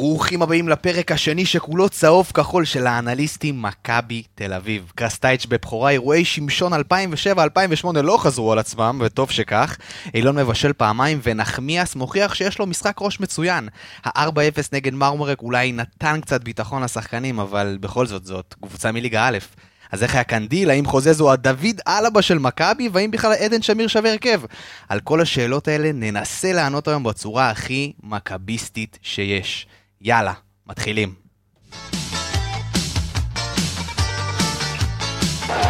ברוכים 0.00 0.42
הבאים 0.42 0.68
לפרק 0.68 1.12
השני 1.12 1.46
שכולו 1.46 1.88
צהוב 1.88 2.30
כחול 2.34 2.64
של 2.64 2.86
האנליסטים 2.86 3.62
מכבי 3.62 4.22
תל 4.34 4.52
אביב. 4.52 4.92
קרסטייץ' 4.94 5.46
בבכורה 5.46 5.90
אירועי 5.90 6.24
שמשון 6.24 6.72
2007-2008 6.74 6.78
לא 8.02 8.16
חזרו 8.16 8.52
על 8.52 8.58
עצמם, 8.58 9.00
וטוב 9.04 9.30
שכך. 9.30 9.76
אילון 10.14 10.38
מבשל 10.38 10.72
פעמיים 10.72 11.20
ונחמיאס 11.22 11.96
מוכיח 11.96 12.34
שיש 12.34 12.58
לו 12.58 12.66
משחק 12.66 12.96
ראש 13.00 13.20
מצוין. 13.20 13.68
ה-4-0 14.04 14.68
נגד 14.72 14.94
מרמורק 14.94 15.42
אולי 15.42 15.72
נתן 15.72 16.20
קצת 16.20 16.44
ביטחון 16.44 16.82
לשחקנים, 16.82 17.40
אבל 17.40 17.78
בכל 17.80 18.06
זאת 18.06 18.24
זאת 18.24 18.54
קבוצה 18.60 18.92
מליגה 18.92 19.28
א'. 19.28 19.38
אז 19.92 20.02
איך 20.02 20.14
היה 20.14 20.24
קנדיל? 20.24 20.70
האם 20.70 20.86
חוזז 20.86 21.20
הוא 21.20 21.30
הג'ורדי 21.30 21.80
אלבה 21.88 22.22
של 22.22 22.38
מכבי? 22.38 22.88
והאם 22.92 23.10
בכלל 23.10 23.32
עדן 23.32 23.62
שמיר 23.62 23.88
שווה 23.88 24.10
הרכב? 24.12 24.40
על 24.88 25.00
כל 25.00 25.20
השאלות 25.20 25.68
האלה 25.68 25.92
ננסה 25.92 26.52
לענות 26.52 26.88
היום 26.88 27.02
בצורה 27.02 27.50
הכי 27.50 27.92
מכביסטית 28.02 28.98
שיש. 29.02 29.66
יאללה, 30.00 30.32
מתחילים. 30.66 31.14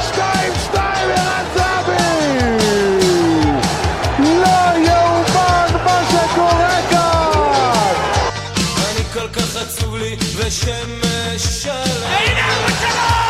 שתיים, 0.01 0.52
שתיים, 0.64 1.10
ערן! 1.10 1.84
לא 4.20 4.88
יאומן 4.88 5.84
מה 5.84 6.02
שקורה 6.10 6.80
כאן! 6.91 7.95
אני 8.91 9.04
כל 9.12 9.28
כך 9.28 9.56
עצוב 9.56 9.96
לי 9.96 10.16
ושמש 10.37 11.42
שלם 11.62 11.74
הנה 12.04 12.46
ארבע 12.46 12.70
שלוש! 12.80 13.27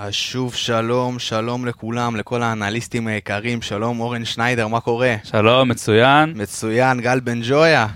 אז 0.00 0.12
שוב 0.12 0.54
שלום, 0.54 1.18
שלום 1.18 1.66
לכולם, 1.66 2.16
לכל 2.16 2.42
האנליסטים 2.42 3.06
היקרים, 3.06 3.62
שלום 3.62 4.00
אורן 4.00 4.24
שניידר, 4.24 4.68
מה 4.68 4.80
קורה? 4.80 5.14
שלום, 5.24 5.68
מצוין. 5.68 6.32
מצוין, 6.36 7.00
גל 7.00 7.20
בן 7.20 7.40
ג'ויה, 7.42 7.86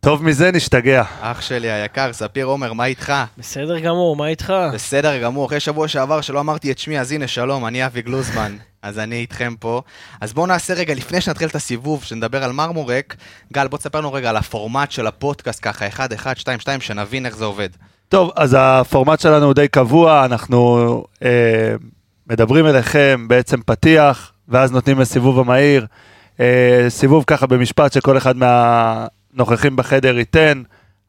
טוב 0.00 0.24
מזה 0.24 0.50
נשתגע. 0.52 1.02
אח 1.20 1.40
שלי 1.40 1.70
היקר, 1.70 2.12
ספיר 2.12 2.46
עומר, 2.46 2.72
מה 2.72 2.84
איתך? 2.84 3.12
בסדר 3.38 3.78
גמור, 3.78 4.16
מה 4.16 4.26
איתך? 4.26 4.52
בסדר 4.72 5.22
גמור, 5.22 5.46
אחרי 5.46 5.60
שבוע 5.60 5.88
שעבר 5.88 6.20
שלא 6.20 6.40
אמרתי 6.40 6.70
את 6.70 6.78
שמי, 6.78 7.00
אז 7.00 7.12
הנה 7.12 7.26
שלום, 7.26 7.66
אני 7.66 7.86
אבי 7.86 8.02
גלוזמן, 8.02 8.56
אז 8.82 8.98
אני 8.98 9.16
איתכם 9.16 9.54
פה. 9.60 9.82
אז 10.20 10.32
בואו 10.32 10.46
נעשה 10.46 10.74
רגע, 10.74 10.94
לפני 10.94 11.20
שנתחיל 11.20 11.48
את 11.48 11.54
הסיבוב, 11.54 12.04
שנדבר 12.04 12.44
על 12.44 12.52
מרמורק, 12.52 13.16
גל, 13.52 13.68
בוא 13.68 13.78
תספר 13.78 13.98
לנו 13.98 14.12
רגע 14.12 14.30
על 14.30 14.36
הפורמט 14.36 14.90
של 14.90 15.06
הפודקאסט 15.06 15.60
ככה, 15.62 15.88
1, 15.88 16.12
1, 16.12 16.36
2, 16.36 16.60
2, 16.60 16.80
שנבין 16.80 17.26
איך 17.26 17.36
זה 17.36 17.44
עובד. 17.44 17.68
טוב, 18.08 18.30
אז 18.36 18.56
הפורמט 18.58 19.20
שלנו 19.20 19.46
הוא 19.46 19.54
די 19.54 19.68
קבוע, 19.68 20.24
אנחנו 20.24 21.04
אה, 21.24 21.74
מדברים 22.30 22.66
אליכם 22.66 23.24
בעצם 23.28 23.60
פתיח, 23.66 24.32
ואז 24.48 24.72
נותנים 24.72 24.98
לסיבוב 24.98 25.38
המהיר. 25.38 25.86
אה, 26.40 26.86
סיבוב 26.88 27.24
ככה 27.26 27.46
במשפט 27.46 27.92
שכל 27.92 28.16
אחד 28.16 28.34
מהנוכחים 28.36 29.76
בחדר 29.76 30.18
ייתן 30.18 30.62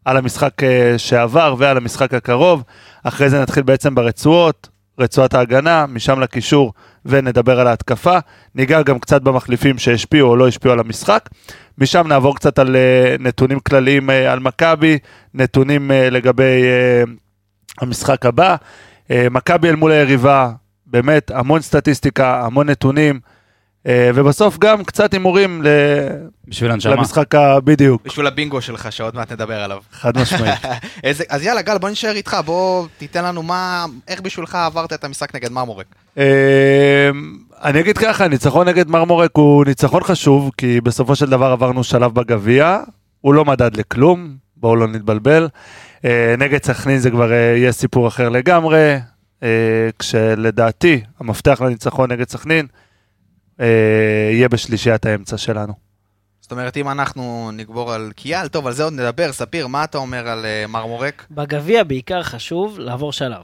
על 0.06 0.18
המשחק 0.18 0.64
אה, 0.64 0.98
שעבר 0.98 1.56
ועל 1.58 1.78
המשחק 1.78 2.14
הקרוב. 2.14 2.64
אחרי 3.04 3.30
זה 3.30 3.42
נתחיל 3.42 3.64
בעצם 3.64 3.96
ברצועות, 3.96 4.70
רצועת 5.00 5.34
ההגנה, 5.34 5.86
משם 5.86 6.20
לקישור 6.20 6.74
ונדבר 7.06 7.60
על 7.60 7.68
ההתקפה. 7.68 8.18
ניגע 8.56 8.82
גם 8.82 9.00
קצת 9.00 9.22
במחליפים 9.22 9.78
שהשפיעו 9.78 10.30
או 10.30 10.36
לא 10.36 10.48
השפיעו 10.48 10.74
על 10.74 10.80
המשחק. 10.80 11.30
משם 11.78 12.08
נעבור 12.08 12.36
קצת 12.36 12.60
על 12.60 12.76
אה, 12.76 13.16
נתונים 13.20 13.60
כלליים 13.60 14.10
אה, 14.10 14.32
על 14.32 14.40
מכבי, 14.40 14.98
נתונים 15.34 15.92
אה, 15.92 16.10
לגבי 16.10 16.64
המשחק 17.82 18.26
הבא. 18.26 18.56
מכבי 19.32 19.70
אל 19.70 19.76
מול 19.76 19.92
היריבה, 19.92 20.52
באמת 20.86 21.32
המון 21.32 21.62
סטטיסטיקה, 21.62 22.46
המון 22.46 22.70
נתונים, 22.70 23.20
ובסוף 23.88 24.58
גם 24.58 24.84
קצת 24.84 25.14
הימורים 25.14 25.64
ל- 25.64 25.68
בשביל 26.48 26.72
הנשמה. 26.72 26.96
למשחק 26.96 27.36
ה... 27.36 27.60
בדיוק, 27.60 28.02
בשביל 28.06 28.28
הבינגו 28.28 28.62
שלך, 28.62 28.92
שעוד 28.92 29.16
מעט 29.16 29.32
נדבר 29.32 29.60
עליו. 29.60 29.78
חד 29.92 30.18
משמעית. 30.18 30.60
איזה, 31.04 31.24
אז 31.30 31.44
יאללה, 31.44 31.62
גל, 31.62 31.78
בוא 31.78 31.90
נשאר 31.90 32.12
איתך, 32.16 32.38
בוא 32.46 32.88
תיתן 32.98 33.26
לנו 33.26 33.44
מה, 33.44 33.86
איך 34.08 34.22
בשבילך 34.22 34.56
עברת 34.56 34.94
את 34.94 35.04
המשחק 35.04 35.36
נגד 35.36 35.52
מרמורק. 35.52 35.86
אה, 36.18 37.10
אני 37.64 37.80
אגיד 37.80 37.98
ככה, 37.98 38.28
ניצחון 38.28 38.68
נגד 38.68 38.88
מרמורק 38.90 39.32
הוא 39.34 39.66
ניצחון 39.66 40.04
חשוב, 40.04 40.52
כי 40.58 40.82
בסופו 40.82 41.16
של 41.16 41.30
דבר 41.30 41.46
עברנו 41.52 41.84
שלב 41.84 42.14
בגביע, 42.14 42.80
הוא 43.22 43.34
לא 43.34 43.46
מדד 43.46 43.76
לכלום, 43.78 44.36
בואו 44.58 44.76
לא 44.76 44.88
נתבלבל. 44.88 45.48
אה, 46.06 46.36
נגד 46.38 46.64
סכנין 46.64 46.98
זה 46.98 47.10
כבר 47.12 47.32
אה, 47.32 47.38
יהיה 47.38 47.72
סיפור 47.72 48.08
אחר 48.08 48.30
לגמרי, 48.30 48.96
אה, 49.44 49.50
כשלדעתי 50.00 51.02
המפתח 51.20 51.62
לניצחון 51.62 52.12
נגד 52.12 52.30
סכנין 52.30 52.66
אה, 52.66 52.80
יהיה 53.60 54.50
בשלישיית 54.50 55.06
האמצע 55.06 55.38
שלנו. 55.38 55.90
זאת 56.50 56.52
אומרת, 56.52 56.78
אם 56.78 56.90
אנחנו 56.90 57.52
נגבור 57.54 57.94
על 57.94 58.12
קיאל, 58.16 58.48
טוב, 58.48 58.68
על 58.68 58.74
זה 58.74 58.84
עוד 58.84 58.94
נדבר. 58.94 59.32
ספיר, 59.32 59.68
מה 59.68 59.84
אתה 59.84 59.98
אומר 59.98 60.28
על 60.28 60.46
אה, 60.46 60.66
מרמורק? 60.68 61.26
בגביע 61.32 61.84
בעיקר 61.84 62.24
חשוב 62.24 62.80
לעבור 62.80 63.14
שלב. 63.14 63.44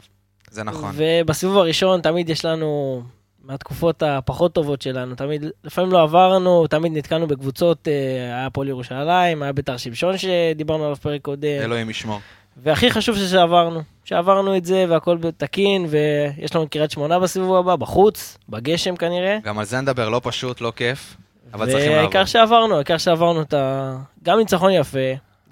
זה 0.52 0.64
נכון. 0.64 0.92
ובסיבוב 0.96 1.58
הראשון 1.58 2.02
תמיד 2.02 2.30
יש 2.30 2.46
לנו, 2.46 3.02
מהתקופות 3.44 4.04
הפחות 4.04 4.54
טובות 4.54 4.82
שלנו, 4.82 5.16
תמיד, 5.16 5.46
לפעמים 5.64 5.92
לא 5.92 6.02
עברנו, 6.02 6.68
תמיד 6.68 6.98
נתקענו 6.98 7.28
בקבוצות, 7.28 7.88
אה, 7.88 7.94
היה 8.36 8.46
הפועל 8.46 8.68
ירושלים, 8.68 9.44
היה 9.44 9.54
בית"ר 9.54 9.78
שמשון 9.78 10.18
שדיברנו 10.18 10.84
עליו 10.84 10.96
פרק 10.96 11.22
קודם, 11.22 11.48
אלוהים 11.62 11.90
ישמור. 11.90 12.20
והכי 12.58 12.92
חשוב 12.92 13.16
זה 13.16 13.28
שעברנו, 13.28 13.82
שעברנו 14.06 14.58
את 14.58 14.66
זה 14.66 14.86
והכל 14.90 15.18
תקין, 15.38 15.86
ויש 15.90 16.56
לנו 16.56 16.64
את 16.64 16.70
קריית 16.70 16.92
שמונה 16.92 17.20
בסיבוב 17.20 17.56
הבא, 17.56 17.76
בחוץ, 17.76 18.38
בגשם 18.50 18.96
כנראה. 18.96 19.38
גם 19.44 19.60
על 19.60 19.66
זה 19.66 19.82
נדבר, 19.82 20.10
לא 20.10 20.22
פשוט, 20.24 20.62
לא 20.62 20.74
כיף, 20.76 21.18
אבל 21.54 21.66
צריכים 21.66 21.90
לעבור. 21.90 21.98
והעיקר 21.98 22.26
שעברנו, 22.26 22.76
העיקר 22.76 22.98
שעברנו 22.98 23.42
את 23.42 23.54
ה... 23.54 23.96
גם 24.24 24.38
ניצחון 24.38 24.72
יפה, 24.72 25.00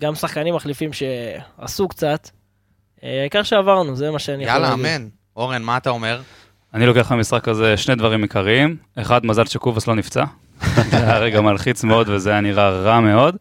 גם 0.01 0.15
שחקנים 0.15 0.55
מחליפים 0.55 0.89
שעשו 0.93 1.87
קצת. 1.87 2.29
אה, 3.03 3.19
העיקר 3.19 3.43
שעברנו, 3.43 3.95
זה 3.95 4.11
מה 4.11 4.19
שאני 4.19 4.43
יכול 4.43 4.55
יאללה, 4.55 4.69
להגיד. 4.69 4.85
אמן. 4.85 5.07
אורן, 5.35 5.61
מה 5.61 5.77
אתה 5.77 5.89
אומר? 5.89 6.21
אני 6.73 6.85
לוקח 6.85 7.11
במשחק 7.11 7.47
הזה 7.47 7.77
שני 7.77 7.95
דברים 7.95 8.21
עיקריים. 8.21 8.77
אחד, 8.95 9.25
מזל 9.25 9.45
שקובס 9.45 9.87
לא 9.87 9.95
נפצע. 9.95 10.23
זה 10.91 10.97
היה 10.97 11.17
רגע 11.17 11.41
מלחיץ 11.41 11.83
מאוד 11.83 12.09
וזה 12.09 12.31
היה 12.31 12.41
נראה 12.41 12.69
רע 12.69 12.99
מאוד. 12.99 13.37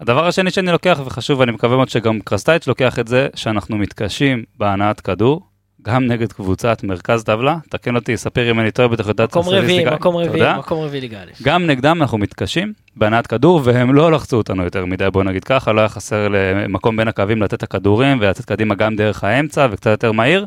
הדבר 0.00 0.26
השני 0.26 0.50
שאני 0.50 0.72
לוקח, 0.72 1.00
וחשוב, 1.04 1.40
ואני 1.40 1.52
מקווה 1.52 1.76
מאוד 1.76 1.88
שגם 1.88 2.20
קרסטייץ' 2.20 2.66
לוקח 2.66 2.98
את 2.98 3.08
זה, 3.08 3.28
שאנחנו 3.34 3.78
מתקשים 3.78 4.44
בהנעת 4.56 5.00
כדור, 5.00 5.42
גם 5.82 6.06
נגד 6.06 6.32
קבוצת 6.32 6.84
מרכז 6.84 7.24
טבלה. 7.24 7.56
תקן 7.70 7.96
אותי, 7.96 8.16
ספיר 8.16 8.50
אם 8.50 8.60
אני 8.60 8.70
טועה, 8.70 8.88
בטח 8.88 9.08
יודעת 9.08 9.30
מקום 9.30 9.48
רביעי. 9.48 9.84
מקום 9.84 10.16
רביעי. 10.16 10.58
מקום 10.58 10.84
רביעי 10.84 11.00
ליגה 11.00 11.22
א'. 11.22 11.42
גם 11.42 11.66
נגדם 11.66 12.02
אנחנו 12.02 12.18
מתקשים 12.18 12.72
בהנעת 12.96 13.26
כדור, 13.26 13.60
והם 13.64 13.94
לא 13.94 14.12
לחצו 14.12 14.36
אותנו 14.36 14.64
יותר 14.64 14.86
מדי, 14.86 15.10
בוא 15.12 15.24
נגיד 15.24 15.44
ככה, 15.44 15.72
לא 15.72 15.80
היה 15.80 15.88
חסר 15.88 16.28
למקום 16.28 16.96
בין 16.96 17.08
הקווים 17.08 17.42
לתת 17.42 17.54
את 17.54 17.62
הכדורים, 17.62 18.18
ולתת 18.20 18.44
קדימה 18.44 18.74
גם 18.74 18.96
דרך 18.96 19.24
האמצע, 19.24 19.66
וקצת 19.70 19.90
יותר 19.90 20.12
מהיר, 20.12 20.46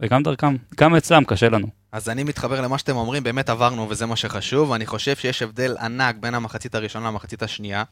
וגם 0.00 0.22
דרכם, 0.22 0.56
גם 0.80 0.94
אצלם 0.94 1.24
קשה 1.24 1.48
לנו. 1.48 1.66
אז 1.92 2.08
אני 2.08 2.24
מתחבר 2.24 2.60
למה 2.60 2.78
שאתם 2.78 2.96
אומרים, 2.96 3.22
באמת 3.22 3.50
עברנו 3.50 3.86
וזה 3.90 4.06
מה 4.06 4.16
שחשוב. 4.16 4.72
אני 4.72 4.86
חושב 4.86 5.16
שיש 5.16 5.42
הבדל 5.42 5.76
ענק 5.80 6.16
בין 6.20 6.34
המחצית 6.34 6.74
הראשונה 6.74 7.08
למחצית 7.08 7.42
השנייה. 7.42 7.82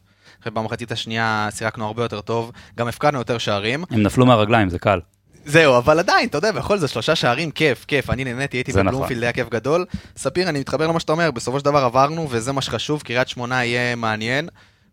במחצית 0.47 0.93
השנייה 0.93 1.49
שיחקנו 1.55 1.87
הרבה 1.87 2.03
יותר 2.03 2.21
טוב, 2.21 2.53
גם 2.77 2.89
הפקדנו 2.89 3.19
יותר 3.19 3.39
שערים. 3.39 3.85
הם 3.91 4.03
נפלו 4.03 4.27
מהרגליים, 4.27 4.71
זה 4.71 4.79
קל. 4.79 5.01
זהו, 5.47 5.79
אבל 5.79 5.99
עדיין, 5.99 6.29
אתה 6.29 6.39
יודע, 6.39 6.53
בכל 6.53 6.79
זאת 6.79 6.91
שלושה 6.91 7.15
שערים, 7.15 7.51
כיף, 7.51 7.85
כיף. 7.85 8.11
אני 8.11 8.25
נהניתי, 8.25 8.57
הייתי 8.57 8.73
זה 8.73 8.83
נכון. 8.83 8.93
בבלומפילד, 8.93 9.23
היה 9.23 9.33
כיף 9.33 9.49
גדול. 9.49 9.85
ספיר, 10.17 10.49
אני 10.49 10.61
מתחבר 10.61 10.87
למה 10.87 11.01
שאתה 11.01 11.13
אומר, 11.13 11.31
בסופו 11.31 11.59
של 11.59 11.65
דבר 11.65 11.85
עברנו, 11.85 12.27
וזה 12.31 12.53
מה 12.53 12.63
שחשוב, 12.63 13.03
קריית 13.03 13.29
שמונה 13.29 13.65
יהיה 13.65 13.97
מעניין. 13.97 14.49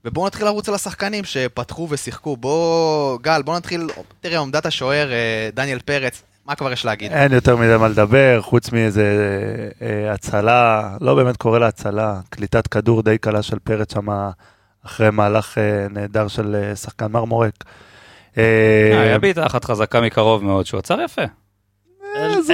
ובואו 0.06 0.28
נתחיל 0.28 0.46
לרוץ 0.46 0.70
על 0.70 0.76
השחקנים 0.76 1.24
שפתחו 1.24 1.88
ושיחקו. 1.90 2.38
בוא, 2.38 3.20
גל, 3.22 3.42
בוא 3.42 3.58
נתחיל, 3.58 3.88
תראה, 4.22 4.38
עומדת 4.38 4.66
השוער, 4.66 5.12
אה, 5.12 5.50
דניאל 5.54 5.80
פרץ, 5.80 6.24
מה 6.46 6.56
כבר 6.56 6.72
יש 6.72 6.86
להגיד? 6.86 7.12
אין 7.12 7.32
יותר 7.32 7.56
מדי 7.56 7.78
מה 7.78 7.88
לדבר, 7.88 8.42
חוץ 8.42 8.72
מאיזה 8.72 9.06
אה, 9.82 10.14
הצלה, 10.14 10.98
לא 11.02 11.16
באמת 11.16 11.38
קורא 11.38 11.60
לה 11.60 11.68
הצלה, 11.68 12.20
קליטת 12.30 12.68
כדור 12.68 13.04
די 13.04 13.18
קלה 13.18 13.42
של 13.42 13.60
פרץ 13.60 13.94
שם 13.94 14.08
אחרי 14.86 15.10
מהלך 15.12 15.58
אה, 15.58 15.64
נהדר 15.90 16.28
של 16.28 16.56
אה, 16.56 16.76
שחקן 16.76 17.12
מרמורק. 17.12 17.54
אה, 18.38 19.02
היה 19.02 19.20
בעיטה 19.20 19.46
אחת 19.46 19.66
חזקה 19.66 20.02
מקרוב 20.02 20.44
מאוד, 20.44 20.66
שהוא 20.66 20.80
עצר 20.80 21.02
יפה. 21.02 21.22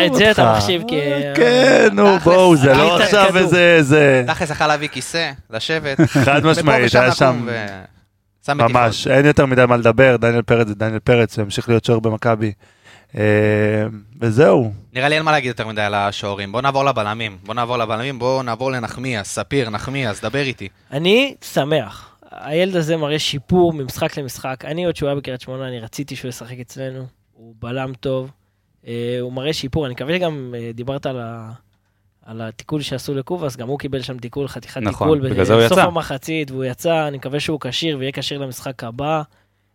את 0.06 0.16
זה 0.16 0.32
אתה. 0.32 0.54
מחשיב 0.58 0.82
כ... 0.88 0.92
כן, 1.36 1.88
נו, 1.94 2.20
בואו, 2.20 2.56
זה 2.58 2.74
לא 2.74 3.02
עכשיו. 3.04 3.38
איזה... 3.38 3.76
איזה- 3.78 4.24
תכלס 4.28 4.50
יכל 4.50 4.68
להביא 4.68 4.88
כיסא, 4.88 5.32
לשבת. 5.50 5.98
חד 6.26 6.46
משמעית, 6.46 6.96
היה 6.96 7.12
שם. 7.12 7.48
ממש, 8.50 9.08
אין 9.08 9.26
יותר 9.26 9.46
מדי 9.46 9.66
מה 9.68 9.78
לדבר, 9.78 10.16
דניאל 10.18 10.42
פרץ 10.42 10.68
זה 10.68 10.76
דניאל 10.76 11.00
פרץ, 11.00 11.38
הוא 11.38 11.44
ימשיך 11.44 11.70
להיות 11.70 11.86
שוער 11.86 12.00
במכבי. 12.00 12.52
וזהו, 14.22 14.72
נראה 14.94 15.10
לי 15.10 15.16
אין 15.16 15.24
מה 15.24 15.32
להגיד 15.32 15.48
יותר 15.48 15.68
מדי 15.68 15.82
על 15.82 15.94
השוערים. 15.94 16.52
בוא 16.52 16.62
נעבור 16.62 16.86
לבלמים. 16.86 17.38
בוא 17.46 17.54
נעבור 17.54 17.78
לבלמים, 17.78 18.20
בוא 18.20 18.44
נעבור 18.44 18.72
לנחמיאס, 18.72 19.28
ספיר, 19.36 19.70
נחמיאס, 19.70 20.22
דבר 20.22 20.40
איתי. 20.40 20.68
אני 20.92 21.36
שמח. 21.54 22.10
הילד 22.32 22.76
הזה 22.76 22.98
מראה 22.98 23.20
שיפור 23.20 23.74
ממשחק 23.74 24.18
למשחק. 24.18 24.66
אני 24.66 24.86
עוד 24.86 24.96
שהוא 24.96 25.10
היה 25.10 25.16
בקריית 25.16 25.42
שמונה, 25.42 25.68
אני 25.68 25.80
רציתי 25.80 26.16
שהוא 26.16 26.30
ישחק 26.30 26.60
אצלנו. 26.62 27.06
הוא 27.34 27.56
בלם 27.60 27.94
טוב. 28.00 28.32
אה, 28.88 29.18
הוא 29.22 29.34
מראה 29.34 29.54
שיפור. 29.54 29.86
אני 29.86 29.94
מקווה 29.94 30.16
שגם 30.16 30.56
אה, 30.58 30.72
דיברת 30.74 31.06
על, 31.06 31.20
ה... 31.20 31.52
על 32.26 32.42
התיקול 32.42 32.82
שעשו 32.82 33.14
לקובאס, 33.14 33.56
גם 33.56 33.68
הוא 33.68 33.80
קיבל 33.80 34.02
שם 34.02 34.18
תיקול, 34.18 34.48
חתיכת 34.48 34.82
נכון, 34.82 35.08
תיקול 35.18 35.30
בגלל 35.30 35.46
זה 35.46 35.54
הוא 35.54 35.62
בסוף 35.66 35.78
יצא. 35.78 35.88
המחצית, 35.88 36.52
והוא 36.52 36.66
יצא, 36.66 37.08
אני 37.08 37.18
מקווה 37.18 37.40
שהוא 37.40 37.60
כשיר 37.60 37.98
ויהיה 37.98 38.12
כשיר 38.12 38.40
למשחק 38.40 38.84
הבא. 38.84 39.22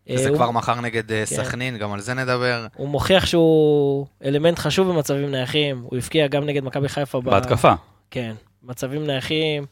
זה 0.08 0.24
אה, 0.24 0.28
הוא- 0.28 0.36
כבר 0.36 0.50
מחר 0.50 0.80
נגד 0.80 1.08
כן. 1.08 1.24
סכנין, 1.24 1.78
גם 1.78 1.92
על 1.92 2.00
זה 2.00 2.14
נדבר. 2.14 2.66
הוא 2.76 2.88
מוכיח 2.88 3.26
שהוא 3.26 4.06
אלמנט 4.24 4.58
חשוב 4.58 4.88
במצבים 4.88 5.30
נייחים, 5.30 5.80
הוא 5.80 5.96
הבקיע 5.98 6.26
גם 6.26 6.44
נגד 6.44 6.64
מכבי 6.64 6.88
חיפה. 6.88 7.20
ב- 7.20 7.24
בהתקפה. 7.24 7.72
כן, 8.10 8.34
מצבים 8.62 9.06
נייחים, 9.06 9.66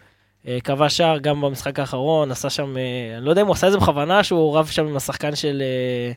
אה, 0.48 0.58
כבש 0.64 0.96
שער 0.96 1.18
גם 1.18 1.40
במשחק 1.40 1.78
האחרון, 1.78 2.30
עשה 2.30 2.50
שם, 2.50 2.76
אה, 2.76 2.82
אני 3.16 3.24
לא 3.24 3.30
יודע 3.30 3.42
אם 3.42 3.46
הוא 3.46 3.54
עשה 3.54 3.66
את 3.66 3.72
זה 3.72 3.78
בכוונה, 3.78 4.24
שהוא 4.24 4.58
רב 4.58 4.66
שם 4.66 4.86
עם 4.86 4.96
השחקן 4.96 5.36
של, 5.36 5.62
אה, 5.62 6.12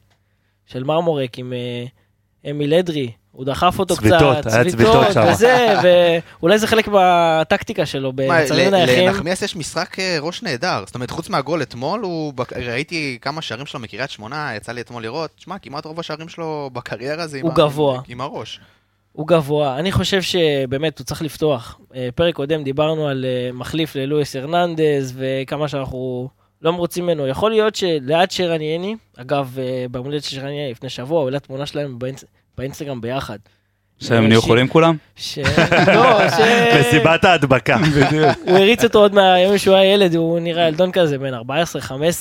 של 0.65 0.83
מרמורק, 0.83 1.39
עם 1.39 1.53
אה, 1.53 2.51
אמיל 2.51 2.73
אדרי, 2.73 3.11
הוא 3.31 3.45
דחף 3.45 3.79
אותו 3.79 3.95
צביטות, 3.95 4.37
קצת, 4.37 4.53
היה 4.53 4.71
צביטות 4.71 5.07
שם. 5.13 5.23
וזה, 5.31 5.75
ואולי 5.83 6.59
זה 6.59 6.67
חלק 6.67 6.87
מהטקטיקה 6.87 7.85
שלו 7.85 8.13
במצבים 8.13 8.71
נייחים. 8.71 9.07
לנחמיאס 9.07 9.41
יש 9.41 9.55
משחק 9.55 9.99
אה, 9.99 10.17
ראש 10.21 10.43
נהדר. 10.43 10.83
זאת 10.85 10.95
אומרת, 10.95 11.09
חוץ 11.11 11.29
מהגול 11.29 11.61
אתמול, 11.61 12.01
הוא 12.01 12.33
ראיתי 12.55 13.17
כמה 13.21 13.41
שערים 13.41 13.65
שלו 13.65 13.79
מקריית 13.79 14.09
שמונה, 14.09 14.51
יצא 14.55 14.71
לי 14.71 14.81
אתמול 14.81 15.03
לראות. 15.03 15.31
תשמע, 15.35 15.59
כמעט 15.59 15.85
רוב 15.85 15.99
השערים 15.99 16.29
שלו 16.29 16.69
בקריירה 16.73 17.27
זה 17.27 17.37
עם 17.37 17.43
הוא 17.43 17.51
ה- 17.51 17.55
גבוה. 17.55 18.01
עם 18.07 18.21
הראש. 18.21 18.59
הוא 19.15 19.27
גבוה, 19.27 19.79
אני 19.79 19.91
חושב 19.91 20.21
שבאמת 20.21 20.99
הוא 20.99 21.05
צריך 21.05 21.21
לפתוח. 21.21 21.79
אה, 21.95 22.09
פרק 22.15 22.33
קודם 22.35 22.63
דיברנו 22.63 23.07
על 23.07 23.25
אה, 23.27 23.49
מחליף 23.53 23.95
ללואיס 23.95 24.35
הרננדז 24.35 25.13
וכמה 25.17 25.67
שאנחנו 25.67 26.29
לא 26.61 26.71
מרוצים 26.73 27.03
ממנו. 27.03 27.27
יכול 27.27 27.51
להיות 27.51 27.75
שליד 27.75 28.31
שרן 28.31 28.61
יני, 28.61 28.95
אגב, 29.17 29.55
אה, 29.59 29.85
ביום 29.91 30.05
הולדת 30.05 30.23
של 30.23 30.35
שרן 30.35 30.49
יני 30.49 30.71
לפני 30.71 30.89
שבוע, 30.89 31.19
הוא 31.19 31.25
העלה 31.27 31.39
תמונה 31.39 31.65
שלהם 31.65 31.97
באינס- 31.99 32.23
באינסטגרם 32.57 33.01
ביחד. 33.01 33.37
שהם 33.99 34.27
נהיו 34.27 34.41
חולים 34.41 34.67
כולם? 34.67 34.95
ש... 35.15 35.39
לא, 35.87 36.29
ש... 36.29 36.33
מסיבת 36.79 37.25
ההדבקה. 37.25 37.77
הוא 38.45 38.57
הריץ 38.57 38.83
אותו 38.83 38.99
עוד 38.99 39.13
מהימים 39.13 39.57
שהוא 39.57 39.75
היה 39.75 39.93
ילד, 39.93 40.15
הוא 40.15 40.39
נראה 40.39 40.67
ילדון 40.67 40.91
כזה, 40.91 41.17
בן 41.17 41.33
14-15. 41.33 41.41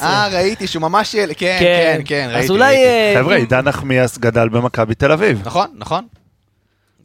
אה, 0.03 0.29
ראיתי 0.33 0.67
שהוא 0.67 0.83
ממש 0.83 1.15
ילד, 1.15 1.33
כן, 1.37 1.57
כן. 1.61 1.95
כן, 1.99 2.03
כן, 2.05 2.27
ראיתי. 2.31 2.45
אז 2.45 2.51
אולי... 2.51 2.77
ראיתי. 2.77 3.21
חבר'ה, 3.21 3.37
עידן 3.37 3.61
נחמיאס 3.65 4.19
גדל 4.19 4.49
במכבי 4.49 4.95
תל 4.95 5.13
אביב. 5.13 5.43
נכון, 5.45 5.67
נכון. 5.75 6.05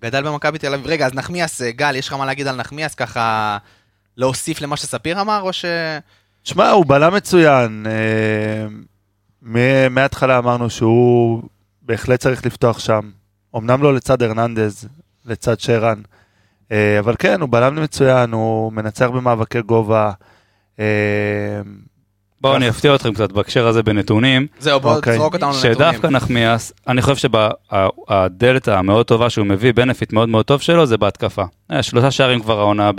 גדל 0.02 0.24
במכבי 0.24 0.58
תל 0.58 0.74
אביב. 0.74 0.88
רגע, 0.88 1.06
אז 1.06 1.14
נחמיאס, 1.14 1.62
אה, 1.62 1.72
גל, 1.72 1.96
יש 1.96 2.08
לך 2.08 2.14
מה 2.14 2.26
להגיד 2.26 2.48
על 2.48 2.56
נחמיאס? 2.56 2.96
ככה 2.96 3.58
להוסיף 4.18 4.62
למה 4.62 4.78
שספיר 4.78 5.22
אמר, 5.22 5.42
או 5.42 5.54
ש... 5.54 5.66
שמע, 6.44 6.70
הוא 6.70 6.86
בלם 6.86 7.14
מצוין. 7.14 7.86
אה, 7.90 8.68
מההתחלה 9.90 10.38
אמרנו 10.38 10.70
שהוא 10.70 11.44
בהחלט 11.82 12.20
צריך 12.20 12.46
לפתוח 12.46 12.80
שם. 12.80 13.10
אמנם 13.56 13.84
לא 13.84 13.96
לצד 13.96 14.24
הרננדז, 14.24 14.88
לצד 15.26 15.60
שרן. 15.60 16.02
אה, 16.72 17.00
אבל 17.00 17.16
כן, 17.20 17.42
הוא 17.42 17.50
בלם 17.50 17.84
מצוין, 17.84 18.32
הוא 18.32 18.74
מנצח 18.74 19.06
במאבקי 19.06 19.62
גובה. 19.62 20.12
בואו. 22.42 22.56
אני 22.56 22.70
אפתיע 22.70 22.96
אתכם 22.96 23.14
קצת 23.14 23.32
בהקשר 23.32 23.68
הזה 23.68 23.84
בנתונים. 23.84 24.48
זהו, 24.60 24.80
בוא 24.80 24.96
אוקיי. 24.96 25.14
תזרוק 25.14 25.34
אותנו 25.34 25.52
לנתונים. 25.52 25.74
שדווקא 25.76 26.08
נחמיאס, 26.08 26.74
אני 26.88 27.02
חושב 27.02 27.30
שהדלת 27.70 28.68
המאוד 28.68 29.06
טובה 29.06 29.30
שהוא 29.30 29.46
מביא, 29.48 29.74
בנפיט 29.74 30.14
מאוד 30.14 30.30
מאוד 30.30 30.46
טוב 30.46 30.62
שלו, 30.62 30.86
זה 30.86 30.98
בהתקפה. 30.98 31.44
אה, 31.72 31.84
שלושה 31.84 32.12
שערים 32.12 32.40
כבר 32.40 32.60
העונה 32.60 32.92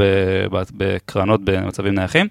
בקרנות 0.76 1.40
במצבים 1.44 1.94
נייחים. 1.94 2.28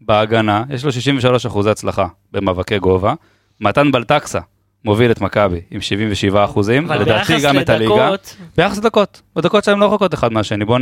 בהגנה, 0.00 0.64
יש 0.70 0.84
לו 0.84 0.92
63 0.92 1.46
אחוזי 1.46 1.70
הצלחה 1.70 2.06
במאבקי 2.32 2.78
גובה. 2.78 3.14
מתן 3.60 3.92
בלטקסה 3.92 4.40
מוביל 4.84 5.10
את 5.10 5.20
מכבי 5.20 5.60
עם 5.70 5.80
77 5.80 6.44
אחוזים, 6.44 6.86
לדעתי 6.86 7.40
גם 7.40 7.58
את 7.58 7.68
הליגה. 7.68 7.94
לדקות, 7.94 8.36
ביחס 8.56 8.78
לדקות, 8.78 9.22
בדקות 9.36 9.64
שהן 9.64 9.78
לא 9.78 9.86
רחוקות 9.86 10.14
אחד 10.14 10.32
מהשני, 10.32 10.64
בואו 10.64 10.78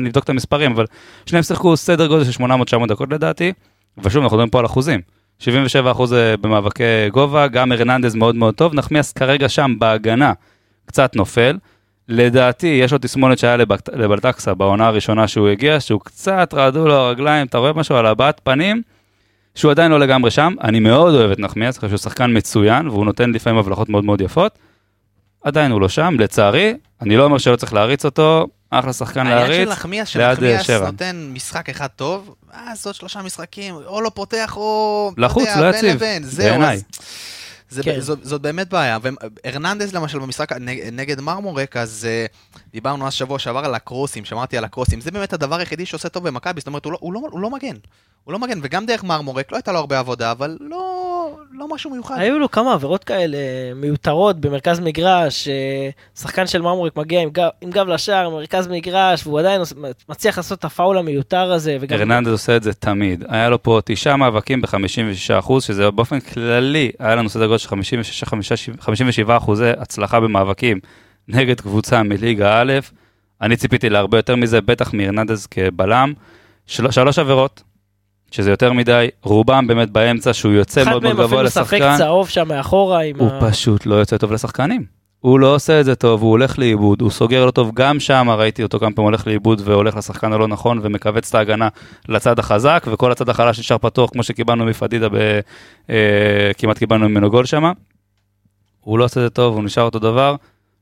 נבדוק 0.00 0.24
את 0.24 0.28
המספרים, 0.28 0.72
אבל 0.72 0.84
שניהם 1.26 1.42
שיחקו 1.42 1.76
סדר 1.76 2.06
גודל 2.06 2.24
של 2.24 2.42
800-900 2.42 2.86
דקות 2.88 3.12
לדעתי, 3.12 3.52
ושוב 3.98 4.22
אנחנו 4.22 4.36
מדברים 4.36 4.50
פה 4.50 4.58
על 4.58 4.66
אחוזים. 4.66 5.00
77 5.38 5.90
אחוז 5.90 6.12
אה, 6.12 6.36
במאבקי 6.36 6.84
גובה, 7.12 7.46
גם 7.48 7.72
הרננדז 7.72 8.14
מאוד 8.14 8.34
מאוד 8.34 8.54
טוב, 8.54 8.74
נחמיאס 8.74 9.12
כרגע 9.12 9.48
שם 9.48 9.74
בהגנה 9.78 10.32
קצת 10.86 11.16
נופל. 11.16 11.58
לדעתי 12.08 12.66
יש 12.66 12.92
לו 12.92 12.98
תסמונת 12.98 13.38
שהיה 13.38 13.56
לבק- 13.56 13.88
לבלטקסה 13.94 14.54
בעונה 14.54 14.86
הראשונה 14.86 15.28
שהוא 15.28 15.48
הגיע, 15.48 15.80
שהוא 15.80 16.00
קצת 16.00 16.54
רעדו 16.54 16.86
לו 16.88 16.94
הרגליים, 16.94 17.46
אתה 17.46 17.58
רואה 17.58 17.72
משהו 17.72 17.96
על 17.96 18.06
הבעת 18.06 18.40
פנים, 18.44 18.82
שהוא 19.54 19.70
עדיין 19.70 19.90
לא 19.92 19.98
לגמרי 20.00 20.30
שם. 20.30 20.54
אני 20.64 20.80
מאוד 20.80 21.14
אוהב 21.14 21.30
את 21.30 21.38
נחמיאס, 21.38 21.76
חושב 21.78 21.88
שהוא 21.88 21.98
שחקן 21.98 22.36
מצוין, 22.36 22.88
והוא 22.88 23.04
נותן 23.04 23.30
לפעמים 23.30 23.58
הבלחות 23.58 23.88
מאוד 23.88 24.04
מאוד 24.04 24.20
יפות. 24.20 24.58
עדיין 25.44 25.72
הוא 25.72 25.80
לא 25.80 25.88
שם, 25.88 26.16
לצערי, 26.18 26.74
אני 27.02 27.16
לא 27.16 27.24
אומר 27.24 27.38
שלא 27.38 27.56
צריך 27.56 27.72
להריץ 27.74 28.04
אותו, 28.04 28.46
אחלה 28.70 28.92
שחקן 28.92 29.20
העניין 29.20 29.46
של 29.46 29.52
להריץ. 29.52 29.68
נחמיאס, 29.68 30.14
ליד, 30.14 30.44
אה, 30.44 30.62
שנחמיאס. 30.64 30.82
נותן 30.92 31.30
משחק 31.32 31.68
אחד 31.70 31.86
טוב, 31.86 32.34
אז 32.52 32.86
עוד 32.86 32.94
שלושה 32.94 33.22
משחקים, 33.22 33.74
או 33.74 34.00
לא 34.00 34.10
פותח 34.14 34.56
או... 34.56 35.12
לחוץ, 35.16 35.48
לא 35.56 35.70
יציב, 35.70 36.00
בעיניי. 36.36 36.76
אז- 36.76 36.82
זה, 37.70 37.82
כן. 37.82 38.00
זאת, 38.00 38.18
זאת 38.22 38.40
באמת 38.40 38.68
בעיה. 38.68 38.98
והרננדז 39.44 39.94
למשל 39.94 40.18
במשחק 40.18 40.52
נג, 40.52 40.80
נגד 40.92 41.20
מרמורק, 41.20 41.76
אז 41.76 42.06
uh, 42.28 42.58
דיברנו 42.72 43.06
אז 43.06 43.12
שבוע 43.12 43.38
שעבר 43.38 43.64
על 43.64 43.74
הקרוסים, 43.74 44.24
שמרתי 44.24 44.58
על 44.58 44.64
הקרוסים, 44.64 45.00
זה 45.00 45.10
באמת 45.10 45.32
הדבר 45.32 45.56
היחידי 45.56 45.86
שעושה 45.86 46.08
טוב 46.08 46.28
במכבי, 46.28 46.60
זאת 46.60 46.66
אומרת, 46.66 46.84
הוא 46.84 46.92
לא, 46.92 46.98
הוא, 47.00 47.12
לא, 47.12 47.20
הוא 47.30 47.40
לא 47.40 47.50
מגן. 47.50 47.76
הוא 48.26 48.32
לא 48.32 48.38
מגן, 48.38 48.58
וגם 48.62 48.86
דרך 48.86 49.04
מרמורק 49.04 49.52
לא 49.52 49.56
הייתה 49.56 49.72
לו 49.72 49.78
הרבה 49.78 49.98
עבודה, 49.98 50.30
אבל 50.30 50.56
לא, 50.60 51.30
לא 51.52 51.68
משהו 51.74 51.90
מיוחד. 51.90 52.14
היו 52.18 52.38
לו 52.38 52.50
כמה 52.50 52.72
עבירות 52.72 53.04
כאלה 53.04 53.38
מיותרות 53.74 54.40
במרכז 54.40 54.80
מגרש, 54.80 55.48
אה, 55.48 55.88
שחקן 56.14 56.46
של 56.46 56.62
מרמורק 56.62 56.96
מגיע 56.96 57.20
עם 57.22 57.30
גב, 57.30 57.48
עם 57.60 57.70
גב 57.70 57.88
לשער, 57.88 58.30
מרכז 58.30 58.68
מגרש, 58.68 59.26
והוא 59.26 59.40
עדיין 59.40 59.62
מצליח 60.08 60.36
לעשות 60.36 60.58
את 60.58 60.64
הפאול 60.64 60.98
המיותר 60.98 61.52
הזה, 61.52 61.76
וגם... 61.80 61.98
הרננדז 61.98 62.32
עושה 62.32 62.56
את 62.56 62.62
זה 62.62 62.72
תמיד. 62.74 63.24
היה 63.28 63.48
לו 63.48 63.62
פה 63.62 63.80
תשעה 63.84 64.16
מאבקים 64.16 64.62
ב-56 64.62 65.38
אחוז, 65.38 65.64
שזה 65.64 65.90
באופן 65.90 66.20
כללי, 66.20 66.90
היה 66.98 67.14
לנו 67.14 67.28
סדר 67.28 67.46
גודל 67.46 67.58
של 67.58 67.68
56-57 69.26 69.36
אחוזי 69.36 69.70
הצלחה 69.70 70.20
במאבקים 70.20 70.80
נגד 71.28 71.60
קבוצה 71.60 72.02
מליגה 72.02 72.60
א'. 72.60 72.72
אני 73.40 73.56
ציפיתי 73.56 73.90
להרבה 73.90 74.18
יותר 74.18 74.36
מזה, 74.36 74.60
בטח 74.60 74.94
מהרננדז 74.94 75.46
כבלם. 75.46 76.12
של... 76.66 76.90
שלוש 76.90 77.18
עבירות, 77.18 77.62
שזה 78.30 78.50
יותר 78.50 78.72
מדי, 78.72 79.08
רובם 79.22 79.66
באמת 79.66 79.90
באמצע, 79.90 80.32
שהוא 80.32 80.52
יוצא 80.52 80.82
אחד 80.82 80.90
מאוד 80.90 81.02
מאוד 81.02 81.16
מהם 81.16 81.26
גבוה 81.26 81.38
אפילו 81.38 81.50
ספק 81.50 81.72
לשחקן. 81.72 81.98
צהוב 81.98 82.28
שם 82.28 82.48
מאחורה 82.48 83.00
עם 83.00 83.16
הוא 83.18 83.30
ה... 83.32 83.50
פשוט 83.50 83.86
לא 83.86 83.94
יוצא 83.94 84.16
טוב 84.16 84.32
לשחקנים. 84.32 84.96
הוא 85.20 85.40
לא 85.40 85.54
עושה 85.54 85.80
את 85.80 85.84
זה 85.84 85.94
טוב, 85.94 86.22
הוא 86.22 86.30
הולך 86.30 86.58
לאיבוד, 86.58 87.00
הוא 87.00 87.10
סוגר 87.10 87.46
לא 87.46 87.50
טוב, 87.50 87.70
גם 87.74 88.00
שם 88.00 88.28
ראיתי 88.30 88.62
אותו 88.62 88.78
כמה 88.78 88.90
פעמים 88.90 89.06
הולך 89.06 89.26
לאיבוד 89.26 89.62
והולך 89.64 89.96
לשחקן 89.96 90.32
הלא 90.32 90.48
נכון 90.48 90.80
ומכווץ 90.82 91.28
את 91.28 91.34
ההגנה 91.34 91.68
לצד 92.08 92.38
החזק, 92.38 92.86
וכל 92.92 93.12
הצד 93.12 93.28
החלש 93.28 93.58
נשאר 93.58 93.78
פתוח 93.78 94.10
כמו 94.10 94.22
שקיבלנו 94.22 94.64
מפדידה, 94.64 95.08
ב, 95.08 95.14
אה, 95.90 96.50
כמעט 96.58 96.78
קיבלנו 96.78 97.08
ממנו 97.08 97.30
גול 97.30 97.44
שם. 97.44 97.72
הוא 98.80 98.98
לא 98.98 99.04
עושה 99.04 99.20
את 99.20 99.24
זה 99.24 99.30
טוב, 99.30 99.54
הוא 99.54 99.64
נשאר 99.64 99.82
אותו 99.82 99.98
דבר. 99.98 100.36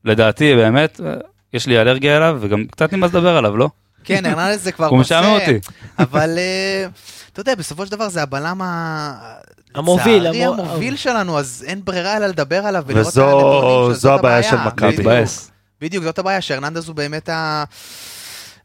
לדעתי, 0.05 0.55
באמת, 0.55 1.01
אה, 1.05 1.13
יש 1.53 1.67
לי 1.67 1.81
אלרגיה 1.81 2.17
אליו, 2.17 2.37
וגם 2.41 2.65
קצת 2.71 2.93
נמאס 2.93 3.13
לדבר 3.13 3.37
עליו, 3.37 3.57
לא? 3.57 3.69
כן, 4.05 4.25
הרננדז 4.25 4.63
זה 4.63 4.71
כבר 4.71 4.85
הוא 4.85 4.99
משעמם 4.99 5.27
אותי. 5.41 5.59
אבל 5.99 6.37
אה, 6.37 6.85
אתה 7.33 7.41
יודע, 7.41 7.55
בסופו 7.55 7.85
של 7.85 7.91
דבר 7.91 8.09
זה 8.09 8.21
הבלם 8.23 8.61
ה... 8.61 9.13
המוביל, 9.75 10.23
לצערי 10.23 10.45
המו- 10.45 10.53
המוביל 10.63 10.95
שלנו, 10.95 11.39
אז 11.39 11.65
אין 11.67 11.81
ברירה 11.85 12.17
אלא 12.17 12.27
לדבר 12.27 12.65
עליו 12.65 12.83
ולראות 12.87 13.03
את 13.03 13.07
וזו- 13.07 13.23
הנתונים 13.23 13.61
שלו, 13.61 13.93
זו 13.93 13.99
זאת 13.99 14.19
הבעיה 14.19 14.43
של 14.43 14.55
מכבי. 14.65 14.91
בדיוק. 14.97 15.07
בדיוק, 15.81 16.03
זאת 16.03 16.19
הבעיה, 16.19 16.41
שהרננדז 16.41 16.87
הוא 16.87 16.95
באמת 16.95 17.29
ה... 17.29 17.63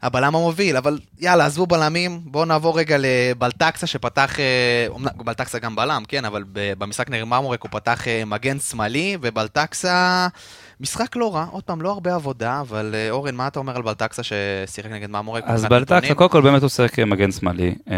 הבלם 0.03 0.35
המוביל, 0.35 0.77
אבל 0.77 0.99
יאללה, 1.19 1.45
עזבו 1.45 1.67
בלמים, 1.67 2.21
בואו 2.25 2.45
נעבור 2.45 2.77
רגע 2.79 2.95
לבלטקסה 2.99 3.87
שפתח, 3.87 4.39
אה, 4.39 4.45
אומנם 4.89 5.09
בלטקסה 5.17 5.59
גם 5.59 5.75
בלם, 5.75 6.03
כן, 6.07 6.25
אבל 6.25 6.43
במשחק 6.53 7.09
נגד 7.09 7.23
מרמורק 7.23 7.61
הוא 7.63 7.69
פתח 7.71 8.07
אה, 8.07 8.23
מגן 8.25 8.59
שמאלי, 8.59 9.17
ובלטקסה, 9.21 10.27
משחק 10.81 11.15
לא 11.15 11.35
רע, 11.35 11.45
עוד 11.51 11.63
פעם, 11.63 11.81
לא 11.81 11.91
הרבה 11.91 12.15
עבודה, 12.15 12.61
אבל 12.61 12.91
אה, 12.93 13.09
אורן, 13.09 13.35
מה 13.35 13.47
אתה 13.47 13.59
אומר 13.59 13.75
על 13.75 13.81
בלטקסה 13.81 14.21
ששיחק 14.23 14.91
נגד 14.91 15.09
מרמורק? 15.09 15.43
אז 15.47 15.65
בלטקסה? 15.65 16.15
קודם 16.15 16.29
כל 16.29 16.41
באמת 16.41 16.61
הוא 16.61 16.69
שיחק 16.69 16.99
מגן 16.99 17.31
שמאלי, 17.31 17.75
אה, 17.91 17.95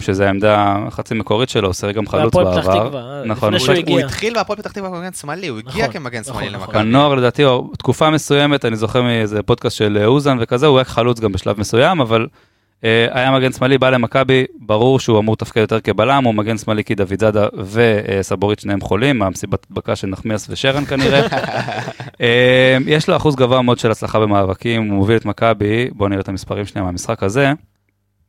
שזו 0.00 0.24
העמדה 0.24 0.76
החצי 0.86 1.14
מקורית 1.14 1.48
שלו, 1.48 1.68
הוא 1.68 1.74
שיחק 1.74 1.94
גם 1.94 2.06
חלוץ 2.06 2.34
בעבר. 2.34 2.96
אה, 2.96 3.24
נכון, 3.24 3.54
הוא. 3.88 4.00
התחיל 4.00 4.34
בהפועל 4.34 4.58
פתח 4.58 4.72
תקווה 4.72 4.90
כמגן 4.90 5.12
שמאלי, 5.12 5.48
הוא 5.48 5.58
הגיע 5.58 5.88
נכון, 5.88 5.92
כמגן 5.92 6.20
נכון, 6.20 6.32
שמאלי 6.32 6.50
נכון. 6.50 6.60
למכבי. 6.60 6.78
בנוער 6.78 7.14
לדעתי, 7.14 7.42
תקופה 7.78 8.10
מסוימת, 8.10 8.64
אני 8.64 8.76
זוכר 8.76 9.02
מאיזה 9.02 9.42
פודקאסט 9.42 9.76
של 9.76 9.98
אוזן 10.04 10.38
וכזה, 10.40 10.66
הוא 10.66 10.78
היה 10.78 10.84
חלוץ 10.84 11.20
גם 11.20 11.32
בשלב 11.32 11.60
מסוים, 11.60 12.00
אבל 12.00 12.26
היה 13.10 13.30
מגן 13.30 13.52
שמאלי, 13.52 13.78
בא 13.78 13.90
למכבי, 13.90 14.44
ברור 14.60 15.00
שהוא 15.00 15.18
אמור 15.18 15.32
לתפקד 15.32 15.60
יותר 15.60 15.80
כבלם, 15.80 16.24
הוא 16.24 16.34
מגן 16.34 16.58
שמאלי 16.58 16.84
כי 16.84 16.94
דוד 16.94 17.20
זאדה 17.20 17.46
וסבורית 17.72 18.60
שניהם 18.60 18.80
חולים, 18.80 19.18
מהמסיבת 19.18 19.66
הדבקה 19.70 19.96
של 19.96 20.06
נחמיאס 20.06 20.46
ושרן 20.50 20.84
כנראה. 20.84 21.26
אה, 22.20 22.76
יש 22.86 23.08
לו 23.08 23.16
אחוז 23.16 23.36
גבוה 23.36 23.62
מאוד 23.62 23.78
של 23.78 23.90
הצלחה 23.90 24.20
במאבקים, 24.20 24.88
הוא 24.88 24.96
מוביל 24.96 25.16
את 25.16 25.24
מכבי, 25.24 25.90
בואו 25.92 26.08
נראה 26.08 26.20
את 26.20 26.28
המספרים 26.28 26.66
שנייה 26.66 26.84
מהמשחק 26.84 27.22
הזה. 27.22 27.52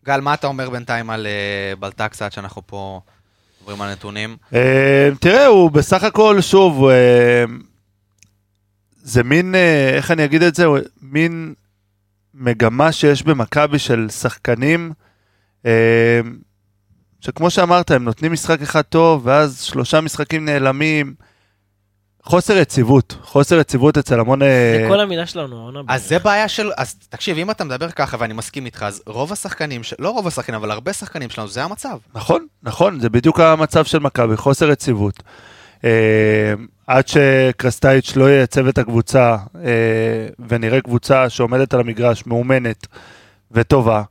גל, 0.06 0.22
מה 0.22 0.34
אתה 0.34 0.48
אומר 0.48 0.70
בינתיים 0.70 1.10
על 1.10 1.28
אה, 1.28 1.76
בלטקסה, 1.80 2.26
עד 2.26 2.32
שאנחנו 2.32 2.62
פה 2.66 3.00
עוברים 3.60 3.82
על 3.82 3.92
נתונים? 3.92 4.38
אה, 4.54 5.10
תראה, 5.20 5.46
הוא 5.46 5.72
בסך 5.72 6.04
הכל, 6.04 6.42
שוב, 6.42 6.86
אה, 6.86 7.44
זה 9.02 9.24
מין, 9.24 9.56
אה, 9.56 9.90
איך 9.90 10.12
אני 10.12 10.26
אגיד 10.26 10.44
את 10.44 10.56
זה, 10.56 10.66
מין 11.02 11.54
מגמה 12.34 12.92
שיש 12.92 13.24
במכבי 13.24 13.80
של 13.80 14.08
שחקנים, 14.10 14.94
אה, 15.66 16.22
שכמו 17.22 17.50
שאמרת, 17.50 17.92
הם 17.92 18.04
נותנים 18.04 18.32
משחק 18.32 18.62
אחד 18.62 18.82
טוב, 18.82 19.22
ואז 19.28 19.62
שלושה 19.62 20.02
משחקים 20.02 20.46
נעלמים. 20.46 21.14
חוסר 22.24 22.58
יציבות, 22.58 23.16
חוסר 23.22 23.60
יציבות 23.60 23.98
אצל 23.98 24.20
המון... 24.20 24.42
אה, 24.42 24.78
זה 24.82 24.86
כל 24.90 25.00
המילה 25.00 25.26
שלנו, 25.26 25.60
העונה. 25.60 25.82
אז. 25.88 26.08
זה 26.08 26.20
בעיה 26.20 26.48
של... 26.48 26.72
אז 26.78 26.96
תקשיב, 27.10 27.38
אם 27.38 27.52
אתה 27.52 27.64
מדבר 27.64 27.90
ככה, 27.90 28.18
ואני 28.20 28.34
מסכים 28.34 28.66
איתך, 28.66 28.84
אז 28.84 29.04
רוב 29.08 29.32
השחקנים, 29.32 29.82
לא 30.00 30.10
רוב 30.10 30.28
השחקנים, 30.28 30.60
אבל 30.60 30.72
הרבה 30.72 30.94
שחקנים 30.94 31.30
שלנו, 31.30 31.48
זה 31.48 31.64
המצב. 31.64 31.98
נכון, 32.14 32.48
נכון, 32.64 33.00
זה 33.00 33.10
בדיוק 33.10 33.40
המצב 33.40 33.86
של 33.86 34.00
מכבי, 34.00 34.38
חוסר 34.38 34.72
יציבות. 34.72 35.24
עד 36.88 37.08
שקרסטייץ' 37.08 38.16
לא 38.16 38.30
ייצב 38.30 38.68
את 38.68 38.78
הקבוצה 38.78 39.38
אה, 39.64 39.72
ונראה 40.50 40.82
קבוצה 40.82 41.30
שעומדת 41.30 41.74
על 41.74 41.80
המגרש, 41.80 42.26
מאומנת 42.28 42.88
וטובה, 43.52 44.04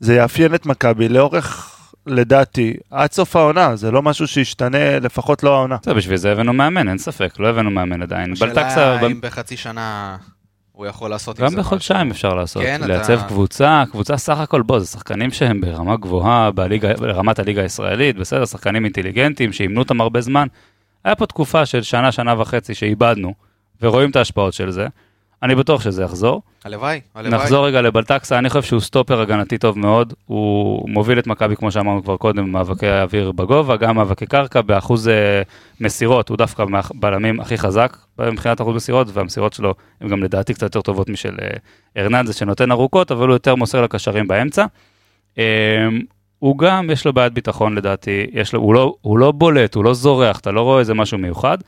זה 0.00 0.14
יאפיין 0.14 0.54
את 0.54 0.66
מכבי 0.66 1.08
לאורך, 1.08 1.68
לדעתי, 2.06 2.74
עד 2.90 3.12
סוף 3.12 3.36
העונה, 3.36 3.76
זה 3.76 3.90
לא 3.90 4.02
משהו 4.02 4.26
שישתנה, 4.26 4.98
לפחות 4.98 5.42
לא 5.42 5.54
העונה. 5.54 5.76
זה 5.84 5.94
בשביל 5.94 6.16
זה 6.16 6.32
הבאנו 6.32 6.52
מאמן, 6.52 6.88
אין 6.88 6.98
ספק, 6.98 7.34
לא 7.38 7.48
הבאנו 7.48 7.70
מאמן 7.70 8.02
עדיין. 8.02 8.32
השאלה 8.32 9.06
אם 9.06 9.20
בחצי 9.20 9.56
שנה 9.56 10.16
הוא 10.72 10.86
יכול 10.86 11.10
לעשות 11.10 11.38
עם 11.40 11.44
גם 11.44 11.50
זה 11.52 11.56
בחודשיים 11.58 12.00
משהו. 12.08 12.12
אפשר 12.16 12.34
לעשות, 12.34 12.62
כן, 12.62 12.76
אתה- 12.78 12.86
לייצב 12.86 13.20
קבוצה, 13.28 13.82
קבוצה 13.90 14.16
סך 14.16 14.38
הכל, 14.38 14.62
בוא, 14.62 14.78
זה 14.78 14.86
שחקנים 14.86 15.30
שהם 15.30 15.60
ברמה 15.60 15.96
גבוהה, 15.96 16.50
ברמת 17.00 17.38
הליגה 17.38 17.62
הישראלית, 17.62 18.16
בסדר, 18.16 18.44
שחקנים 18.44 18.84
אינטליגנטים, 18.84 19.52
שאימנו 19.52 19.80
אותם 19.80 20.00
הרבה 20.00 20.20
זמן. 20.20 20.46
היה 21.04 21.14
פה 21.14 21.26
תקופה 21.26 21.66
של 21.66 21.82
שנה, 21.82 22.12
שנה 22.12 22.40
וחצי 22.40 22.74
שאיבדנו, 22.74 23.34
ורואים 23.82 24.10
את 24.10 24.16
ההשפעות 24.16 24.54
של 24.54 24.70
זה. 24.70 24.86
אני 25.42 25.54
בטוח 25.54 25.82
שזה 25.82 26.02
יחזור. 26.02 26.42
הלוואי, 26.64 27.00
הלוואי. 27.14 27.40
נחזור 27.40 27.66
רגע 27.66 27.80
לבלטקסה, 27.82 28.38
אני 28.38 28.48
חושב 28.48 28.62
שהוא 28.62 28.80
סטופר 28.80 29.20
הגנתי 29.20 29.58
טוב 29.58 29.78
מאוד, 29.78 30.14
הוא 30.26 30.88
מוביל 30.90 31.18
את 31.18 31.26
מכבי, 31.26 31.56
כמו 31.56 31.72
שאמרנו 31.72 32.04
כבר 32.04 32.16
קודם, 32.16 32.44
במאבקי 32.44 32.86
האוויר 32.86 33.32
בגובה, 33.32 33.76
גם 33.76 33.96
מאבקי 33.96 34.26
קרקע, 34.26 34.60
באחוז 34.60 35.08
אה, 35.08 35.42
מסירות, 35.80 36.28
הוא 36.28 36.36
דווקא 36.36 36.64
מהבלמים 36.68 37.40
הכי 37.40 37.58
חזק 37.58 37.96
מבחינת 38.18 38.60
אחוז 38.60 38.76
מסירות, 38.76 39.08
והמסירות 39.12 39.52
שלו 39.52 39.74
הן 40.00 40.08
גם 40.08 40.22
לדעתי 40.22 40.54
קצת 40.54 40.62
יותר 40.62 40.80
טובות 40.80 41.08
משל 41.08 41.36
אה, 41.42 41.48
ארננדס, 42.02 42.36
שנותן 42.36 42.72
ארוכות, 42.72 43.12
אבל 43.12 43.26
הוא 43.26 43.34
יותר 43.34 43.54
מוסר 43.54 43.82
לקשרים 43.82 44.28
באמצע. 44.28 44.66
אה, 46.42 46.48
הוא 46.48 46.58
גם, 46.58 46.90
יש 46.90 47.04
לו 47.04 47.12
בעיית 47.12 47.32
ביטחון 47.32 47.74
לדעתי, 47.74 48.26
יש 48.32 48.52
לו, 48.52 48.60
הוא, 48.60 48.74
לא, 48.74 48.94
הוא 49.00 49.18
לא 49.18 49.32
בולט, 49.32 49.74
הוא 49.74 49.84
לא 49.84 49.94
זורח, 49.94 50.40
אתה 50.40 50.50
לא 50.50 50.60
רואה 50.60 50.80
איזה 50.80 50.94
משהו 50.94 51.18
מיוחד. 51.18 51.58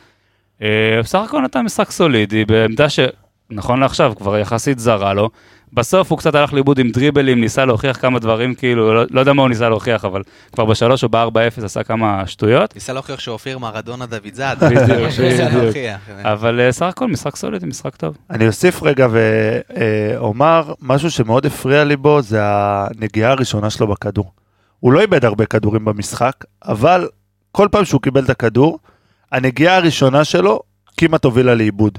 אה, 0.62 1.00
בסך 1.02 1.18
הכל 1.18 1.40
נתן 1.40 1.60
משחק 1.60 1.90
סולידי, 1.90 2.44
בעמדה 2.44 2.86
שנכון 2.88 3.80
לעכשיו 3.80 4.12
כבר 4.18 4.38
יחסית 4.38 4.78
זרה 4.78 5.14
לו. 5.14 5.30
בסוף 5.72 6.10
הוא 6.10 6.18
קצת 6.18 6.34
הלך 6.34 6.52
לאיבוד 6.52 6.78
עם 6.78 6.90
דריבלים, 6.90 7.40
ניסה 7.40 7.64
להוכיח 7.64 8.00
כמה 8.00 8.18
דברים, 8.18 8.54
כאילו, 8.54 8.94
לא, 8.94 9.04
לא 9.10 9.20
יודע 9.20 9.32
מה 9.32 9.42
הוא 9.42 9.48
ניסה 9.48 9.68
להוכיח, 9.68 10.04
אבל 10.04 10.22
כבר 10.52 10.64
בשלוש 10.64 11.04
או 11.04 11.08
בארבע 11.08 11.46
אפס 11.46 11.64
עשה 11.64 11.82
כמה 11.82 12.26
שטויות. 12.26 12.74
ניסה 12.74 12.92
להוכיח 12.92 13.20
שאופיר 13.20 13.58
מרדונה 13.58 14.06
דוד 14.06 14.34
זאדה. 14.34 14.68
בדיוק, 14.68 15.10
בדיוק. 15.18 15.62
להוכיח. 15.62 16.00
אבל 16.22 16.60
אה, 16.60 16.72
סך 16.72 16.86
הכל 16.86 17.08
משחק 17.08 17.36
סולידי, 17.36 17.66
משחק 17.66 17.96
טוב. 17.96 18.16
אני 18.30 18.46
אוסיף 18.46 18.82
רגע 18.82 19.08
ואומר, 19.10 20.72
משהו 20.82 21.10
שמאוד 21.10 21.46
הפריע 21.46 21.84
לי 21.84 21.96
בו 21.96 22.22
זה 22.22 22.38
הנגיעה 22.42 23.30
הראשונה 23.30 23.70
שלו 23.70 23.86
בכדור. 23.86 24.43
הוא 24.84 24.92
לא 24.92 25.00
איבד 25.00 25.24
הרבה 25.24 25.46
כדורים 25.46 25.84
במשחק, 25.84 26.32
אבל 26.64 27.08
כל 27.52 27.68
פעם 27.70 27.84
שהוא 27.84 28.00
קיבל 28.00 28.24
את 28.24 28.30
הכדור, 28.30 28.78
הנגיעה 29.32 29.76
הראשונה 29.76 30.24
שלו 30.24 30.60
כמעט 30.96 31.24
הובילה 31.24 31.54
לאיבוד. 31.54 31.98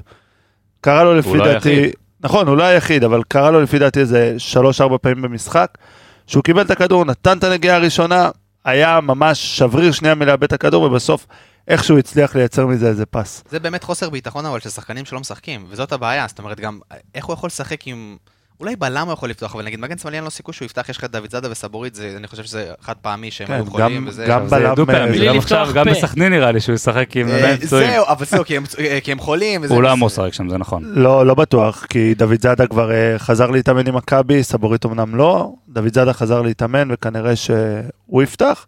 קרה 0.80 1.04
לו 1.04 1.14
לפי 1.14 1.38
דעתי, 1.38 1.68
היחיד. 1.68 1.94
נכון, 2.20 2.48
הוא 2.48 2.56
לא 2.56 2.62
היחיד, 2.62 3.04
אבל 3.04 3.22
קרה 3.28 3.50
לו 3.50 3.60
לפי 3.60 3.78
דעתי 3.78 4.00
איזה 4.00 4.34
שלוש-ארבע 4.38 4.96
פעמים 4.98 5.22
במשחק, 5.22 5.78
שהוא 6.26 6.44
קיבל 6.44 6.62
את 6.62 6.70
הכדור, 6.70 7.04
נתן 7.04 7.38
את 7.38 7.44
הנגיעה 7.44 7.76
הראשונה, 7.76 8.30
היה 8.64 9.00
ממש 9.00 9.58
שבריר 9.58 9.92
שנייה 9.92 10.14
מלאבד 10.14 10.44
את 10.44 10.52
הכדור, 10.52 10.82
ובסוף 10.82 11.26
איכשהו 11.68 11.98
הצליח 11.98 12.36
לייצר 12.36 12.66
מזה 12.66 12.88
איזה 12.88 13.06
פס. 13.06 13.44
זה 13.50 13.58
באמת 13.60 13.84
חוסר 13.84 14.10
ביטחון 14.10 14.46
אבל 14.46 14.60
של 14.60 14.70
שחקנים 14.70 15.04
שלא 15.04 15.20
משחקים, 15.20 15.66
וזאת 15.68 15.92
הבעיה, 15.92 16.26
זאת 16.28 16.38
אומרת 16.38 16.60
גם, 16.60 16.78
איך 17.14 17.26
הוא 17.26 17.34
יכול 17.34 17.46
לשחק 17.46 17.86
עם... 17.86 18.16
אולי 18.60 18.76
בלם 18.76 19.06
הוא 19.06 19.12
יכול 19.12 19.30
לפתוח, 19.30 19.54
אבל 19.54 19.64
נגיד 19.64 19.80
מגן 19.80 19.98
שמאלי 19.98 20.16
אין 20.16 20.24
לו 20.24 20.30
סיכוי 20.30 20.54
שהוא 20.54 20.66
יפתח, 20.66 20.88
יש 20.88 20.96
לך 20.96 21.04
את 21.04 21.10
דוד 21.12 21.30
זאדה 21.30 21.50
וסבורית, 21.50 21.94
זה, 21.94 22.14
אני 22.16 22.26
חושב 22.26 22.42
שזה 22.44 22.70
חד 22.80 22.94
פעמי 23.02 23.30
שהם 23.30 23.46
כן, 23.46 23.52
היו 23.52 23.64
יכולים, 23.64 24.02
גם- 24.02 24.08
וזה... 24.08 24.26
גם 24.28 24.46
בלם, 24.48 24.74
בלי 25.12 25.26
גם 25.26 25.38
עכשיו, 25.38 25.68
גם. 25.74 25.86
בסכנין 25.86 26.32
נראה 26.32 26.52
לי 26.52 26.60
שהוא 26.60 26.74
ישחק 26.74 27.16
עם 27.16 27.28
אה, 27.28 27.56
פצועים. 27.56 27.90
זהו, 27.90 28.04
אבל 28.08 28.26
זהו, 28.26 28.44
כי 28.44 28.56
הם- 28.56 28.64
אה, 28.78 28.98
כי 29.04 29.12
הם 29.12 29.18
חולים. 29.18 29.64
הוא 29.64 29.82
לא. 29.82 29.92
אמור 29.92 30.06
לשחק 30.06 30.32
שם, 30.34 30.48
זה 30.48 30.58
נכון. 30.58 30.82
לא, 30.86 31.26
לא 31.26 31.34
בטוח, 31.34 31.86
כי 31.88 32.14
דוד 32.14 32.40
זאדה 32.42 32.66
כבר 32.66 32.90
חזר 33.18 33.50
להתאמן 33.50 33.86
עם 33.88 33.94
מכבי, 33.96 34.42
סבורית 34.42 34.86
אמנם 34.86 35.14
לא, 35.14 35.52
דוד 35.68 35.94
זאדה 35.94 36.12
חזר 36.12 36.42
להתאמן 36.42 36.88
וכנראה 36.92 37.36
שהוא 37.36 38.22
יפתח. 38.22 38.66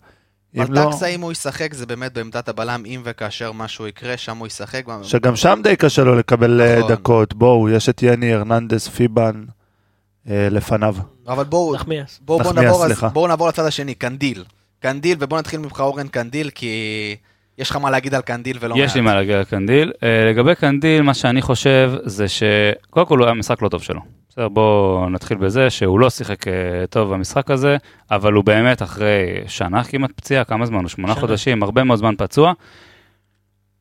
אם 0.57 0.63
לא, 0.69 0.91
אם 1.15 1.21
הוא 1.21 1.33
ישחק 1.33 1.75
זה 1.75 1.87
באמת 1.87 2.13
בעמדת 2.15 2.49
הבלם, 2.49 2.83
אם 2.87 3.01
וכאשר 3.05 3.53
משהו 3.53 3.87
יקרה, 3.87 4.17
שם 4.17 4.37
הוא 4.37 4.47
ישחק. 4.47 4.85
שגם 5.03 5.37
שם 5.37 5.61
די 5.63 5.77
קשה 5.77 6.05
לו 6.05 6.15
לקבל 6.15 6.61
אה, 6.61 6.79
נכון. 6.79 6.93
דקות, 6.93 7.35
בואו, 7.35 7.69
יש 7.69 7.89
את 7.89 8.03
יני, 8.03 8.35
הרננדס, 8.35 8.89
פיבן 8.89 9.45
אה, 9.49 9.58
לפניו. 10.29 10.95
אבל 11.29 11.45
בואו, 11.45 11.63
בואו 11.67 11.75
נחמיאס, 11.75 12.21
נעבור. 12.55 13.09
בואו 13.13 13.27
נעבור 13.27 13.49
לצד 13.49 13.65
השני, 13.65 13.95
קנדיל. 13.95 14.45
קנדיל, 14.81 15.17
ובואו 15.21 15.41
נתחיל 15.41 15.61
ממך 15.61 15.81
אורן 15.81 16.09
קנדיל, 16.09 16.51
כי 16.51 17.17
יש 17.59 17.71
לך 17.71 17.77
מה 17.77 17.91
להגיד 17.91 18.15
על 18.15 18.23
קנדיל 18.23 18.57
ולא 18.61 18.77
מעט. 18.77 18.85
יש 18.85 18.95
לי 18.95 19.01
מה 19.01 19.15
להגיד 19.15 19.35
על 19.35 19.45
קנדיל. 19.45 19.93
אה, 20.03 20.31
לגבי 20.31 20.55
קנדיל, 20.55 21.03
מה 21.03 21.15
שאני 21.15 21.43
חושב 21.43 21.93
זה 22.05 22.29
ש... 22.29 22.43
קודם 22.91 23.07
כל 23.07 23.19
הוא 23.19 23.27
היה 23.27 23.35
משחק 23.35 23.63
לא 23.63 23.69
טוב 23.69 23.83
שלו. 23.83 24.01
בסדר, 24.29 24.49
בואו 24.49 25.11
נתחיל 25.11 25.37
בזה 25.37 25.71
שהוא 25.71 26.01
לא 26.01 26.11
שיחק 26.11 26.49
אה, 26.49 26.53
טוב 26.91 27.15
במשחק 27.15 27.51
הזה, 27.51 27.77
אבל 28.11 28.33
הוא 28.33 28.45
באמת 28.45 28.83
אחרי 28.83 29.15
שנה 29.47 29.85
כמעט 29.85 30.11
פציעה, 30.17 30.45
כמה 30.45 30.67
זמן? 30.67 30.79
הוא 30.81 30.89
שמונה. 30.89 31.15
חודשים, 31.15 31.63
הרבה 31.63 31.85
מאוד 31.85 31.99
זמן 31.99 32.15
פצוע. 32.19 32.53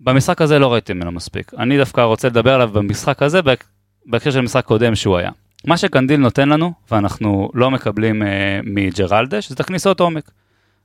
במשחק 0.01 0.41
הזה 0.41 0.59
לא 0.59 0.73
ראיתי 0.73 0.93
ממנו 0.93 1.11
מספיק. 1.11 1.51
אני 1.57 1.77
דווקא 1.77 2.01
רוצה 2.01 2.27
לדבר 2.27 2.53
עליו 2.53 2.69
במשחק 2.73 3.23
הזה, 3.23 3.41
בהק- 3.41 3.63
בהקשר 4.05 4.31
של 4.31 4.41
משחק 4.41 4.65
קודם 4.65 4.95
שהוא 4.95 5.17
היה. 5.17 5.31
מה 5.65 5.77
שקנדיל 5.77 6.19
נותן 6.19 6.49
לנו, 6.49 6.73
ואנחנו 6.91 7.49
לא 7.53 7.71
מקבלים 7.71 8.23
אה, 8.23 8.27
מג'רלדש, 8.63 9.49
זה 9.49 9.55
את 9.55 9.59
הכניסות 9.59 9.99
עומק. 9.99 10.31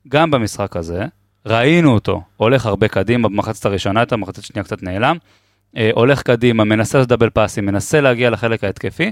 גם 0.09 0.31
במשחק 0.31 0.77
הזה, 0.77 1.05
ראינו 1.47 1.95
אותו 1.95 2.23
הולך 2.37 2.67
הרבה 2.67 2.89
קדימה 2.89 3.29
במחצת 3.29 3.67
הראשונה, 3.67 4.01
הייתה 4.01 4.17
במחצת 4.17 4.43
שנייה 4.45 4.65
קצת 4.65 4.83
נעלם, 4.83 5.17
אה, 5.77 5.91
הולך 5.95 6.23
קדימה, 6.23 6.65
מנסה 6.65 6.99
לעשות 6.99 7.09
דאבל 7.09 7.31
פאסים, 7.31 7.67
מנסה 7.67 8.01
להגיע 8.01 8.31
לחלק 8.31 8.65
ההתקפי. 8.65 9.11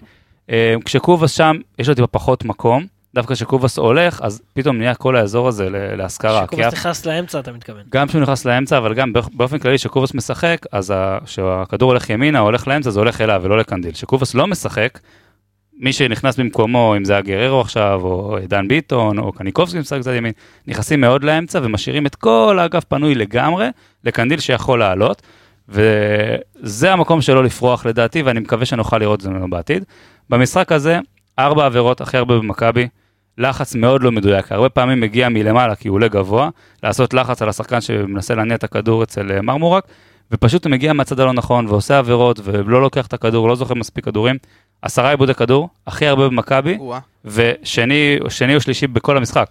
אה, 0.50 0.74
כשקובאס 0.84 1.30
שם, 1.32 1.56
יש 1.78 1.88
לו 1.88 1.94
טיפה 1.94 2.06
פחות 2.06 2.44
מקום, 2.44 2.86
דווקא 3.14 3.34
כשקובאס 3.34 3.78
הולך, 3.78 4.20
אז 4.22 4.42
פתאום 4.54 4.78
נהיה 4.78 4.94
כל 4.94 5.16
האזור 5.16 5.48
הזה 5.48 5.68
להשכרה. 5.70 6.46
כי 6.46 6.56
שקובס 6.56 6.66
אף- 6.66 6.72
נכנס 6.74 7.06
לאמצע, 7.06 7.38
אתה 7.40 7.52
מתכוון. 7.52 7.82
גם 7.92 8.08
כשהוא 8.08 8.22
נכנס 8.22 8.44
לאמצע, 8.44 8.78
אבל 8.78 8.94
גם 8.94 9.12
באופ- 9.12 9.30
באופן 9.34 9.58
כללי 9.58 9.78
כשקובאס 9.78 10.14
משחק, 10.14 10.66
אז 10.72 10.94
כשהכדור 11.24 11.90
הולך 11.90 12.10
ימינה, 12.10 12.38
הולך 12.38 12.68
לאמצע, 12.68 12.90
זה 12.90 13.00
הולך 13.00 13.20
אליו 13.20 13.40
ולא 13.44 13.58
לקנדיל. 13.58 13.92
כשקובאס 13.92 14.34
לא 14.34 14.46
משחק, 14.46 14.98
מי 15.80 15.92
שנכנס 15.92 16.36
במקומו, 16.36 16.94
אם 16.96 17.04
זה 17.04 17.16
הגררו 17.16 17.60
עכשיו, 17.60 18.00
או 18.02 18.38
דן 18.48 18.68
ביטון, 18.68 19.18
או 19.18 19.32
קניקובסקי 19.32 19.78
משחק 19.78 20.00
צד 20.00 20.14
ימין, 20.14 20.32
נכנסים 20.66 21.00
מאוד 21.00 21.24
לאמצע 21.24 21.60
ומשאירים 21.62 22.06
את 22.06 22.14
כל 22.14 22.58
האגף 22.60 22.84
פנוי 22.84 23.14
לגמרי 23.14 23.68
לקנדיל 24.04 24.40
שיכול 24.40 24.78
לעלות, 24.78 25.22
וזה 25.68 26.92
המקום 26.92 27.20
שלו 27.20 27.42
לפרוח 27.42 27.86
לדעתי, 27.86 28.22
ואני 28.22 28.40
מקווה 28.40 28.66
שנוכל 28.66 28.98
לראות 28.98 29.18
את 29.18 29.24
זה 29.24 29.30
ממנו 29.30 29.50
בעתיד. 29.50 29.84
במשחק 30.30 30.72
הזה, 30.72 30.98
ארבע 31.38 31.66
עבירות 31.66 32.00
הכי 32.00 32.16
הרבה 32.16 32.38
במכבי, 32.38 32.88
לחץ 33.38 33.74
מאוד 33.74 34.02
לא 34.02 34.12
מדויק, 34.12 34.52
הרבה 34.52 34.68
פעמים 34.68 35.00
מגיע 35.00 35.28
מלמעלה 35.28 35.74
כי 35.74 35.88
הוא 35.88 35.94
עולה 35.94 36.08
גבוה, 36.08 36.48
לעשות 36.82 37.14
לחץ 37.14 37.42
על 37.42 37.48
השחקן 37.48 37.80
שמנסה 37.80 38.34
להניע 38.34 38.56
את 38.56 38.64
הכדור 38.64 39.02
אצל 39.02 39.32
אה, 39.32 39.42
מרמורק, 39.42 39.84
ופשוט 40.32 40.64
הוא 40.64 40.70
מגיע 40.70 40.92
מהצד 40.92 41.20
הלא 41.20 41.32
נכון 41.32 41.66
ועושה 41.66 41.98
עבירות 41.98 42.40
ולא 42.44 42.82
לוקח 42.82 43.06
את 43.06 43.12
הכדור, 43.12 43.48
לא 43.48 43.54
זוכר 43.54 43.74
מספיק 43.74 44.04
כדורים. 44.04 44.36
עשרה 44.82 45.10
עיבודי 45.10 45.34
כדור, 45.34 45.68
הכי 45.86 46.06
הרבה 46.06 46.28
במכבי. 46.28 46.78
ושני 47.24 48.18
שני 48.28 48.54
או 48.54 48.60
שלישי 48.60 48.86
בכל 48.86 49.16
המשחק. 49.16 49.50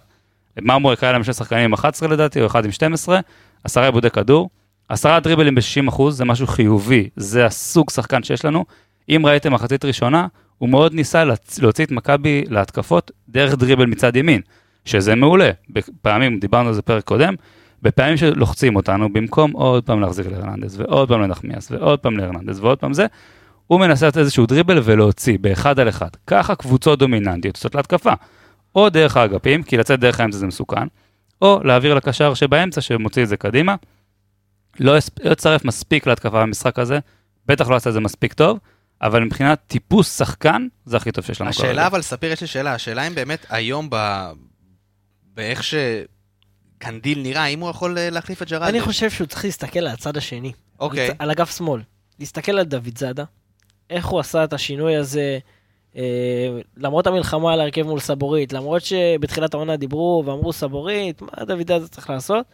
מרמורק 0.62 1.02
היה 1.04 1.12
להם 1.12 1.24
שני 1.24 1.34
שחקנים 1.34 1.64
עם 1.64 1.72
11 1.72 2.08
לדעתי, 2.08 2.40
או 2.40 2.46
אחד 2.46 2.64
עם 2.64 2.72
12, 2.72 3.20
עשרה 3.64 3.84
עיבודי 3.84 4.10
כדור, 4.10 4.50
עשרה 4.88 5.20
דריבלים 5.20 5.54
ב-60 5.54 5.88
אחוז, 5.88 6.16
זה 6.16 6.24
משהו 6.24 6.46
חיובי, 6.46 7.08
זה 7.16 7.46
הסוג 7.46 7.90
שחקן 7.90 8.22
שיש 8.22 8.44
לנו. 8.44 8.64
אם 9.08 9.22
ראיתם 9.26 9.52
מחצית 9.52 9.84
ראשונה, 9.84 10.26
הוא 10.58 10.68
מאוד 10.68 10.94
ניסה 10.94 11.24
להוציא 11.62 11.84
את 11.84 11.90
מכבי 11.90 12.44
להתקפות 12.48 13.10
דרך 13.28 13.54
דריבל 13.54 13.86
מצד 13.86 14.16
ימין, 14.16 14.40
שזה 14.84 15.14
מעולה. 15.14 15.50
בפעמים, 15.70 16.38
דיברנו 16.40 16.68
על 16.68 16.74
זה 16.74 16.82
פרק 16.82 17.04
קודם, 17.04 17.34
בפעמים 17.82 18.16
שלוחצים 18.16 18.76
אותנו, 18.76 19.12
במקום 19.12 19.52
עוד 19.52 19.84
פעם 19.84 20.00
להחזיר 20.00 20.28
להרננדס, 20.28 20.76
ועוד 20.78 21.08
פעם 21.08 21.22
לנחמיאס, 21.22 21.70
ועוד 21.70 21.98
פעם 21.98 22.16
להרננדס, 22.16 22.58
ועוד 22.58 22.78
פעם 22.78 22.92
זה, 22.92 23.06
הוא 23.70 23.80
מנסה 23.80 24.08
לתת 24.08 24.16
איזשהו 24.16 24.46
דריבל 24.46 24.80
ולהוציא 24.84 25.38
באחד 25.40 25.80
על 25.80 25.88
אחד. 25.88 26.08
ככה 26.26 26.54
קבוצות 26.54 26.98
דומיננטיות 26.98 27.56
יוצאות 27.56 27.74
להתקפה. 27.74 28.12
או 28.74 28.88
דרך 28.88 29.16
האגפים, 29.16 29.62
כי 29.62 29.76
לצאת 29.76 30.00
דרך 30.00 30.20
האמצע 30.20 30.38
זה 30.38 30.46
מסוכן, 30.46 30.86
או 31.42 31.60
להעביר 31.64 31.94
לקשר 31.94 32.34
שבאמצע 32.34 32.80
שמוציא 32.80 33.22
את 33.22 33.28
זה 33.28 33.36
קדימה. 33.36 33.74
לא 34.80 34.92
לא 35.24 35.32
הצטרף 35.32 35.64
מספיק 35.64 36.06
להתקפה 36.06 36.42
במשחק 36.42 36.78
הזה, 36.78 36.98
בטח 37.46 37.68
לא 37.68 37.76
עשה 37.76 37.90
את 37.90 37.94
זה 37.94 38.00
מספיק 38.00 38.32
טוב, 38.32 38.58
אבל 39.02 39.24
מבחינת 39.24 39.60
טיפוס 39.66 40.18
שחקן, 40.18 40.66
זה 40.84 40.96
הכי 40.96 41.12
טוב 41.12 41.24
שיש 41.24 41.40
לנו 41.40 41.50
השאלה 41.50 41.72
כרגע. 41.72 41.86
אבל, 41.86 42.02
ספיר, 42.02 42.32
יש 42.32 42.40
לי 42.40 42.46
שאלה, 42.46 42.74
השאלה 42.74 43.06
אם 43.06 43.14
באמת 43.14 43.46
היום 43.48 43.88
ב... 43.90 43.96
באיך 45.34 45.62
שקנדיל 45.62 47.22
נראה, 47.22 47.42
האם 47.42 47.60
הוא 47.60 47.70
יכול 47.70 47.98
אה, 47.98 48.10
להחליף 48.10 48.42
את 48.42 48.48
ג'רלדש? 48.48 48.68
אני 48.68 48.80
חושב 48.80 49.10
שהוא 49.10 49.26
צריך 49.26 49.44
להסתכל 49.44 49.78
על 49.78 49.86
הצד 49.86 50.16
השני. 50.16 50.52
אוקיי. 50.80 51.10
על 51.18 51.30
אגף 51.30 51.56
שמאל. 51.56 51.82
להסתכל 52.18 52.52
על 52.52 52.64
דוד 52.64 52.98
זאדה, 52.98 53.24
איך 53.90 54.06
הוא 54.06 54.20
עשה 54.20 54.44
את 54.44 54.52
השינוי 54.52 54.96
הזה, 54.96 55.38
אה, 55.96 56.02
למרות 56.76 57.06
המלחמה 57.06 57.52
על 57.52 57.60
ההרכב 57.60 57.82
מול 57.82 58.00
סבורית, 58.00 58.52
למרות 58.52 58.82
שבתחילת 58.82 59.54
העונה 59.54 59.76
דיברו 59.76 60.22
ואמרו 60.26 60.52
סבורית, 60.52 61.22
מה 61.22 61.44
דוד 61.44 61.68
זאדה 61.68 61.88
צריך 61.88 62.10
לעשות? 62.10 62.46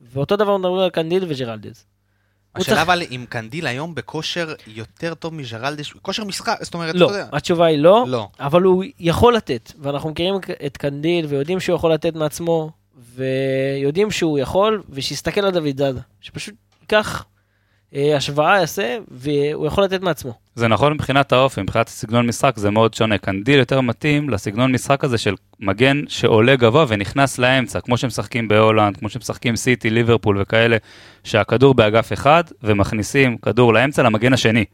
ואותו 0.00 0.36
דבר 0.36 0.56
מדברים 0.56 0.78
על 0.80 0.90
קנדיל 0.90 1.24
וג'רלדש. 1.28 1.84
השאלה 2.54 2.76
צריך- 2.76 2.86
אבל 2.86 3.02
אם 3.10 3.24
קנדיל 3.28 3.66
היום 3.66 3.94
בכושר 3.94 4.54
יותר 4.66 5.14
טוב 5.14 5.34
מג'רלדש, 5.34 5.92
כושר 6.02 6.24
משחק, 6.24 6.58
זאת 6.62 6.74
אומרת, 6.74 6.94
לא, 6.94 7.06
אתה 7.06 7.14
יודע. 7.14 7.28
התשובה 7.32 7.66
היא 7.66 7.78
לא, 7.78 8.04
לא. 8.08 8.28
אבל 8.40 8.62
הוא 8.62 8.84
יכול 9.00 9.34
לתת, 9.36 9.72
ואנחנו 9.78 10.10
מכירים 10.10 10.34
את 10.66 10.76
קנדיל 10.76 11.26
ויודעים 11.26 11.60
שהוא 11.60 11.76
יכול 11.76 11.92
לתת 11.92 12.14
מעצמו, 12.14 12.70
ויודעים 13.14 14.10
שהוא 14.10 14.38
יכול, 14.38 14.82
ושיסתכל 14.90 15.40
על 15.40 15.50
דוד 15.50 15.78
זאדה, 15.78 16.00
שפשוט 16.20 16.54
ייקח 16.82 17.24
השוואה, 17.92 18.58
יעשה, 18.58 18.98
והוא 19.10 19.66
יכול 19.66 19.84
לתת 19.84 20.02
מעצמו. 20.02 20.32
זה 20.54 20.68
נכון 20.68 20.92
מבחינת 20.92 21.32
האופי, 21.32 21.62
מבחינת 21.62 21.88
סגנון 21.88 22.26
משחק 22.26 22.56
זה 22.56 22.70
מאוד 22.70 22.94
שונה. 22.94 23.18
קנדיל 23.18 23.58
יותר 23.58 23.80
מתאים 23.80 24.30
לסגנון 24.30 24.72
משחק 24.72 25.04
הזה 25.04 25.18
של 25.18 25.34
מגן 25.60 26.02
שעולה 26.08 26.56
גבוה 26.56 26.84
ונכנס 26.88 27.38
לאמצע, 27.38 27.80
כמו 27.80 27.96
שמשחקים 27.96 28.48
בהולנד, 28.48 28.96
כמו 28.96 29.08
שמשחקים 29.08 29.56
סיטי, 29.56 29.90
ליברפול 29.90 30.40
וכאלה, 30.40 30.76
שהכדור 31.24 31.74
באגף 31.74 32.12
אחד 32.12 32.44
ומכניסים 32.62 33.36
כדור 33.36 33.74
לאמצע 33.74 34.02
למגן 34.02 34.32
השני. 34.32 34.64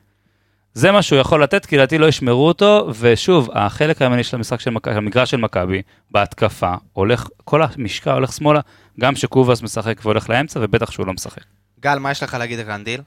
זה 0.75 0.93
מה 0.93 1.03
שהוא 1.03 1.19
יכול 1.19 1.43
לתת, 1.43 1.67
כי 1.67 1.77
לדעתי 1.77 1.99
לא 1.99 2.07
ישמרו 2.07 2.49
אותו, 2.49 2.91
ושוב, 3.01 3.49
החלק 3.53 4.03
הימני 4.03 4.25
של 4.25 4.37
המשחק 4.37 4.61
של 4.61 4.71
מכבי, 4.71 4.95
המגרש 4.95 5.31
של 5.31 5.37
מכבי, 5.37 5.83
בהתקפה, 6.11 6.75
הולך, 6.93 7.29
כל 7.45 7.63
המשקל 7.63 8.13
הולך 8.13 8.33
שמאלה, 8.33 8.61
גם 9.01 9.17
שקובאס 9.17 9.63
משחק 9.63 10.01
והולך 10.03 10.31
לאמצע, 10.31 10.61
ובטח 10.63 10.91
שהוא 10.91 11.07
לא 11.07 11.13
משחק. 11.13 11.56
גל, 11.81 11.99
מה 11.99 12.11
יש 12.11 12.23
לך 12.23 12.35
להגיד 12.35 12.59
על 12.59 12.65
קנדיל? 12.67 13.01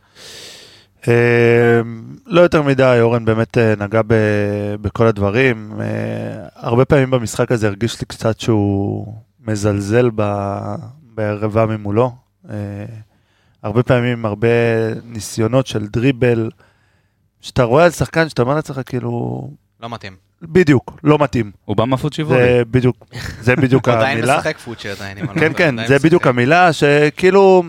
אה, 1.08 1.82
לא 2.26 2.42
יותר 2.42 2.62
מדי, 2.62 2.98
אורן 3.02 3.26
באמת 3.26 3.58
אה, 3.58 3.74
נגע 3.78 4.02
ב- 4.08 4.76
בכל 4.82 5.08
הדברים. 5.08 5.72
אה, 5.82 5.86
הרבה 6.56 6.86
פעמים 6.86 7.12
במשחק 7.12 7.52
הזה 7.52 7.68
הרגיש 7.68 8.02
לי 8.02 8.06
קצת 8.08 8.40
שהוא 8.40 9.14
מזלזל 9.48 10.10
בערבה 11.16 11.66
ממולו. 11.66 12.12
הרבה 13.64 13.84
פעמים 13.84 14.26
הרבה 14.26 14.48
ניסיונות 15.04 15.68
של 15.68 15.88
דריבל, 15.88 16.50
שאתה 17.42 17.64
רואה 17.64 17.86
על 17.86 17.92
שחקן 17.92 18.30
שאתה 18.30 18.42
אומר 18.42 18.56
לעצמך 18.56 18.80
כאילו, 18.86 19.50
לא 19.82 19.90
מתאים. 19.90 20.16
בדיוק, 20.42 21.00
לא 21.04 21.18
מתאים. 21.20 21.52
הוא 21.66 21.76
בא 21.76 21.86
מהפוט 21.86 22.14
שיבולי. 22.14 22.40
זה 22.40 22.62
בדיוק, 22.72 22.96
זה 23.42 23.56
בדיוק 23.56 23.88
הוא 23.90 23.96
עדיין 23.96 24.18
המילה. 24.18 24.38
משחק 24.38 24.58
פוצ'ר 24.58 24.92
עדיין. 24.92 25.18
אני 25.18 25.28
לא 25.28 25.34
כן, 25.34 25.54
כן, 25.58 25.88
זה. 25.88 26.00
בדיוק 26.00 26.28
המילה 26.28 26.74
שכאילו, 26.74 27.64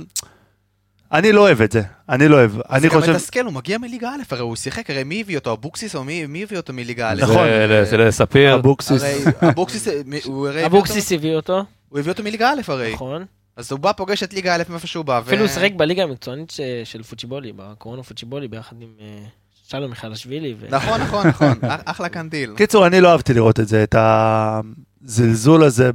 אני 1.12 1.33
לא 1.33 1.40
אוהב 1.40 1.62
את 1.62 1.73
זה, 1.73 1.83
אני 2.09 2.29
לא 2.29 2.37
אוהב. 2.37 2.50
זה 2.52 2.59
אני 2.71 2.88
גם 2.88 3.00
חושב, 3.00 3.12
מתסכל, 3.12 3.45
הוא 3.45 3.52
מגיע 3.52 3.79
מליגה 3.79 4.09
א', 4.09 4.23
הרי 4.31 4.40
הוא 4.40 4.57
שיחק, 4.57 4.90
הרי 4.90 5.05
מי 5.05 5.21
הביא 5.21 5.37
אותו? 5.38 5.52
אבוקסיס 5.52 5.95
או 5.97 6.05
מי 6.05 6.26
מי 6.26 6.43
הביא 6.43 6.57
אותו 6.57 6.73
מליגה 6.73 7.11
א'? 7.11 7.14
נכון. 7.23 7.47
זה 7.69 7.85
זה 7.85 7.97
לספיר. 7.97 8.55
אבוקסיס, 8.55 9.02
אבוקסיס, 9.50 9.88
הוא 10.25 10.49
הרי 10.49 10.57
הביא 10.57 10.64
אותו- 10.64 10.76
אבוקסיס 10.76 11.12
הביא 11.12 11.35
אותו, 11.35 11.64
הוא 11.88 11.99
הביא 11.99 12.12
אותו 12.12 12.23
מליגה 12.23 12.50
א' 12.50 12.61
הרי. 12.69 12.93
נכון. 12.95 13.25
אז 13.57 13.73
הוא 13.73 13.81
בא, 13.81 13.93
פוגש 13.93 14.23
את 14.23 14.35
ליגה 14.35 14.55
א' 14.55 14.62
מאיפה 14.69 14.87
שהוא 14.87 15.05
בא. 15.05 15.12
ו- 15.12 15.29
אפילו 15.29 15.40
הוא 15.40 15.49
שיחק 15.49 15.71
בליגה 15.76 16.02
המקצוענית 16.02 16.52
של 16.85 17.02
פוצ'יבולי, 17.02 17.52
בקורונה 17.57 18.02
פוצ'יבולי, 18.02 18.49
ביחד 18.49 18.76
עם 18.83 18.88
אה, 19.00 19.07
שלום 19.69 19.90
מיכאלשווילי. 19.90 20.55
ו- 20.61 20.67
נכון, 20.71 21.00
נכון, 21.00 21.26
נכון, 21.26 21.52
אח- 21.62 21.81
אחלה 21.85 22.09
קנדיל. 22.09 22.52
קיצור, 22.57 22.87
אני 22.87 23.00
לא 23.00 23.09
אהבתי 23.12 23.35
לראות 23.35 23.61
את 23.61 23.69
זה, 23.69 23.83
את 23.83 23.95
הזלזול 23.99 25.62
הזה 25.64 25.90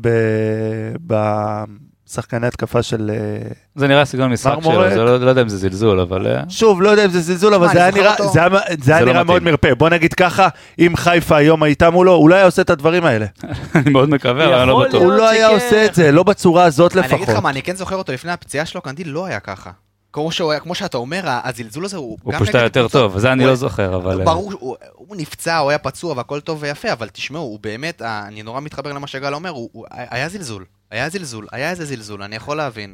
בשחקני 2.09 2.47
התקפה 2.47 2.83
של... 2.83 3.11
אה, 3.13 3.47
זה 3.75 3.87
נראה 3.87 4.05
סגנון 4.05 4.31
משחק. 4.31 4.53
שלו, 4.63 4.89
זה 4.89 4.95
לא 5.03 5.19
לא 5.19 5.29
יודע 5.29 5.41
אם 5.41 5.49
זה 5.49 5.57
זלזול, 5.57 5.99
אבל... 5.99 6.27
אה, 6.27 6.41
שוב, 6.49 6.81
לא 6.81 6.89
יודע 6.89 7.05
אם 7.05 7.09
זה 7.09 7.21
זלזול, 7.21 7.53
אבל 7.53 7.67
זה 7.73 7.83
היה 7.83 7.91
נראה, 7.91 8.13
זה 8.33 8.39
היה- 8.39 8.49
זה 8.83 8.91
היה 8.95 9.01
לא 9.05 9.11
נראה 9.11 9.23
מתאים. 9.23 9.27
מאוד 9.27 9.43
מרפא. 9.43 9.73
בוא 9.73 9.89
נגיד 9.89 10.13
ככה, 10.13 10.47
אם 10.79 10.93
חיפה 10.95 11.37
היום 11.37 11.63
הייתה 11.63 11.89
מולו, 11.89 12.11
הוא 12.13 12.29
לא 12.29 12.35
היה 12.35 12.45
עושה 12.45 12.61
את 12.61 12.69
הדברים 12.69 13.05
האלה. 13.05 13.25
אני 13.75 13.91
מאוד 13.91 14.09
מקווה, 14.09 14.45
אבל 14.45 14.53
אני 14.59 14.69
לא 14.69 14.83
בטוח. 14.87 15.01
הוא 15.01 15.11
לא 15.11 15.29
היה. 15.29 15.47
עושה 15.47 15.85
את 15.85 15.95
זה, 15.95 16.11
לא 16.11 16.23
בצורה 16.23 16.63
הזאת 16.63 16.97
אני 16.97 17.05
אגיד 17.05 17.13
לך 17.15 17.21
לפחות. 17.29 17.43
מה, 17.43 17.49
אני 17.49 17.61
כן 17.61 17.75
זוכר 17.75 17.95
אותו 17.95 18.13
לפני 18.13 18.31
הפציעה 18.31 18.65
שלו, 18.65 18.81
קנדיל 18.81 19.09
לא 19.09 19.25
היה 19.25 19.39
ככה. 19.39 19.71
כמו 20.13 20.31
שהוא 20.31 20.53
כמו 20.63 20.75
שאתה 20.75 20.97
אומר, 20.97 21.21
הזלזול 21.25 21.85
הזה 21.85 21.97
הוא 21.97 22.17
הוא 22.23 22.33
גם 22.33 22.39
פשוט 22.39 22.55
היה 22.55 22.63
יותר 22.63 22.87
טוב, 22.87 23.17
זה 23.19 23.31
אני 23.31 23.45
לא 23.45 23.55
זוכר, 23.55 23.95
אבל... 23.95 24.19
אה, 24.19 24.25
ברור, 24.25 24.53
הוא- 24.59 24.75
הוא 24.95 25.15
נפצע, 25.15 25.57
הוא 25.57 25.69
היה 25.69 25.77
פצוע 25.77 26.13
והכל 26.17 26.39
טוב 26.39 26.57
ויפה, 26.61 26.91
אבל 26.93 27.07
תשמעו, 27.09 27.41
הוא 27.41 27.59
באמת, 27.61 28.01
אה, 28.01 28.23
אני 28.27 28.43
נורא 28.43 28.59
מתחבר 28.61 28.93
למה 28.93 29.07
שגל 29.07 29.33
אומר, 29.33 29.49
הוא- 29.49 29.69
הוא- 29.71 29.85
היה 29.91 30.29
זלזול, 30.29 30.65
היה 30.91 31.09
זלזול, 31.09 31.47
היה 31.51 31.69
איזה 31.69 31.85
זלזול, 31.85 32.23
אני 32.23 32.35
יכול 32.35 32.57
להבין. 32.57 32.93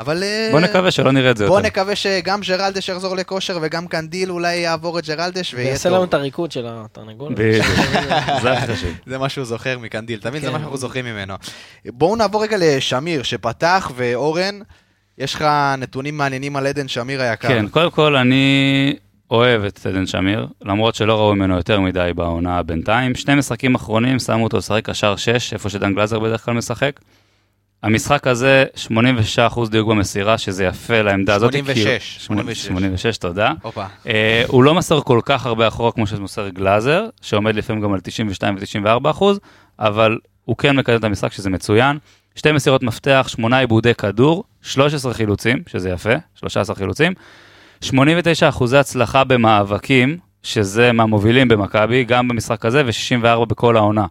אבל... 0.00 0.22
אה, 0.22 0.48
בוא 0.52 0.60
נקווה 0.60 0.90
שלא 0.90 1.12
נראה 1.12 1.30
את 1.30 1.36
זה 1.36 1.46
בוא 1.46 1.56
יותר. 1.56 1.68
נקווה 1.68 1.96
שגם 1.96 2.40
ג'רלדש 2.40 2.88
יחזור 2.88 3.16
לכושר 3.16 3.58
וגם 3.62 3.86
קנדיל 3.86 4.30
אולי 4.30 4.56
יעבור 4.56 4.98
את 4.98 5.06
ג'רלדש 5.06 5.54
ויהיה 5.54 5.68
ויעשה 5.68 5.88
לנו 5.88 5.98
טוב. 5.98 6.08
את 6.08 6.14
הריקוד 6.14 6.52
של 6.52 6.66
התרנגול. 6.68 7.34
בדיוק. 7.34 7.66
זה 9.06 9.18
מה 9.18 9.28
שהוא 9.28 9.44
זוכר 9.44 9.78
מקנדיל, 9.78 10.20
תמיד 10.20 10.40
זה 10.42 10.46
כן. 10.46 10.52
מה 10.52 10.58
שאנחנו 10.58 10.76
זוכרים 10.76 11.04
ממנו. 11.04 11.34
בואו 11.86 12.16
נעבור 12.16 12.42
רגע 12.42 12.56
לשמיר, 12.60 13.22
שפתח, 13.22 13.92
ואורן, 13.94 14.60
יש 15.18 15.34
לך 15.34 15.44
נתונים 15.78 16.16
מעניינים 16.16 16.56
על 16.56 16.66
עדן 16.66 16.88
שמיר 16.88 17.22
היקר. 17.22 17.48
כן, 17.48 17.68
קודם 17.68 17.90
כל 17.90 18.16
אני 18.16 18.96
אוהב 19.30 19.64
את 19.64 19.86
עדן 19.86 20.06
שמיר, 20.06 20.46
למרות 20.62 20.94
שלא 20.94 21.18
ראו 21.18 21.34
ממנו 21.34 21.56
יותר 21.56 21.80
מדי 21.80 22.10
בעונה 22.14 22.62
בינתיים. 22.62 23.14
שני 23.14 23.34
משחקים 23.34 23.74
אחרונים 23.74 24.18
שמו 24.18 24.44
אותו 24.44 24.58
לשחק 24.58 24.84
קשר 24.84 25.16
6, 25.16 25.52
איפה 25.52 25.68
שדן 25.68 25.94
גלזר 25.94 26.18
בדרך 26.18 26.44
כלל 26.44 26.54
משחק. 26.54 27.00
המשחק 27.82 28.26
הזה, 28.26 28.64
86% 28.76 28.88
דיוק 29.70 29.88
במסירה, 29.88 30.38
שזה 30.38 30.64
יפה 30.64 31.02
לעמדה 31.02 31.34
הזאת. 31.34 31.52
כי- 31.52 31.58
86, 31.58 32.16
86, 32.20 32.64
86, 32.66 33.16
תודה. 33.18 33.52
הופה. 33.62 33.84
אה, 34.06 34.42
הוא 34.46 34.64
לא 34.64 34.74
מסר 34.74 35.00
כל 35.00 35.20
כך 35.24 35.46
הרבה 35.46 35.68
אחורה 35.68 35.92
כמו 35.92 36.06
שמוסר 36.06 36.48
גלאזר, 36.48 37.06
שעומד 37.22 37.54
לפעמים 37.56 37.82
גם 37.82 37.92
על 37.92 38.00
92 38.00 38.56
ו-94 38.58 39.10
אחוז, 39.10 39.40
אבל 39.78 40.18
הוא 40.44 40.56
כן 40.56 40.76
מקדם 40.76 40.96
את 40.98 41.04
המשחק 41.04 41.32
שזה 41.32 41.50
מצוין. 41.50 41.98
שתי 42.34 42.52
מסירות 42.52 42.82
מפתח, 42.82 43.26
שמונה 43.30 43.58
עיבודי 43.58 43.94
כדור, 43.94 44.44
13 44.62 45.14
חילוצים, 45.14 45.62
שזה 45.66 45.90
יפה, 45.90 46.12
13 46.34 46.76
חילוצים. 46.76 47.12
89 47.80 48.48
אחוזי 48.48 48.76
הצלחה 48.78 49.24
במאבקים, 49.24 50.18
שזה 50.42 50.92
מהמובילים 50.92 51.48
במכבי, 51.48 52.04
גם 52.04 52.28
במשחק 52.28 52.64
הזה, 52.64 52.82
ו-64 52.86 53.44
בכל 53.44 53.76
העונה. 53.76 54.06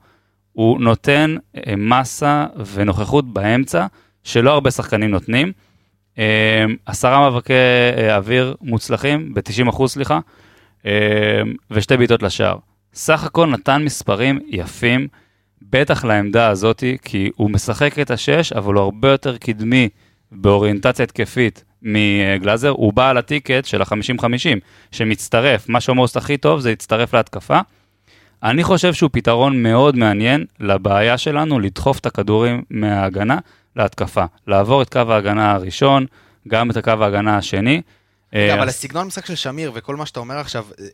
הוא 0.56 0.80
נותן 0.80 1.36
אה, 1.56 1.74
מסה 1.78 2.46
ונוכחות 2.74 3.34
באמצע, 3.34 3.86
שלא 4.24 4.52
הרבה 4.52 4.72
שחקנים 4.72 5.12
נותנים. 5.12 5.52
אה, 6.20 6.66
עשרה 6.86 7.20
מאבקי 7.20 7.54
אה, 7.98 8.16
אוויר 8.16 8.56
מוצלחים, 8.62 9.34
ב-90 9.34 9.70
אחוז 9.70 9.92
סליחה, 9.92 10.20
ושתי 11.72 11.98
בעיטות 11.98 12.24
לשער. 12.24 12.58
סך 12.94 13.24
הכל 13.24 13.48
נתן 13.48 13.84
מספרים 13.84 14.40
יפים, 14.48 15.08
בטח 15.62 16.06
לעמדה 16.06 16.48
הזאתי, 16.48 16.98
כי 17.02 17.30
הוא 17.36 17.52
משחק 17.52 18.00
את 18.00 18.12
השש, 18.12 18.54
אבל 18.54 18.74
הוא 18.74 18.84
הרבה 18.84 19.12
יותר 19.12 19.38
קדמי 19.38 19.90
באוריינטציה 20.32 21.04
התקפית 21.04 21.64
מגלאזר. 21.82 22.70
הוא 22.70 22.94
בא 22.94 23.10
על 23.10 23.18
הטיקט 23.18 23.66
של 23.66 23.82
ה-50-50, 23.82 24.60
שמצטרף, 24.92 25.70
מה 25.70 25.82
שעומוס 25.82 26.18
הכי 26.18 26.38
טוב 26.38 26.60
זה 26.60 26.70
להצטרף 26.70 27.14
להתקפה. 27.14 27.60
אני 28.46 28.64
חושב 28.64 28.94
שהוא 28.94 29.10
פתרון 29.14 29.64
מאוד 29.64 29.96
מעניין 29.96 30.46
לבעיה 30.60 31.18
שלנו 31.18 31.60
לדחוף 31.60 32.00
את 32.00 32.06
הכדורים 32.06 32.64
מההגנה 32.70 33.38
להתקפה. 33.76 34.26
לעבור 34.48 34.82
את 34.82 34.90
קו 34.90 35.00
ההגנה 35.00 35.52
הראשון, 35.52 36.06
גם 36.48 36.72
את 36.72 36.78
הקו 36.78 36.92
ההגנה 37.02 37.38
השני. 37.38 37.82
אה, 38.36 38.54
אבל 38.54 38.64
אז- 38.64 38.70
הסגנון 38.70 39.04
המשחק 39.04 39.26
של 39.26 39.36
שמיר 39.36 39.72
וכל 39.76 39.96
מה 39.96 40.06
שאתה 40.06 40.20
אומר 40.20 40.36
עכשיו, 40.38 40.66
אה, 40.80 40.86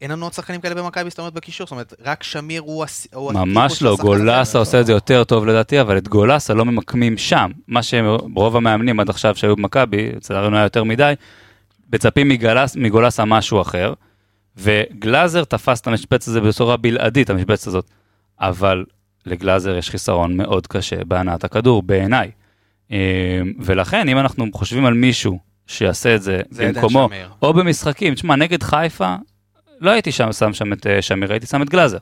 אין 0.00 0.10
לנו 0.10 0.26
עוד 0.26 0.32
שחקנים 0.32 0.60
כאלה 0.60 0.74
במכבי, 0.74 1.10
זאת 1.10 1.18
אומרת 1.18 1.32
בקישור, 1.32 1.66
זאת 1.66 1.72
אומרת, 1.72 1.94
רק 2.04 2.22
שמיר 2.22 2.62
הוא 2.62 2.84
הטיפוס 2.84 3.32
ממש 3.34 3.82
לא. 3.82 3.96
גולסה 4.00 4.58
עושה 4.58 4.80
את 4.80 4.86
זה 4.86 4.92
יותר 4.92 5.24
טוב 5.24 5.46
לדעתי, 5.46 5.80
אבל 5.80 5.98
את 5.98 6.08
גולסה 6.08 6.54
לא 6.54 6.64
ממקמים 6.64 7.18
שם. 7.18 7.50
מה 7.68 7.82
שרוב 7.82 8.56
המאמנים 8.56 9.00
עד 9.00 9.10
עכשיו 9.10 9.36
שהיו 9.36 9.56
במכבי, 9.56 10.12
לצערנו 10.16 10.56
היה 10.56 10.62
יותר 10.64 10.84
מדי, 10.84 11.14
מצפים 11.92 12.28
מגולסה 12.76 13.24
משהו 13.24 13.60
אחר, 13.60 13.92
וגלאזר 14.56 15.44
תפס 15.44 15.80
את 15.80 15.86
המשבצת 15.86 16.28
הזה 16.28 16.40
בצורה 16.40 16.76
בלעדית, 16.76 17.30
המשבצת 17.30 17.66
הזאת. 17.66 17.90
אבל 18.40 18.84
לגלאזר 19.26 19.76
יש 19.76 19.90
חיסרון 19.90 20.36
מאוד 20.36 20.66
קשה 20.66 21.04
בהנעת 21.04 21.44
הכדור, 21.44 21.82
בעיניי. 21.82 22.30
אה, 22.92 23.40
ולכן, 23.58 24.08
אם 24.08 24.18
אנחנו 24.18 24.46
חושבים 24.52 24.84
על 24.84 24.94
מישהו 24.94 25.38
שיעשה 25.66 26.14
את 26.14 26.22
זה, 26.22 26.40
זה 26.50 26.70
במקומו. 26.74 27.08
או 27.42 27.54
במשחקים, 27.54 28.14
תשמע, 28.14 28.36
נגד 28.36 28.62
חיפה, 28.62 29.14
לא 29.80 29.90
הייתי 29.90 30.12
שם 30.12 30.32
שם 30.32 30.52
שם 30.52 30.72
את 30.72 30.86
אה, 30.86 31.02
שמיר, 31.02 31.32
הייתי 31.32 31.46
שם 31.46 31.62
את 31.62 31.70
גלאזר. 31.70 31.98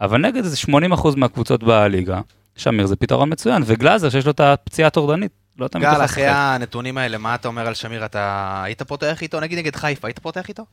אבל 0.00 0.20
נגד 0.20 0.44
איזה 0.44 0.56
80% 0.70 1.16
מהקבוצות 1.16 1.62
בליגה, 1.62 2.20
שמיר 2.56 2.86
זה 2.86 2.96
פתרון 2.96 3.32
מצוין, 3.32 3.62
וגלאזר 3.66 4.10
שיש 4.10 4.24
לו 4.24 4.30
את 4.30 4.40
הפציעה 4.40 4.86
הטורדנית, 4.86 5.32
לא 5.58 5.68
תמיד 5.68 5.88
גל, 5.88 6.04
אחרי. 6.04 6.26
הנתונים 6.26 6.98
האלה, 6.98 7.18
מה 7.18 7.34
אתה 7.34 7.48
אומר 7.48 7.66
על 7.66 7.74
שמיר? 7.74 8.04
אתה 8.04 8.62
היית 8.64 8.82
פותח 8.82 9.22
איתו? 9.22 9.40
נגיד 9.40 9.58
נגד 9.58 9.76
חיפה, 9.76 10.08
היית 10.08 10.18
פותח 10.18 10.48
איתו? 10.48 10.64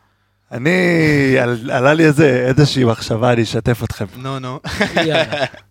אני, 0.52 0.72
על- 1.40 1.72
עלה 1.72 1.94
לי 1.94 2.06
איזה, 2.06 2.46
איזושהי 2.48 2.84
מחשבה, 2.84 3.34
אני 3.34 3.42
אשתף 3.44 3.84
אתכם. 3.84 4.06
נו, 4.18 4.40
נו. 4.40 4.60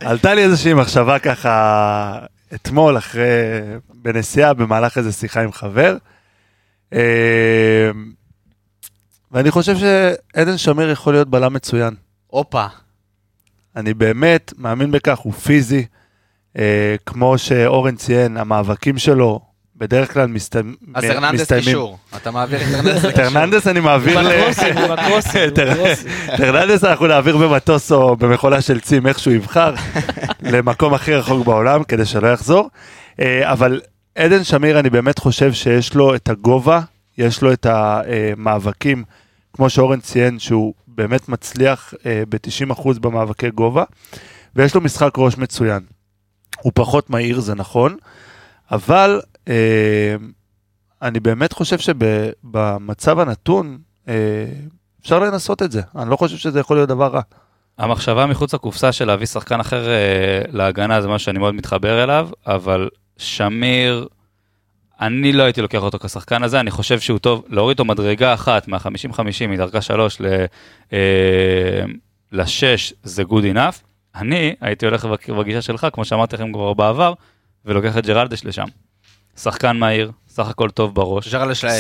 עלתה 0.01 0.35
לי 0.35 0.43
איזושהי 0.43 0.75
מחשבה 0.75 1.19
ככה 1.19 2.19
אתמול 2.55 2.99
אחרי, 2.99 3.23
בנסיעה, 3.95 4.55
במהלך 4.55 4.99
איזה 4.99 5.13
שיחה 5.13 5.43
עם 5.43 5.53
חבר. 5.53 5.97
אה, 6.93 7.91
ואני 9.33 9.51
חושב 9.51 9.77
שעדן 9.77 10.59
שמיר 10.59 10.91
יכול 10.91 11.13
להיות 11.15 11.29
בלם 11.29 11.53
מצוין. 11.55 11.95
הופה. 12.27 12.67
אני 13.77 13.95
באמת 13.95 14.53
מאמין 14.59 14.91
בכך, 14.91 15.19
הוא 15.19 15.33
פיזי. 15.33 15.87
אה, 16.59 16.97
כמו 17.07 17.39
שאורן 17.39 17.97
ציין, 17.97 18.37
המאבקים 18.37 18.99
שלו 18.99 19.41
בדרך 19.81 20.13
כלל 20.13 20.27
מסתיים- 20.27 20.77
אז 20.95 21.05
הרננדס 21.05 21.41
מסתיימים. 21.41 21.65
קישור. 21.67 21.99
אתה 22.17 22.31
מעביר 22.31 22.59
את 22.61 22.75
הרננדס 22.75 23.05
את 23.05 23.19
הרננדס 23.19 23.67
אני 23.67 23.81
מעביר 23.81 24.21
ל... 24.21 24.27
את 26.35 26.41
הרננדס 26.41 26.85
אנחנו 26.85 27.07
נעביר 27.07 27.37
במטוס 27.37 27.93
או 27.93 28.17
במכולה 28.17 28.61
של 28.61 28.81
צים, 28.81 29.07
איך 29.07 29.19
שהוא 29.19 29.35
יבחר, 29.35 29.75
למקום 30.53 30.95
הכי 30.95 31.15
רחוק 31.15 31.47
בעולם, 31.47 31.85
כדי 31.85 32.05
שלא 32.07 32.29
יחזור. 32.29 32.71
אה, 33.21 33.53
אבל 33.53 33.81
עדן 34.15 34.45
שמיר, 34.45 34.79
אני 34.81 34.91
באמת 34.91 35.19
חושב 35.19 35.53
שיש 35.53 35.95
לו 35.95 36.15
את 36.15 36.29
הגובה, 36.29 36.81
יש 37.19 37.43
לו 37.43 37.53
את 37.53 37.67
המאבקים, 37.67 39.05
כמו 39.53 39.71
שאורן 39.71 40.01
ציין, 40.01 40.39
שהוא 40.39 40.75
באמת 40.89 41.29
מצליח 41.29 41.95
ב-90% 42.29 42.99
במאבקי 43.01 43.51
גובה, 43.51 43.85
ויש 44.57 44.75
לו 44.75 44.81
משחק 44.81 45.11
ראש 45.17 45.39
מצוין. 45.39 45.81
הוא 46.63 46.73
פחות 46.75 47.11
מהיר, 47.11 47.41
זה 47.41 47.55
נכון, 47.55 47.97
אבל 48.73 49.21
אה, 49.25 49.30
אני 51.03 51.21
באמת 51.21 51.53
חושב 51.53 51.79
שבמצב 51.79 53.19
הנתון, 53.19 53.79
אה, 54.09 54.15
אפשר 55.03 55.19
לנסות 55.19 55.63
את 55.63 55.73
זה. 55.73 55.83
אני 55.97 56.11
לא 56.11 56.17
חושב 56.17 56.37
שזה 56.37 56.61
יכול 56.61 56.77
להיות 56.77 56.89
דבר 56.89 57.07
רע. 57.07 57.21
המחשבה 57.79 58.27
מחוץ 58.27 58.55
לקופסה 58.55 58.93
של 58.93 59.05
להביא 59.05 59.27
שחקן 59.27 59.61
אחר 59.61 59.89
אה, 59.89 59.97
להגנה 60.53 61.03
זה 61.03 61.09
משהו 61.09 61.25
שאני 61.25 61.39
מאוד 61.39 61.55
מתחבר 61.55 62.05
אליו, 62.05 62.29
אבל 62.47 62.89
שמיר, 63.17 64.09
אני 65.01 65.33
לא 65.33 65.43
הייתי 65.43 65.63
לוקח 65.63 65.83
אותו 65.83 65.99
כשחקן 65.99 66.43
הזה, 66.43 66.61
אני 66.61 66.71
חושב 66.71 67.01
שהוא 67.01 67.19
טוב, 67.19 67.45
להוריד 67.49 67.79
אותו 67.81 67.85
מדרגה 67.85 68.35
אחת 68.35 68.69
מה-50-50 68.69 69.21
מדרגה 69.49 69.81
3 69.81 70.21
ל, 70.21 70.27
אה, 70.93 70.99
ל-6 72.33 72.45
זה 73.03 73.23
good 73.23 73.55
enough. 73.55 73.77
אני 74.15 74.55
הייתי 74.61 74.87
הולך 74.87 75.05
בג- 75.05 75.33
בגישה 75.39 75.63
שלך, 75.63 75.87
כמו 75.93 76.05
שאמרתי 76.05 76.37
לכם 76.37 76.53
כבר 76.53 76.75
בעבר, 76.75 77.13
ולוקח 77.65 77.99
את 77.99 78.07
ג'רלדש 78.07 78.45
לשם. 78.45 78.65
שחקן 79.43 79.77
מהיר, 79.77 80.11
סך 80.29 80.47
הכל 80.49 80.71
טוב 80.71 80.95
בראש. 80.95 81.29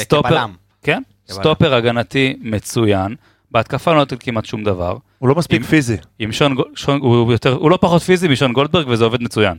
סטופר. 0.03 0.29
כבלם. 0.29 0.53
כן, 0.83 1.03
כבלם. 1.29 1.40
סטופר 1.40 1.75
הגנתי 1.75 2.37
מצוין, 2.40 3.14
בהתקפה 3.51 3.92
לא 3.92 3.99
נותן 3.99 4.16
כמעט 4.20 4.44
שום 4.44 4.64
דבר. 4.64 4.96
הוא 5.18 5.29
לא 5.29 5.35
מספיק 5.35 5.61
אם- 5.61 5.66
פיזי. 5.66 5.96
עם 6.18 6.33
שון, 6.33 6.57
שון 6.75 7.01
הוא, 7.01 7.33
יותר, 7.33 7.53
הוא 7.53 7.70
לא 7.70 7.79
פחות 7.81 8.03
פיזי 8.03 8.29
משון 8.29 8.53
גולדברג 8.53 8.87
וזה 8.88 9.05
עובד 9.05 9.23
מצוין. 9.23 9.57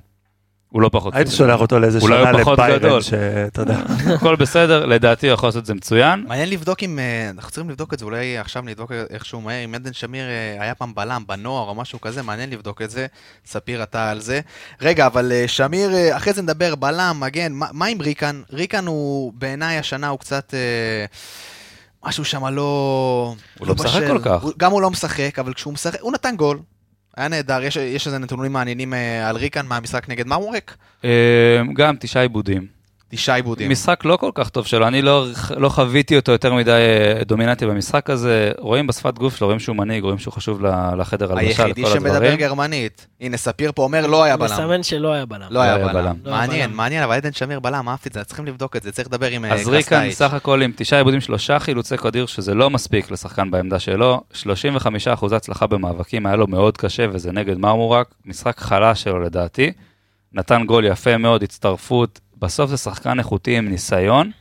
הוא 0.72 0.82
לא 0.82 0.90
פחות 0.90 1.16
הייתי. 1.16 1.32
שולח 1.32 1.60
אותו 1.60 1.80
לאיזה 1.80 2.02
שנה 2.02 2.32
לביירן. 2.32 3.02
שאתה 3.02 3.62
יודע. 3.62 3.78
הכל 4.16 4.36
בסדר, 4.36 4.86
לדעתי 4.86 5.28
הוא 5.28 5.34
יכול 5.34 5.48
לעשות 5.50 5.62
את 5.62 5.66
זה 5.66 5.74
מצוין. 5.74 6.26
מעניין 6.28 6.50
לבדוק 6.50 6.84
אם, 6.84 7.00
אה, 7.00 7.30
אנחנו 7.30 7.52
צריכים 7.52 7.70
לבדוק 7.70 7.94
את 7.94 8.00
זה, 8.00 8.06
אולי 8.06 8.38
עכשיו 8.38 8.62
נבדוק 8.62 8.92
איכשהו 9.10 9.42
מהר, 9.42 9.66
אם 9.66 9.76
עדן 9.76 9.94
שמיר 9.94 10.26
אה, 10.26 10.58
היה 10.60 10.76
פעם 10.76 10.96
בלם 10.96 11.24
בנוער 11.28 11.70
או 11.70 11.76
משהו 11.76 12.02
כזה, 12.02 12.22
מעניין 12.22 12.50
לבדוק 12.50 12.82
את 12.82 12.90
זה. 12.90 13.08
ספיר 13.46 13.84
אתה 13.84 14.10
על 14.10 14.20
זה. 14.20 14.42
רגע, 14.82 15.06
אבל 15.06 15.32
אה, 15.32 15.48
שמיר, 15.48 16.18
אחרי 16.18 16.34
זה 16.34 16.42
נדבר, 16.42 16.76
בלם, 16.76 17.18
מגן, 17.20 17.52
מה, 17.54 17.86
עם 17.86 18.02
ריקן? 18.02 18.42
ריקן 18.54 18.88
הוא, 18.88 19.34
בעיניי 19.36 19.78
השנה 19.78 20.08
הוא 20.08 20.20
קצת... 20.20 20.54
משהו 22.06 22.26
שם 22.26 22.46
לא... 22.46 23.36
הוא 23.60 23.68
לא 23.68 23.74
משחק 23.74 24.02
בשל. 24.02 24.08
כל 24.08 24.20
כך. 24.24 24.44
גם 24.58 24.72
הוא 24.72 24.82
לא 24.82 24.90
משחק, 24.90 25.40
אבל 25.40 25.54
כשהוא 25.54 25.74
משחק, 25.74 26.02
הוא 26.02 26.12
נתן 26.12 26.36
גול. 26.36 26.60
היה 27.18 27.28
נהדר, 27.28 27.64
יש, 27.64 27.76
יש 27.76 28.08
איזה 28.08 28.18
נתונים 28.18 28.54
מעניינים 28.54 28.94
אה, 28.94 29.30
על 29.30 29.36
ריקן 29.36 29.66
מהמשחק 29.66 30.10
נגד 30.10 30.28
מרמורק. 30.28 30.76
אה, 31.06 31.62
גם 31.76 31.96
תשעה 32.00 32.22
עיבודים. 32.22 32.81
תשעה 33.12 33.36
עיבודים. 33.36 33.72
משחק 33.72 34.06
לא 34.06 34.18
כל 34.18 34.32
כך 34.34 34.50
טוב 34.50 34.66
שלו, 34.66 34.88
אני 34.88 35.02
לא, 35.02 35.26
לא 35.58 35.70
חוויתי 35.70 36.16
אותו 36.16 36.32
יותר 36.32 36.54
מדי 36.54 36.72
אה, 36.72 37.24
דומיננטי 37.24 37.66
במשחק 37.66 38.10
הזה. 38.10 38.52
רואים 38.60 38.88
בשפת 38.88 39.18
גוף 39.18 39.36
שלו, 39.36 39.48
רואים 39.48 39.60
שהוא 39.60 39.76
מנהיג, 39.76 40.04
רואים 40.04 40.18
שהוא 40.20 40.34
חשוב 40.34 40.66
לחדר 40.98 41.32
הלבשה, 41.32 41.64
היחידי 41.64 41.82
לכל 41.82 41.94
שמדבר 41.94 42.16
הדברים. 42.16 42.36
גרמנית. 42.38 43.08
הנה, 43.22 43.38
ספיר 43.38 43.72
פה 43.72 43.84
אומר 43.84 44.08
לא 44.08 44.24
היה 44.24 44.38
בלם. 44.38 44.52
מסמן 44.52 44.84
שלא 44.84 45.14
היה 45.14 45.26
בלם. 45.26 45.48
לא 45.50 45.60
היה 45.60 45.76
היה 45.76 45.88
בלם. 45.88 45.94
בלם. 45.94 46.16
לא 46.26 46.32
מעניין, 46.32 46.70
בלם. 46.70 46.78
מעניין, 46.78 47.04
אבל 47.04 47.16
עדן 47.16 47.32
שמיר 47.32 47.60
בלם, 47.60 47.90
אהבתי 47.90 48.10
את 48.10 48.14
זה, 48.14 48.24
צריכים 48.24 48.46
לבדוק 48.46 48.76
את 48.76 48.84
זה, 48.84 48.92
צריך 48.92 49.08
לדבר 49.08 49.28
עם 49.28 49.46
אה, 49.46 49.54
אז 49.54 49.68
ריקן. 49.68 50.12
סך 50.12 50.34
הכל 50.34 50.62
עם 50.62 50.72
תשעה 50.76 51.00
עיבודים, 51.00 51.22
שלושה 51.22 51.60
חילוצי 51.60 51.98
כדיר, 51.98 52.26
שזה 52.26 52.54
לא 52.54 52.70
מספיק 52.70 53.12
לשחקן 53.12 53.52
בעמדה 53.52 53.80
שלו. 53.80 54.22
35 54.34 55.08
אחוזי 55.08 55.36
הצלחה 55.36 55.68
במאבקים, 55.68 56.26
היה 56.26 56.36
לו 56.36 56.48
מאוד 56.48 56.78
קשה, 56.78 57.06
וזה 57.12 57.32
נגד 57.32 57.58
מרמורק. 57.58 58.08
משחק 58.26 58.60
חלש 58.60 59.04
שלו 59.04 59.20
לדעתי. 59.20 59.72
נתן 60.34 60.64
גול 60.66 60.86
יפה 60.86 61.18
מאוד, 61.18 61.44
הצטרפות. 61.44 62.20
בסוף 62.42 62.70
זה 62.70 62.78
שחקן 62.78 63.20
איכותי 63.20 63.58
עם 63.58 63.68
ניסיון. 63.68 64.32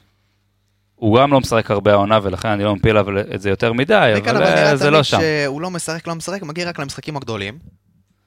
הוא 0.94 1.18
גם 1.18 1.32
לא 1.32 1.40
משחק 1.40 1.70
הרבה 1.70 1.92
העונה, 1.92 2.18
ולכן 2.22 2.48
אני 2.48 2.64
לא 2.64 2.74
מפיל 2.74 2.96
עליו 2.96 3.18
את 3.34 3.40
זה 3.40 3.50
יותר 3.50 3.72
מדי, 3.72 4.12
אבל 4.22 4.36
אבל 4.36 4.42
אה, 4.42 4.76
זה 4.76 4.90
לא 4.90 5.02
שם. 5.02 5.18
שהוא 5.20 5.60
לא 5.60 5.70
משחק, 5.70 6.06
לא 6.06 6.14
משחק, 6.14 6.42
מגיע 6.42 6.68
רק 6.68 6.78
למשחקים 6.78 7.16
הגדולים. 7.16 7.58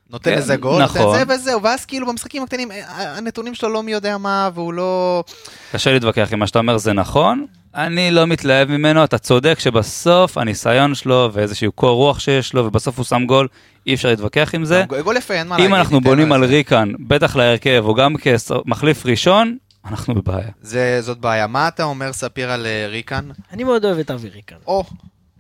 נותן 0.10 0.32
כן, 0.32 0.38
איזה 0.38 0.56
גול, 0.56 0.82
נותן 0.82 1.00
נכון. 1.00 1.18
זה 1.18 1.24
וזהו, 1.34 1.64
ואז 1.64 1.86
כאילו 1.86 2.08
במשחקים 2.08 2.44
הקטנים, 2.44 2.72
אה, 2.72 3.18
הנתונים 3.18 3.56
שלו 3.56 3.70
לא 3.70 3.84
מי 3.84 3.92
יודע 3.92 4.18
מה, 4.18 4.50
והוא 4.54 4.74
לא... 4.74 5.24
קשה 5.72 5.94
להתווכח 5.94 6.30
עם 6.34 6.40
מה 6.40 6.48
שאתה 6.48 6.60
אומר, 6.60 6.78
זה 6.78 6.94
נכון. 6.94 7.46
אני 7.76 8.12
לא 8.12 8.28
מתלהב 8.28 8.70
ממנו, 8.70 9.04
אתה 9.04 9.18
צודק 9.18 9.60
שבסוף 9.60 10.38
הניסיון 10.38 10.96
שלו 10.96 11.30
ואיזשהו 11.34 11.72
קור 11.72 11.96
רוח 11.96 12.20
שיש 12.20 12.54
לו, 12.54 12.66
ובסוף 12.66 12.98
הוא 12.98 13.06
שם 13.06 13.26
גול, 13.26 13.48
אי 13.88 13.94
אפשר 13.94 14.10
להתווכח 14.10 14.50
עם 14.54 14.66
זה. 14.66 14.84
גול 15.04 15.18
יפה, 15.18 15.34
אין 15.34 15.48
מה 15.48 15.58
להגיד. 15.58 15.70
אם 15.72 15.76
אנחנו 15.76 16.02
בונים 16.02 16.32
על. 16.32 16.44
ריקן, 16.44 16.92
בטח 17.00 17.36
להרכב, 17.36 17.84
או 17.86 17.94
גם 17.94 18.16
כמחליף 18.16 19.06
ראשון, 19.06 19.58
אנחנו 19.86 20.16
בבעיה. 20.16 20.48
זה- 20.62 21.02
זאת 21.02 21.18
בעיה. 21.18 21.48
מה 21.48 21.68
אתה 21.68 21.84
אומר, 21.84 22.14
ספיר, 22.14 22.52
על 22.52 22.66
אה, 22.66 22.88
ריקן? 22.88 23.30
אני 23.52 23.64
מאוד 23.64 23.86
אוהב 23.86 24.00
את 24.00 24.12
אבי 24.12 24.30
ריקן. 24.30 24.56
או, 24.68 24.84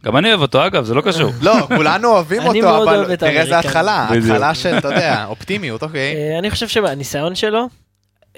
גם 0.03 0.17
אני 0.17 0.29
אוהב 0.29 0.41
אותו, 0.41 0.65
אגב, 0.65 0.83
זה 0.85 0.93
לא 0.93 1.01
קשור. 1.01 1.31
לא, 1.41 1.53
כולנו 1.75 2.07
אוהבים 2.09 2.41
אני 2.47 2.63
אותו, 2.63 2.83
אבל 2.83 3.15
תראה 3.15 3.41
איזה. 3.41 3.59
התחלה. 3.59 4.07
התחלה 4.09 4.55
של, 4.55 4.77
אתה 4.77 4.87
יודע, 4.87 5.25
אופטימיות, 5.29 5.83
אוקיי. 5.83 6.15
אה, 6.15 6.39
אני 6.39 6.51
חושב 6.51 6.67
שהניסיון 6.67 7.35
שלו, 7.35 7.67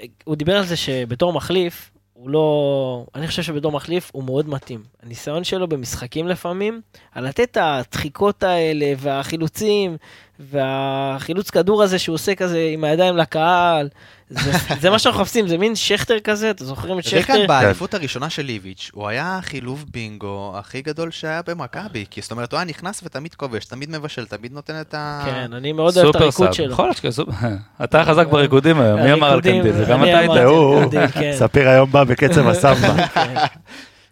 אה, 0.00 0.04
הוא 0.24 0.36
דיבר 0.36 0.56
על 0.56 0.64
זה 0.64 0.76
שבתור 0.76 1.32
מחליף, 1.32 1.90
הוא 2.12 2.30
לא... 2.30 3.06
אני 3.14 3.26
חושב 3.26 3.42
שבתור 3.42 3.72
מחליף 3.72 4.10
הוא 4.14 4.24
מאוד 4.24 4.48
מתאים. 4.48 4.82
הניסיון 5.02 5.44
שלו 5.44 5.68
במשחקים 5.68 6.28
לפעמים, 6.28 6.80
על 7.14 7.26
לתת 7.28 7.40
את 7.50 7.56
הדחיקות 7.60 8.42
האלה 8.42 8.86
והחילוצים, 8.98 9.96
והחילוץ 10.40 11.50
כדור 11.50 11.82
הזה 11.82 11.98
שהוא 11.98 12.14
עושה 12.14 12.34
כזה 12.34 12.70
עם 12.72 12.84
הידיים 12.84 13.16
לקהל, 13.16 13.88
זה, 14.30 14.52
זה 14.80 14.90
מה 14.90 14.98
שאנחנו 14.98 15.20
מחפשים, 15.20 15.48
זה 15.48 15.58
מין 15.58 15.76
שכטר 15.76 16.20
כזה, 16.20 16.50
אתם 16.50 16.64
זוכרים 16.64 16.98
את 16.98 17.04
שכטר? 17.04 17.16
ריקן 17.16 17.46
באליפות 17.46 17.94
הראשונה 17.94 18.30
של 18.30 18.42
ליביץ', 18.42 18.90
הוא 18.94 19.08
היה 19.08 19.38
חילוב 19.42 19.84
בינגו 19.90 20.52
הכי 20.58 20.82
גדול 20.82 21.10
שהיה 21.10 21.40
במכבי, 21.46 22.04
כי 22.10 22.22
זאת 22.22 22.30
אומרת, 22.30 22.52
הוא 22.52 22.58
היה 22.58 22.64
נכנס 22.64 23.00
ותמיד 23.04 23.34
כובש, 23.34 23.64
תמיד 23.64 23.90
מבשל, 23.90 24.26
תמיד 24.26 24.52
נותן 24.52 24.80
את 24.80 24.94
ה... 24.94 25.22
כן, 25.24 25.52
אני 25.52 25.72
מאוד 25.72 25.98
אוהב 25.98 26.08
את 26.08 26.20
הריקוד. 26.20 26.52
שלו. 26.52 26.72
יכול 26.72 26.84
להיות 26.84 26.96
שכסופר... 26.96 27.32
אתה 27.84 28.04
חזק 28.04 28.26
בריקודים 28.26 28.80
היום, 28.80 29.00
מי 29.00 29.12
אמר 29.12 29.32
על 29.32 29.40
קנדיל? 29.40 29.72
זה 29.72 29.84
גם 29.84 30.04
אתה 30.04 30.18
היית? 30.18 30.30
הוא, 30.30 30.84
כן. 31.14 31.32
ספיר 31.34 31.68
היום 31.68 31.92
בא 31.92 32.04
בקצב 32.04 32.48
הסמבה. 32.48 33.06
כן. 33.14 33.34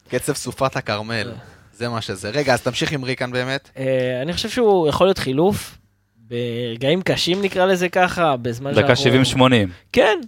קצב 0.08 0.32
סופת 0.32 0.76
הכרמל, 0.76 1.32
זה 1.72 1.88
מה 1.88 2.00
שזה. 2.00 2.30
רגע, 2.30 2.54
אז 2.54 2.62
תמשיך 2.62 2.92
עם 2.92 3.04
ריקן 3.04 3.32
באמת. 3.32 3.70
אה, 3.78 4.22
אני 4.22 4.32
חושב 4.32 4.48
שהוא 4.48 4.88
יכול 4.88 5.06
להיות 5.06 5.18
חילוף, 5.18 5.78
ברגעים 6.30 7.02
קשים 7.02 7.42
נקרא 7.42 7.66
לזה 7.66 7.88
ככה, 7.88 8.36
בזמן 8.36 8.72
דקה 8.72 8.96
שאנחנו- 8.96 9.46
70-80. 9.46 9.68
כן. 9.92 10.18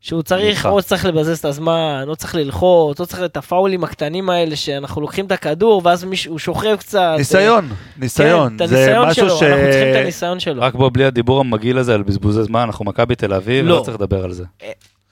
שהוא 0.00 0.22
צריך. 0.22 0.66
או 0.66 0.82
צריך 0.82 1.04
לבזז 1.04 1.38
את 1.38 1.44
הזמן, 1.44 2.04
או 2.08 2.16
צריך 2.16 2.34
ללחוץ, 2.34 3.00
או 3.00 3.06
צריך 3.06 3.22
את 3.24 3.36
הפאולים 3.36 3.84
הקטנים 3.84 4.30
האלה 4.30 4.56
שאנחנו 4.56 5.00
לוקחים 5.00 5.26
את 5.26 5.32
הכדור, 5.32 5.82
ואז 5.84 6.04
מישהו, 6.04 6.32
הוא 6.32 6.38
שוכב 6.38 6.76
קצת. 6.78 7.14
ניסיון, 7.18 7.68
כן, 7.68 7.74
ניסיון. 8.00 8.56
את 8.62 8.68
זה 8.68 8.98
הניסיון 9.00 9.14
שלו, 9.14 9.38
ש... 9.38 9.42
אנחנו 9.42 9.64
צריכים 9.70 9.90
את 9.90 9.96
הניסיון 9.96 10.40
שלו. 10.40 10.62
רק 10.62 10.74
בוא, 10.74 10.90
בלי 10.92 11.04
הדיבור 11.04 11.40
המגעיל 11.40 11.78
הזה 11.78 11.94
על 11.94 12.02
בזבוזי 12.02 12.42
זמן, 12.42 12.60
אנחנו 12.60 12.84
מכבי 12.84 13.14
תל 13.14 13.34
אביב, 13.34 13.66
לא. 13.66 13.76
לא 13.76 13.82
צריך 13.82 13.96
לדבר 13.96 14.24
על 14.24 14.32
זה. 14.32 14.44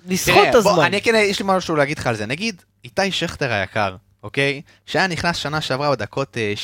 לסחוט 0.08 0.34
תראה, 0.34 0.48
את 0.50 0.62
בוא, 0.62 0.70
הזמן. 0.72 0.84
אני 0.84 1.00
כן, 1.00 1.14
יש 1.14 1.40
לי 1.40 1.44
משהו 1.48 1.76
להגיד 1.76 1.98
לך 1.98 2.06
על 2.06 2.14
זה. 2.14 2.26
נגיד, 2.26 2.62
איתי 2.84 3.10
שכטר 3.10 3.52
היקר, 3.52 3.96
אוקיי? 4.22 4.62
שהיה 4.86 5.06
נכנס 5.06 5.36
שנה 5.36 5.60
שעברה 5.60 5.90
בדקות 5.90 6.36
אה, 6.36 6.54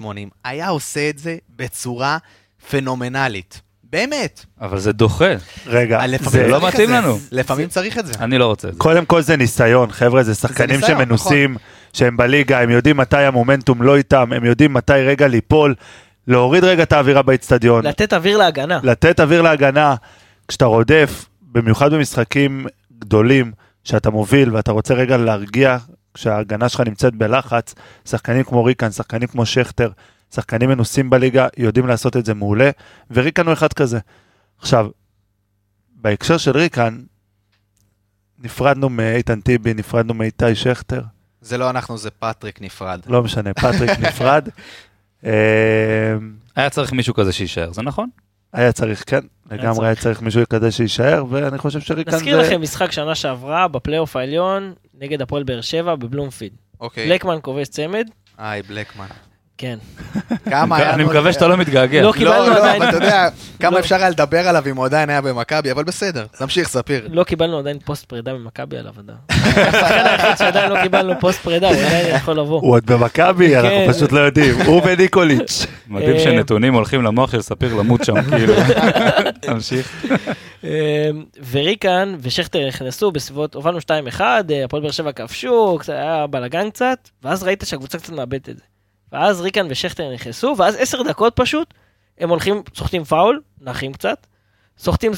75-80, 0.00 0.04
היה 0.44 0.68
עושה 0.68 1.08
את 1.08 1.18
זה 1.18 1.36
בצורה 1.56 2.18
פנומנלית. 2.70 3.60
באמת. 3.90 4.44
אבל 4.60 4.78
זה 4.78 4.92
דוחה, 4.92 5.34
רגע, 5.66 6.00
אה, 6.00 6.18
זה 6.18 6.48
לא 6.48 6.56
את 6.56 6.62
מתאים. 6.62 6.90
לנו. 6.90 7.18
לפעמים 7.32 7.68
צריך 7.68 7.98
את 7.98 8.06
זה. 8.06 8.12
אני 8.20 8.38
לא 8.38 8.46
רוצה 8.46 8.68
את 8.68 8.72
זה. 8.72 8.78
קודם 8.78 9.04
כל 9.04 9.22
זה 9.22 9.36
ניסיון, 9.36 9.90
חבר'ה, 9.92 10.22
זה 10.22 10.34
שחקנים 10.34 10.80
שמנוסים, 10.80 11.56
שהם 11.92 12.16
בליגה, 12.16 12.60
הם 12.60 12.70
יודעים 12.70 12.96
מתי 12.96 13.22
המומנטום 13.22 13.82
לא 13.82 13.96
איתם, 13.96 14.32
הם 14.32 14.44
יודעים 14.44 14.72
מתי 14.72 14.92
רגע 14.92 15.28
ליפול, 15.28 15.74
להוריד 16.26 16.64
רגע 16.64 16.82
את 16.82 16.92
האווירה 16.92 17.22
באיצטדיון, 17.22 17.86
לתת 17.86 18.12
אוויר 18.12 18.36
להגנה. 18.36 18.80
לתת 18.82 19.20
אוויר 19.20 19.42
להגנה. 19.42 19.94
כשאתה 20.48 20.64
רודף, 20.64 21.26
במיוחד 21.42 21.92
במשחקים 21.92 22.66
גדולים, 22.98 23.52
שאתה 23.84 24.10
מוביל 24.10 24.54
ואתה 24.54 24.72
רוצה 24.72 24.94
רגע 24.94 25.16
להרגיע, 25.16 25.76
כשההגנה 26.14 26.68
שלך 26.68 26.80
נמצאת 26.80 27.14
בלחץ, 27.14 27.74
שחקנים 28.08 28.44
כמו 28.44 28.64
ריקן, 28.64 28.90
שחקנים 28.90 29.28
כמו 29.28 29.46
שכטר, 29.46 29.90
שחקנים 30.34 30.68
מנוסים 30.68 31.10
בליגה, 31.10 31.48
יודעים 31.56 31.86
לעשות 31.86 32.16
את 32.16 32.24
זה 32.24 32.34
מעולה, 32.34 32.70
וריקן 33.10 33.46
הוא 33.46 33.52
אחד 33.52 33.72
כזה. 33.72 33.98
עכשיו, 34.58 34.88
בהקשר 35.94 36.36
של 36.36 36.56
ריקן, 36.56 37.02
נפרדנו 38.38 38.88
מאיתן 38.88 39.40
טיבי, 39.40 39.74
נפרדנו 39.74 40.14
מאיתי 40.14 40.54
שכטר, 40.54 41.02
זה 41.40 41.58
לא 41.58 41.70
אנחנו, 41.70 41.98
זה 41.98 42.10
פטריק 42.10 42.60
נפרד. 42.60 43.00
לא 43.06 43.22
משנה, 43.22 43.54
פטריק 43.54 43.90
נפרד. 44.08 44.48
אה, 45.24 45.32
היה 46.56 46.70
צריך 46.70 46.92
מישהו 46.92 47.14
כזה 47.14 47.32
שיישאר, 47.32 47.72
זה 47.72 47.82
נכון? 47.82 48.08
היה 48.52 48.72
צריך, 48.72 49.04
כן, 49.06 49.20
לגמרי. 49.50 49.86
היה 49.86 49.94
צריך 49.94 50.22
מישהו 50.22 50.42
כזה 50.50 50.70
שיישאר, 50.70 51.24
ואני 51.30 51.58
חושב 51.58 51.80
שריקן 51.80 52.14
נזכיר 52.14 52.42
זה... 52.42 52.48
לכם 52.48 52.62
משחק 52.62 52.92
שנה 52.92 53.14
שעברה 53.14 53.68
בפלייאוף 53.68 54.16
העליון 54.16 54.74
נגד 54.94 55.22
הפועל 55.22 55.42
באר 55.42 55.60
שבע 55.60 55.94
בבלומפיד. 55.94 56.52
אוקיי. 56.80 57.08
בלקמן 57.08 57.38
כובש 57.42 57.68
צמד, 57.68 58.08
היי, 58.38 58.62
בלקמן. 58.62 59.06
כן. 59.58 59.78
כמה 60.50 60.76
היה... 60.76 60.94
אני 60.94 61.04
מקווה 61.04 61.32
שאתה 61.32 61.48
לא 61.48 61.56
מתגעגע. 61.56 62.02
לא 62.02 62.12
קיבלנו 62.12 62.46
לא, 62.46 62.54
לא. 62.54 62.76
אבל 62.76 62.88
אתה 62.88 62.96
יודע, 62.96 63.28
כמה 63.60 63.70
לא. 63.70 63.78
אפשר 63.78 63.96
היה 63.96 64.10
לדבר 64.10 64.48
עליו 64.48 64.62
אם 64.70 64.76
הוא 64.76 64.84
עדיין 64.84 65.10
היה 65.10 65.20
במכבי, 65.20 65.72
אבל 65.72 65.84
בסדר, 65.84 66.26
תמשיך, 66.38 66.68
ספיר. 66.68 67.08
לא 67.10 67.24
קיבלנו 67.24 67.58
עדיין 67.58 67.78
פוסט 67.84 68.04
פרידה 68.04 68.32
ממכבי 68.32 68.78
עליו 68.78 68.92
עדיין. 68.98 69.18
השחקן 69.68 70.06
היחיד 70.06 70.38
שעדיין 70.38 70.72
לא 70.72 70.82
קיבלנו 70.82 71.12
פוסט 71.20 71.40
פרידה, 71.40 71.68
הוא 71.68 71.76
עדיין 71.76 72.16
יכול 72.16 72.38
לבוא. 72.38 72.60
הוא 72.60 72.74
עוד 72.74 72.86
במכבי, 72.86 73.56
אנחנו 73.56 73.68
כן. 73.68 73.92
פשוט 73.92 74.12
לא 74.12 74.20
יודעים, 74.20 74.54
הוא 74.66 74.82
וניקוליץ'. 74.84 75.66
מדהים 75.88 76.16
אה, 76.16 76.20
שנתונים 76.20 76.74
הולכים 76.74 77.02
למוח 77.02 77.32
של 77.32 77.42
ספיר 77.42 77.74
למות 77.74 78.04
שם, 78.04 78.22
כאילו. 78.22 78.54
תמשיך. 79.40 80.06
אה, 80.64 81.10
וריקן 81.50 82.14
ושכטר 82.20 82.68
נכנסו 82.68 83.10
בסביבות, 83.12 83.54
הובלנו 83.54 83.78
2-1, 83.78 84.20
אה, 84.20 84.64
הפועל 84.64 84.82
באר 84.82 84.90
שבע 84.90 85.12
כבשו, 85.12 85.78
היה 85.88 86.26
בלאגן 86.26 86.70
קצת, 86.70 87.08
ואז 87.22 87.42
ראית 87.42 87.62
שהקבוצה 87.66 87.98
קצת 87.98 88.12
מאבדת 88.12 88.48
את 88.48 88.56
זה. 88.56 88.62
ואז 89.12 89.40
ריקן 89.40 89.66
ושכטר 89.70 90.12
נכנסו, 90.12 90.54
ואז 90.58 90.76
עשר 90.78 91.02
דקות 91.02 91.36
פשוט, 91.36 91.74
הם 92.18 92.28
הולכים, 92.28 92.62
סוחטים 92.74 93.04
פאול, 93.04 93.40
נחים 93.60 93.92
קצת, 93.92 94.26
סוחטים 94.78 95.12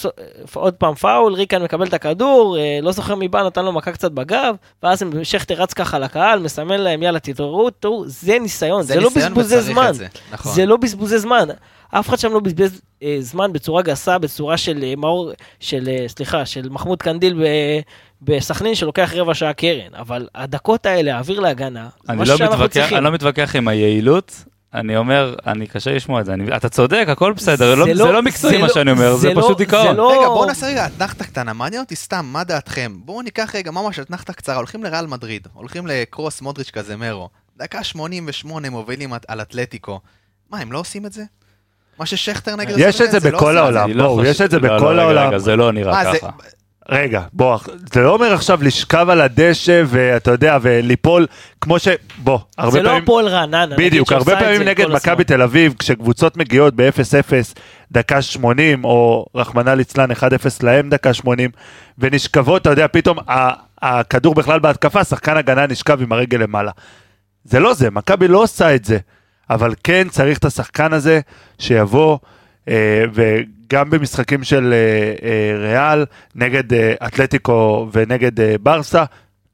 עוד 0.55 0.75
פעם 0.75 0.95
פאול, 0.95 1.35
ריקן 1.35 1.63
מקבל 1.63 1.87
את 1.87 1.95
הכדור, 1.95 2.59
אה, 2.59 2.79
לא 2.83 2.93
זוכר 2.93 3.15
מי 3.15 3.29
בא, 3.29 3.43
נתן 3.43 3.65
לו 3.65 3.73
מכה 3.73 3.93
קצת 3.93 4.13
בגב, 4.13 4.55
ואז 4.83 5.03
הם- 5.03 5.25
שכטר 5.25 5.55
רץ 5.63 5.73
ככה 5.73 5.99
לקהל, 5.99 6.39
מסמן 6.39 6.81
להם, 6.81 7.03
יאללה 7.03 7.19
תתעוררו, 7.21 7.71
תראו, 7.71 8.05
זה 8.07 8.39
ניסיון, 8.39 8.83
זה, 8.83 8.97
לא 8.97 9.03
ניסיון 9.03 9.29
בזבוזי 9.35 9.55
וצריך 9.57 9.73
זמן. 9.73 9.93
זה, 9.93 10.07
נכון. 10.33 10.53
זה 10.53 10.67
לא 10.67 10.77
בזבוזי 10.77 11.19
זמן. 11.19 11.49
אף 11.91 12.09
אחד 12.09 12.19
שם 12.19 12.33
לא 12.33 12.41
בזבז 12.41 12.81
אה, 13.03 13.17
זמן 13.21 13.53
בצורה 13.53 13.83
גסה, 13.83 14.19
בצורה 14.19 14.57
של 14.57 14.81
אה, 14.83 14.95
מאור, 14.97 15.31
של, 15.61 15.89
אה, 15.89 16.05
סליחה, 16.09 16.47
של 16.47 16.69
מחמוד 16.69 17.03
קנדיל 17.03 17.35
ב, 17.43 17.47
בסכנין, 18.23 18.75
שלוקח 18.75 19.13
רבע 19.17 19.35
שעה 19.35 19.53
קרן. 19.53 19.95
אבל 19.95 20.29
הדקות 20.35 20.87
האלה, 20.87 21.17
האוויר 21.17 21.41
להגנה, 21.41 21.89
זה 22.05 22.13
אני 22.13 22.23
משהו 22.23 22.33
לא 22.33 22.39
שאנחנו 22.39 22.55
מתווכח, 22.57 22.75
צריכים. 22.81 22.97
אני 22.97 23.05
לא 23.05 23.11
מתווכח 23.13 23.57
עם 23.57 23.69
היעילות. 23.69 24.45
אני 24.75 24.97
אומר, 24.97 25.35
אני 25.47 25.67
קשה 25.67 25.93
לשמוע 25.95 26.21
את 26.21 26.27
זה, 26.27 26.33
אני- 26.33 26.57
אתה 26.57 26.69
צודק, 26.69 27.07
הכל 27.09 27.33
בסדר, 27.33 27.57
זה 27.71 27.77
לא- 27.77 27.87
לא- 27.89 27.95
זה 27.95 28.13
לא 28.13 28.23
מקצועי 28.23 28.53
זה 28.55 28.61
מה 28.61 28.67
לא- 28.67 28.73
שאני 28.75 28.91
אומר, 28.91 29.13
זה 29.15 29.21
זה 29.21 29.35
לא- 29.35 29.41
פשוט 29.43 29.59
זה 29.59 29.65
דיכאון. 29.65 29.97
לא- 29.97 30.13
רגע, 30.19 30.29
בואו 30.29 30.45
נעשה 30.47 30.67
רגע 30.67 30.87
אתנחתה 30.87 31.25
קטנה, 31.25 31.53
מעניין 31.53 31.83
אותי 31.83 31.97
סתם, 31.97 32.27
מה 32.33 32.45
דעתכם? 32.45 32.93
בואו 33.05 33.23
ניקח 33.23 33.51
רגע 33.55 33.71
ממש 33.71 33.99
אתנחתה 33.99 34.33
קצרה, 34.33 34.57
הולכים 34.57 34.85
לריאל 34.85 35.07
מדריד, 35.07 35.49
הולכים 35.53 35.87
לקרוס 35.87 36.41
מודריץ' 36.43 36.71
קזמרו, 36.71 37.29
דקה 37.57 37.85
88 37.85 38.71
מובילים 38.71 39.13
על 39.29 39.41
אתלטיקו. 39.41 40.01
מה, 40.51 40.59
הם 40.59 40.73
לא 40.73 40.79
עושים 40.79 41.07
את 41.07 41.13
זה? 41.13 41.23
מה 41.99 42.07
ששכטר 42.07 42.57
נגד... 42.57 42.75
יש 42.79 43.01
את 43.01 43.11
זה 43.11 43.31
לא 43.31 43.37
בכל 43.37 43.57
העולם. 43.59 43.91
לא 43.91 44.07
בואו, 44.07 44.25
יש 44.25 44.41
את 44.41 44.51
זה 44.51 44.59
לא, 44.59 44.77
בכל 44.77 44.93
לא, 44.93 45.01
העולם. 45.03 45.29
רגע, 45.29 45.39
זה 45.39 45.57
לא 45.57 45.73
נראה. 45.73 46.05
ככה. 46.15 46.29
רגע, 46.91 47.23
בוא, 47.33 47.59
זה 47.93 48.01
לא 48.01 48.15
אומר 48.15 48.33
עכשיו 48.33 48.59
לשכב 48.63 49.07
על 49.11 49.21
הדשא 49.21 49.83
ואתה 49.87 50.31
יודע, 50.31 50.59
וליפול, 50.63 51.27
כמו 51.61 51.79
ש... 51.79 51.89
בוא, 52.19 52.39
הרבה 52.59 52.71
זה 52.71 52.83
לא 52.83 52.89
פעמים... 52.89 53.03
הפועל 53.03 53.29
רעננה, 53.29 53.77
בדיוק, 53.77 54.13
הרבה 54.13 54.37
פעמים 54.37 54.59
זה 54.59 54.65
נגד. 54.65 54.87
מכבי 54.91 55.25
תל 55.25 55.43
אביב, 55.43 55.75
כשקבוצות 55.79 56.37
מגיעות 56.37 56.75
ב-0-0, 56.77 57.33
דקה 57.93 58.23
80, 58.23 58.85
או 58.85 59.27
רחמנא 59.35 59.71
ליצלן 59.71 60.11
1-0 60.11 60.15
להם 60.63 60.91
דקה 60.91 61.15
80, 61.15 61.51
ונשכבות, 61.99 62.63
אתה 62.63 62.71
יודע, 62.71 62.87
פתאום 62.89 63.19
הכדור 63.83 64.35
בכלל 64.35 64.61
בהתקפה, 64.61 65.05
שחקן 65.05 65.37
הגנה 65.37 65.67
נשכב 65.67 66.03
עם 66.03 66.13
הרגל 66.13 66.39
למעלה. 66.39 66.71
זה 67.45 67.61
לא 67.61 67.75
זה, 67.75 67.91
מכבי 67.91 68.29
לא 68.29 68.43
עושה 68.43 68.75
את 68.75 68.85
זה, 68.85 68.99
אבל 69.51 69.75
כן 69.85 70.09
צריך 70.09 70.39
את 70.39 70.45
השחקן 70.45 70.93
הזה 70.93 71.21
שיבוא, 71.59 72.19
אה, 72.69 73.05
וגם 73.71 73.91
במשחקים 73.91 74.45
של 74.45 74.73
אה, 74.73 75.29
אה, 75.29 75.59
ריאל, 75.59 76.05
נגד 76.35 76.73
אה, 76.73 76.95
אתלטיקו 77.07 77.89
ונגד 77.93 78.63
ברסה, 78.63 79.05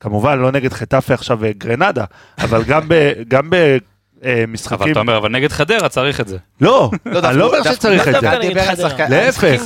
כמובן 0.01 0.39
לא 0.39 0.53
נגד 0.53 0.73
חטאפה 0.73 1.15
עכשיו 1.15 1.39
וגרנדה, 1.41 2.05
אבל 2.39 2.63
גם 2.65 2.83
ב... 2.89 3.13
גם 3.29 3.51
ב 3.51 3.55
אה, 3.55 3.79
אבל 4.25 4.53
משחקים... 4.53 4.93
אתה 4.93 5.01
אומר, 5.01 5.17
אבל 5.17 5.29
נגד 5.29 5.53
חדרה 5.53 5.89
צריך 5.89 6.21
את 6.21 6.29
זה. 6.29 6.37
לא, 6.61 6.91
אני 7.07 7.39
לא 7.39 7.47
אומר 7.47 7.73
שצריך 7.73 8.09
את 8.09 8.15
זה. 8.21 9.07
להפך. 9.09 9.63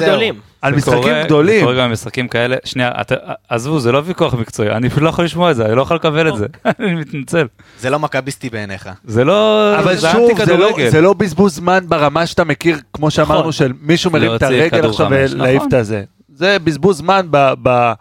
משחקים. 0.63 0.93
על 0.93 0.99
משחקים 0.99 1.03
קורה- 1.03 1.25
גדולים. 1.25 1.59
זה 1.61 1.65
קורה 1.65 1.77
גם 1.77 1.89
במשחקים 1.91 2.29
כאלה. 2.29 2.57
שנייה, 2.65 2.91
אתה- 3.01 3.15
עזבו, 3.49 3.81
זה 3.81 3.93
לא 3.93 4.03
ויכוח 4.05 4.35
מקצועי, 4.35 4.71
אני 4.71 4.89
פשוט 4.91 5.03
לא 5.03 5.09
יכול 5.09 5.25
לשמוע 5.25 5.51
את 5.51 5.57
זה, 5.57 5.67
אני 5.67 5.77
לא 5.77 5.83
יכול 5.83 5.97
לקבל 5.97 6.29
את 6.29 6.37
זה. 6.37 6.47
אני 6.81 6.95
מתנצל. 6.95 7.47
זה 7.81 7.91
לא 7.91 7.99
מכביסטי 7.99 8.51
בעיניך. 8.51 8.89
זה 9.05 9.25
לא... 9.25 9.73
אבל 9.79 9.97
זה 9.97 10.09
שוב, 10.13 10.45
זה 10.45 10.57
לא-. 10.57 10.71
זה 10.91 11.01
לא 11.01 11.13
בזבוז 11.13 11.55
זמן 11.55 11.85
ברמה 11.89 12.27
שאתה 12.27 12.45
מכיר, 12.45 12.79
כמו 12.93 13.11
שאמרנו, 13.11 13.41
נכון. 13.41 13.53
של 13.53 13.73
מישהו 13.81 14.11
מרים 14.11 14.35
את 14.35 14.43
הרגל 14.43 14.89
עכשיו 14.89 15.07
ולהעיף 15.11 15.57
נכון. 15.57 15.69
את 15.69 15.75
הזה. 15.75 16.05
זה 16.35 16.57
בזבוז 16.65 16.97
זמן 16.99 17.27
ב- 17.31 17.55
ב- 17.63 17.93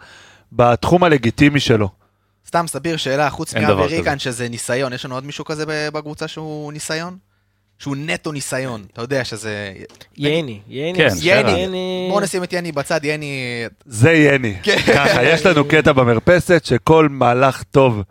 בתחום 0.52 1.04
הלגיטימי 1.04 1.60
שלו. 1.60 1.88
סתם, 2.46 2.64
ספיר, 2.68 2.96
שאלה, 2.96 3.30
חוץ 3.30 3.54
כזה. 3.54 3.66
שזה 4.18 4.48
ניסיון, 4.48 4.92
יש 4.92 5.04
לנו 5.04 5.14
עוד 5.14 5.24
מישהו 5.26 5.44
כזה 5.44 5.64
ב- 5.66 5.88
בקבוצה 5.92 6.28
שהוא 6.28 6.72
ניסיון? 6.72 7.16
שהוא 7.80 7.96
נטו 7.96 8.32
ניסיון, 8.32 8.84
אתה 8.92 9.02
יודע 9.02 9.24
שזה... 9.24 9.72
ייני, 10.16 10.60
ייני. 10.68 10.98
כן, 10.98 11.08
יני, 11.22 11.50
ייני. 11.50 12.06
בואו 12.10 12.20
נשים 12.20 12.44
את 12.44 12.52
יני 12.52 12.72
בצד, 12.72 13.04
יני... 13.04 13.64
זה 13.86 14.12
יני. 14.12 14.56
כן. 14.62 14.78
ככה, 14.94 15.24
יש 15.24 15.46
לנו 15.46 15.64
קטע 15.64 15.92
במרפסת 15.92 16.64
שכל 16.64 17.08
מהלך 17.10 17.62
טוב, 17.62 18.02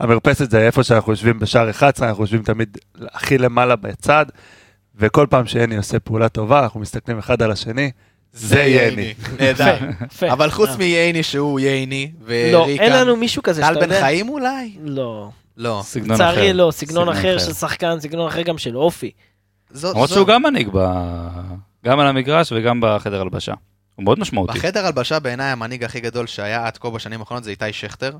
המרפסת 0.00 0.50
זה 0.50 0.66
איפה 0.66 0.82
שאנחנו 0.82 1.12
יושבים 1.12 1.38
בשער 1.38 1.70
11, 1.70 2.08
אנחנו 2.08 2.22
יושבים 2.22 2.42
תמיד 2.42 2.78
הכי 3.12 3.38
למעלה 3.38 3.76
בצד, 3.76 4.26
וכל 4.96 5.26
פעם 5.30 5.46
שיני 5.46 5.76
עושה 5.76 6.00
פעולה 6.00 6.28
טובה, 6.28 6.62
אנחנו 6.62 6.80
מסתכלים 6.80 7.18
אחד 7.18 7.42
על 7.42 7.50
השני, 7.50 7.90
זה 8.32 8.62
יני. 8.62 9.14
נהדר. 9.40 9.76
אבל 10.32 10.50
חוץ 10.50 10.70
אה. 10.70 10.76
מייני 10.76 11.22
שהוא 11.22 11.60
ייני, 11.60 12.10
לא, 12.52 12.58
וריקן... 12.58 12.82
אין 12.82 12.92
לנו 12.92 13.16
מישהו 13.16 13.42
כזה 13.42 13.62
טל 13.62 13.80
בן. 13.80 14.00
חיים 14.00 14.28
אולי? 14.28 14.72
לא. 14.82 15.30
לא. 15.56 15.80
סגנון 15.84 16.20
אחר. 16.20 16.30
לצערי 16.32 16.52
לא, 16.52 16.70
סגנון 16.70 17.08
אחר 17.08 17.38
של 17.38 17.52
שחקן, 17.52 18.00
סגנון 18.00 18.26
אחר 18.28 18.42
גם 18.42 18.58
של 18.58 18.76
אופי. 18.76 19.10
למרות 19.84 20.08
שהוא 20.10 20.26
גם 20.26 20.42
מנהיג, 20.42 20.68
ב- 20.72 21.54
גם 21.84 22.00
על 22.00 22.06
המגרש 22.06 22.52
וגם 22.52 22.80
בחדר 22.82 23.20
הלבשה. 23.20 23.54
הוא 23.94 24.04
מאוד 24.04 24.18
משמעותי. 24.18 24.58
בחדר 24.58 24.86
הלבשה 24.86 25.18
בעיניי 25.18 25.46
המנהיג 25.46 25.84
הכי 25.84 26.00
גדול 26.00 26.26
שהיה 26.26 26.66
עד 26.66 26.76
כה 26.78 26.90
בשנים 26.90 27.20
האחרונות 27.20 27.44
זה 27.44 27.50
איתי 27.50 27.72
שכטר. 27.72 28.16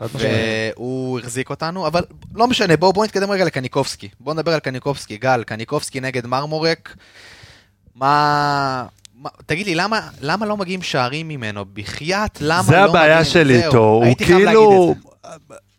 והוא 0.00 1.18
החזיק 1.18 1.50
אותנו, 1.50 1.86
אבל 1.86 2.04
לא 2.34 2.46
משנה, 2.46 2.76
בואו 2.76 2.92
בוא 2.92 3.04
נתקדם 3.04 3.30
רגע 3.30 3.44
לקניקובסקי. 3.44 4.08
בואו 4.20 4.34
נדבר 4.34 4.52
על 4.54 4.60
קניקובסקי. 4.60 5.16
גל, 5.16 5.42
קניקובסקי 5.44 6.00
נגד 6.00 6.26
מרמורק. 6.26 6.96
מה... 7.94 8.86
מה- 9.22 9.30
תגיד 9.46 9.66
לי, 9.66 9.74
למה, 9.74 10.00
למה 10.20 10.46
לא 10.46 10.56
מגיעים 10.56 10.82
שערים 10.82 11.28
ממנו? 11.28 11.64
בחייאת, 11.72 12.38
למה 12.40 12.62
זה 12.62 12.72
לא 12.76 12.84
הבעיה 12.84 13.18
מגיעים? 13.20 13.24
שלי 13.32 13.58
זהו, 13.58 13.66
איתו, 13.66 13.78
הוא 13.78 14.16
כאילו... 14.16 14.94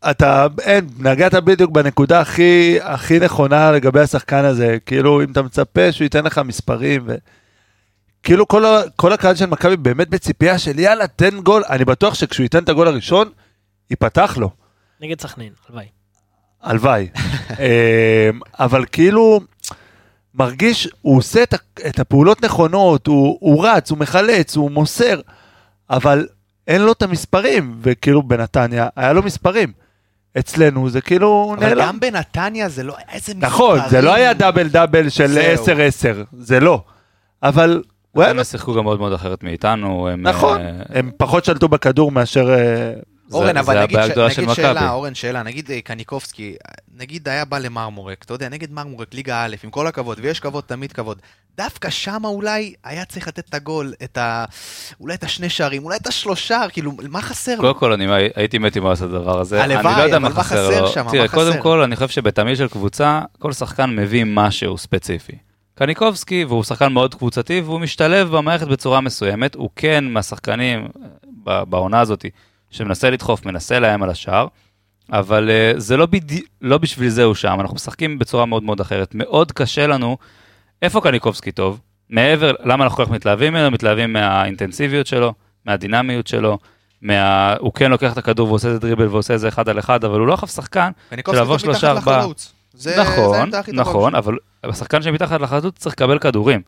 אתה, 0.10 0.48
אין, 0.62 0.88
נגעת 1.00 1.34
בדיוק 1.34 1.72
בנקודה 1.72 2.20
הכי, 2.20 2.78
הכי 2.82 3.20
נכונה 3.20 3.72
לגבי 3.72 4.00
השחקן 4.00 4.46
הזה, 4.46 4.78
כאילו 4.86 5.24
אם 5.24 5.32
אתה 5.32 5.42
מצפה 5.42 5.92
שהוא 5.92 6.06
ייתן 6.06 6.24
לך 6.24 6.42
מספרים, 6.46 7.04
ו... 7.06 7.16
כאילו 8.24 8.48
כל, 8.48 8.66
ה, 8.66 8.82
כל 8.96 9.14
הקהל 9.14 9.36
של 9.36 9.46
מכבי 9.46 9.78
באמת 9.78 10.10
בציפייה 10.10 10.60
של 10.60 10.80
יאללה 10.80 11.08
תן 11.08 11.40
גול, 11.40 11.64
אני 11.70 11.86
בטוח 11.86 12.14
שכשהוא 12.14 12.44
ייתן 12.44 12.64
את 12.64 12.70
הגול 12.70 12.88
הראשון, 12.88 13.30
ייפתח 13.90 14.38
לו, 14.38 14.50
נגד 15.02 15.22
סכנין, 15.22 15.54
הלוואי. 15.70 15.86
הלוואי. 16.62 17.10
אמ, 17.50 18.40
אבל 18.60 18.86
כאילו, 18.92 19.40
מרגיש, 20.34 20.88
הוא 21.02 21.18
עושה 21.18 21.44
את, 21.44 21.54
את 21.88 22.00
הפעולות 22.00 22.46
נכונות, 22.46 23.08
הוא, 23.08 23.38
הוא 23.42 23.68
רץ, 23.68 23.92
הוא 23.92 23.98
מחלץ, 23.98 24.56
הוא 24.56 24.72
מוסר, 24.72 25.22
אבל 25.90 26.28
אין 26.68 26.82
לו 26.82 26.92
את 26.92 27.02
המספרים, 27.02 27.80
וכאילו 27.82 28.24
בנתניה 28.24 28.88
היה 28.96 29.14
לו 29.14 29.24
מספרים. 29.24 29.81
אצלנו 30.40 30.90
זה 30.90 31.02
כאילו 31.02 31.56
אבל 31.58 31.68
נעלם. 31.68 31.86
גם 31.88 32.00
בנתניה 32.00 32.70
זה 32.70 32.84
לא 32.84 32.96
איזה 33.12 33.34
מספרים. 33.34 33.40
נכון, 33.42 33.80
זה 33.90 34.02
לא 34.02 34.14
היה 34.14 34.34
דאבל 34.34 34.68
דאבל 34.68 35.10
של 35.10 35.28
זהו. 35.28 35.66
10-10, 35.66 35.68
זה 36.38 36.60
לא. 36.60 36.84
אבל. 37.44 37.84
הם 38.16 38.44
שיחקו 38.44 38.74
גם 38.74 38.84
מאוד 38.84 39.00
מאוד 39.00 39.14
אחרת 39.14 39.44
מאיתנו. 39.44 40.08
הם, 40.10 40.22
נכון, 40.28 40.62
אה, 40.62 40.72
הם 40.90 41.12
פחות 41.18 41.46
שלטו 41.46 41.68
בכדור 41.68 42.12
מאשר 42.12 42.50
זה- 43.32 43.38
אורן, 43.38 43.54
זה 43.54 43.60
אבל 43.60 43.84
נגיד, 43.84 43.98
הבעיה 43.98 44.30
ש... 44.32 44.40
נגיד. 44.40 44.54
שאלה, 44.54 44.92
אורן, 44.92 45.16
שאלה, 45.16 45.44
נגיד 45.44 45.72
אה, 45.72 45.82
קניקובסקי, 45.82 46.56
נגיד 46.98 47.28
היה 47.28 47.46
בא 47.46 47.58
למרמורק, 47.58 48.24
אתה 48.26 48.34
יודע, 48.34 48.50
נגד 48.50 48.72
מרמורק, 48.72 49.14
ליגה 49.14 49.46
א', 49.46 49.56
עם 49.64 49.70
כל 49.70 49.88
הכבוד, 49.88 50.18
ויש 50.22 50.40
כבוד, 50.40 50.64
תמיד 50.68 50.92
כבוד. 50.94 51.22
דווקא 51.58 51.90
שמה 51.90 52.28
אולי 52.28 52.74
היה 52.84 53.06
צריך 53.06 53.28
לתת 53.28 53.50
את 53.50 53.54
הגול, 53.54 53.94
את 54.04 54.18
ה... 54.18 54.46
אולי 55.00 55.14
את 55.16 55.24
השני 55.24 55.50
שערים, 55.50 55.84
אולי 55.86 55.98
את 55.98 56.08
השלושה, 56.08 56.62
כאילו, 56.70 56.92
מה 57.10 57.22
חסר 57.22 57.56
לו? 57.56 57.62
קודם 57.62 57.74
כל, 57.80 57.94
אני 57.94 58.06
הייתי 58.36 58.58
מת 58.58 58.78
אם 58.78 58.84
הוא 58.84 58.92
עשה 58.92 59.06
את 59.06 59.10
הדבר 59.10 59.40
הזה. 59.40 59.64
הלוואי, 59.64 59.86
אני 59.94 59.98
לא 59.98 60.04
יודע 60.04 60.18
אבל 60.18 60.34
מה 60.34 60.44
חסר. 60.44 60.88
שם? 60.88 61.06
תראה, 61.12 61.28
קודם? 61.28 61.62
כל, 61.62 61.82
אני 61.82 61.96
חושב 61.96 62.08
שבתמהיל 62.10 62.56
של 62.56 62.68
קבוצה, 62.68 63.22
כל 63.40 63.54
שחקן 63.54 63.96
מביא 63.96 64.24
משהו 64.28 64.78
ספציפי. 64.78 65.34
קניקובסקי, 65.76 66.46
והוא 66.46 66.64
שחקן 66.64 66.94
מאוד 66.94 67.16
קבוצתי, 67.16 67.62
והוא 67.62 67.80
משתלב 67.80 68.28
במערכת 68.38 68.68
בצורה 68.68 69.02
מסוימת. 69.02 69.56
הוא 69.56 69.70
כן 69.76 70.06
מהשחקנים 70.06 70.88
בעונה 71.44 72.00
הזאת, 72.00 72.26
שמנסה 72.72 73.10
לדחוף, 73.10 73.46
מנסה 73.46 73.80
לאיים 73.80 74.04
על 74.04 74.10
השער, 74.10 74.48
אבל 75.12 75.50
uh, 75.76 75.80
זה 75.80 75.98
לא, 75.98 76.06
בדי... 76.06 76.42
לא 76.62 76.78
בשביל 76.78 77.10
זה 77.10 77.24
הוא 77.24 77.36
שם, 77.36 77.58
אנחנו 77.60 77.76
משחקים 77.76 78.20
בצורה 78.20 78.46
מאוד 78.46 78.64
מאוד 78.64 78.80
אחרת. 78.80 79.12
מאוד 79.16 79.52
קשה 79.52 79.88
לנו, 79.88 80.18
איפה 80.82 81.02
קניקובסקי 81.02 81.52
טוב? 81.52 81.80
מעבר, 82.10 82.52
למה 82.64 82.84
אנחנו 82.84 82.98
כל 82.98 83.06
כך 83.06 83.12
מתלהבים 83.12 83.54
ממנו? 83.54 83.72
מתלהבים 83.72 84.14
מהאינטנסיביות 84.14 85.08
שלו, 85.08 85.34
מהדינמיות 85.66 86.28
שלו, 86.28 86.58
מה... 87.02 87.54
הוא 87.60 87.74
כן 87.74 87.92
לוקח 87.92 88.14
את 88.14 88.18
הכדור 88.18 88.50
ועושה 88.50 88.68
איזה 88.68 88.80
דריבל 88.80 89.08
ועושה 89.08 89.34
איזה 89.34 89.48
אחד 89.48 89.70
על 89.70 89.80
אחד, 89.80 90.04
אבל 90.04 90.20
הוא 90.20 90.28
לא 90.28 90.34
אף 90.34 90.52
שחקן 90.52 90.92
שלעבור 91.32 91.58
טוב 91.58 91.70
מתחת 91.70 91.80
שלושה, 91.80 91.92
ארבעה. 91.92 92.18
לחלוץ. 92.20 92.54
זה- 92.74 92.96
זה 92.96 93.02
נכון, 93.02 93.52
טובה 93.52 93.72
נכון. 93.74 94.16
אבל 94.16 94.38
השחקן 94.64 95.02
שמתחת 95.02 95.42
לחזות 95.42 95.76
צריך 95.78 95.96
לקבל 95.96 96.20
כדורים, 96.20 96.62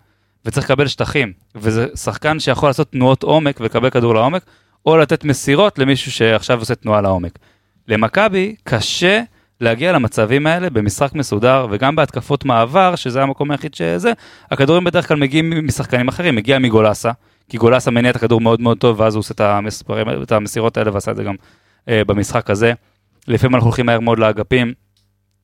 וצריך 0.45 0.65
לקבל 0.71 0.87
שטחים, 0.87 1.33
וזה 1.55 1.87
שחקן 1.95 2.39
שיכול 2.39 2.69
לעשות 2.69 2.91
תנועות 2.91 3.23
עומק 3.23 3.59
ולקבל 3.59 3.89
כדור 3.89 4.13
לעומק, 4.13 4.45
או 4.85 4.97
לתת 4.97 5.23
מסירות 5.23 5.79
למישהו 5.79 6.11
שעכשיו 6.11 6.59
עושה 6.59 6.75
תנועה 6.75 7.01
לעומק. 7.01 7.39
למכבי 7.87 8.55
קשה 8.63 9.21
להגיע 9.61 9.91
למצבים 9.91 10.47
האלה 10.47 10.69
במשחק 10.69 11.13
מסודר, 11.13 11.67
וגם 11.71 11.95
בהתקפות 11.95 12.45
מעבר, 12.45 12.95
שזה 12.95 13.23
המקום 13.23 13.51
היחיד 13.51 13.73
שזה, 13.73 14.13
הכדורים 14.51 14.83
בדרך 14.83 15.07
כלל 15.07 15.17
מגיעים 15.17 15.67
משחקנים 15.67 16.07
אחרים, 16.07 16.35
מגיע 16.35 16.59
מגולסה, 16.59 17.11
כי 17.49 17.57
גולסה 17.57 17.91
מניע 17.91 18.11
את 18.11 18.15
הכדור 18.15 18.41
מאוד 18.41 18.61
מאוד 18.61 18.77
טוב, 18.77 18.99
ואז 18.99 19.15
הוא 19.15 19.19
עושה 19.19 19.33
את, 19.33 19.41
המספרים, 19.41 20.07
את 20.23 20.31
המסירות 20.31 20.77
האלה, 20.77 20.93
ועשה 20.93 21.11
את 21.11 21.15
זה 21.15 21.23
גם 21.23 21.35
אה, 21.89 22.01
במשחק 22.07 22.49
הזה. 22.49 22.73
לפעמים 23.27 23.55
אנחנו 23.55 23.67
הולכים 23.67 23.85
מהר 23.85 23.99
מאוד 23.99 24.19
לאגפים, 24.19 24.73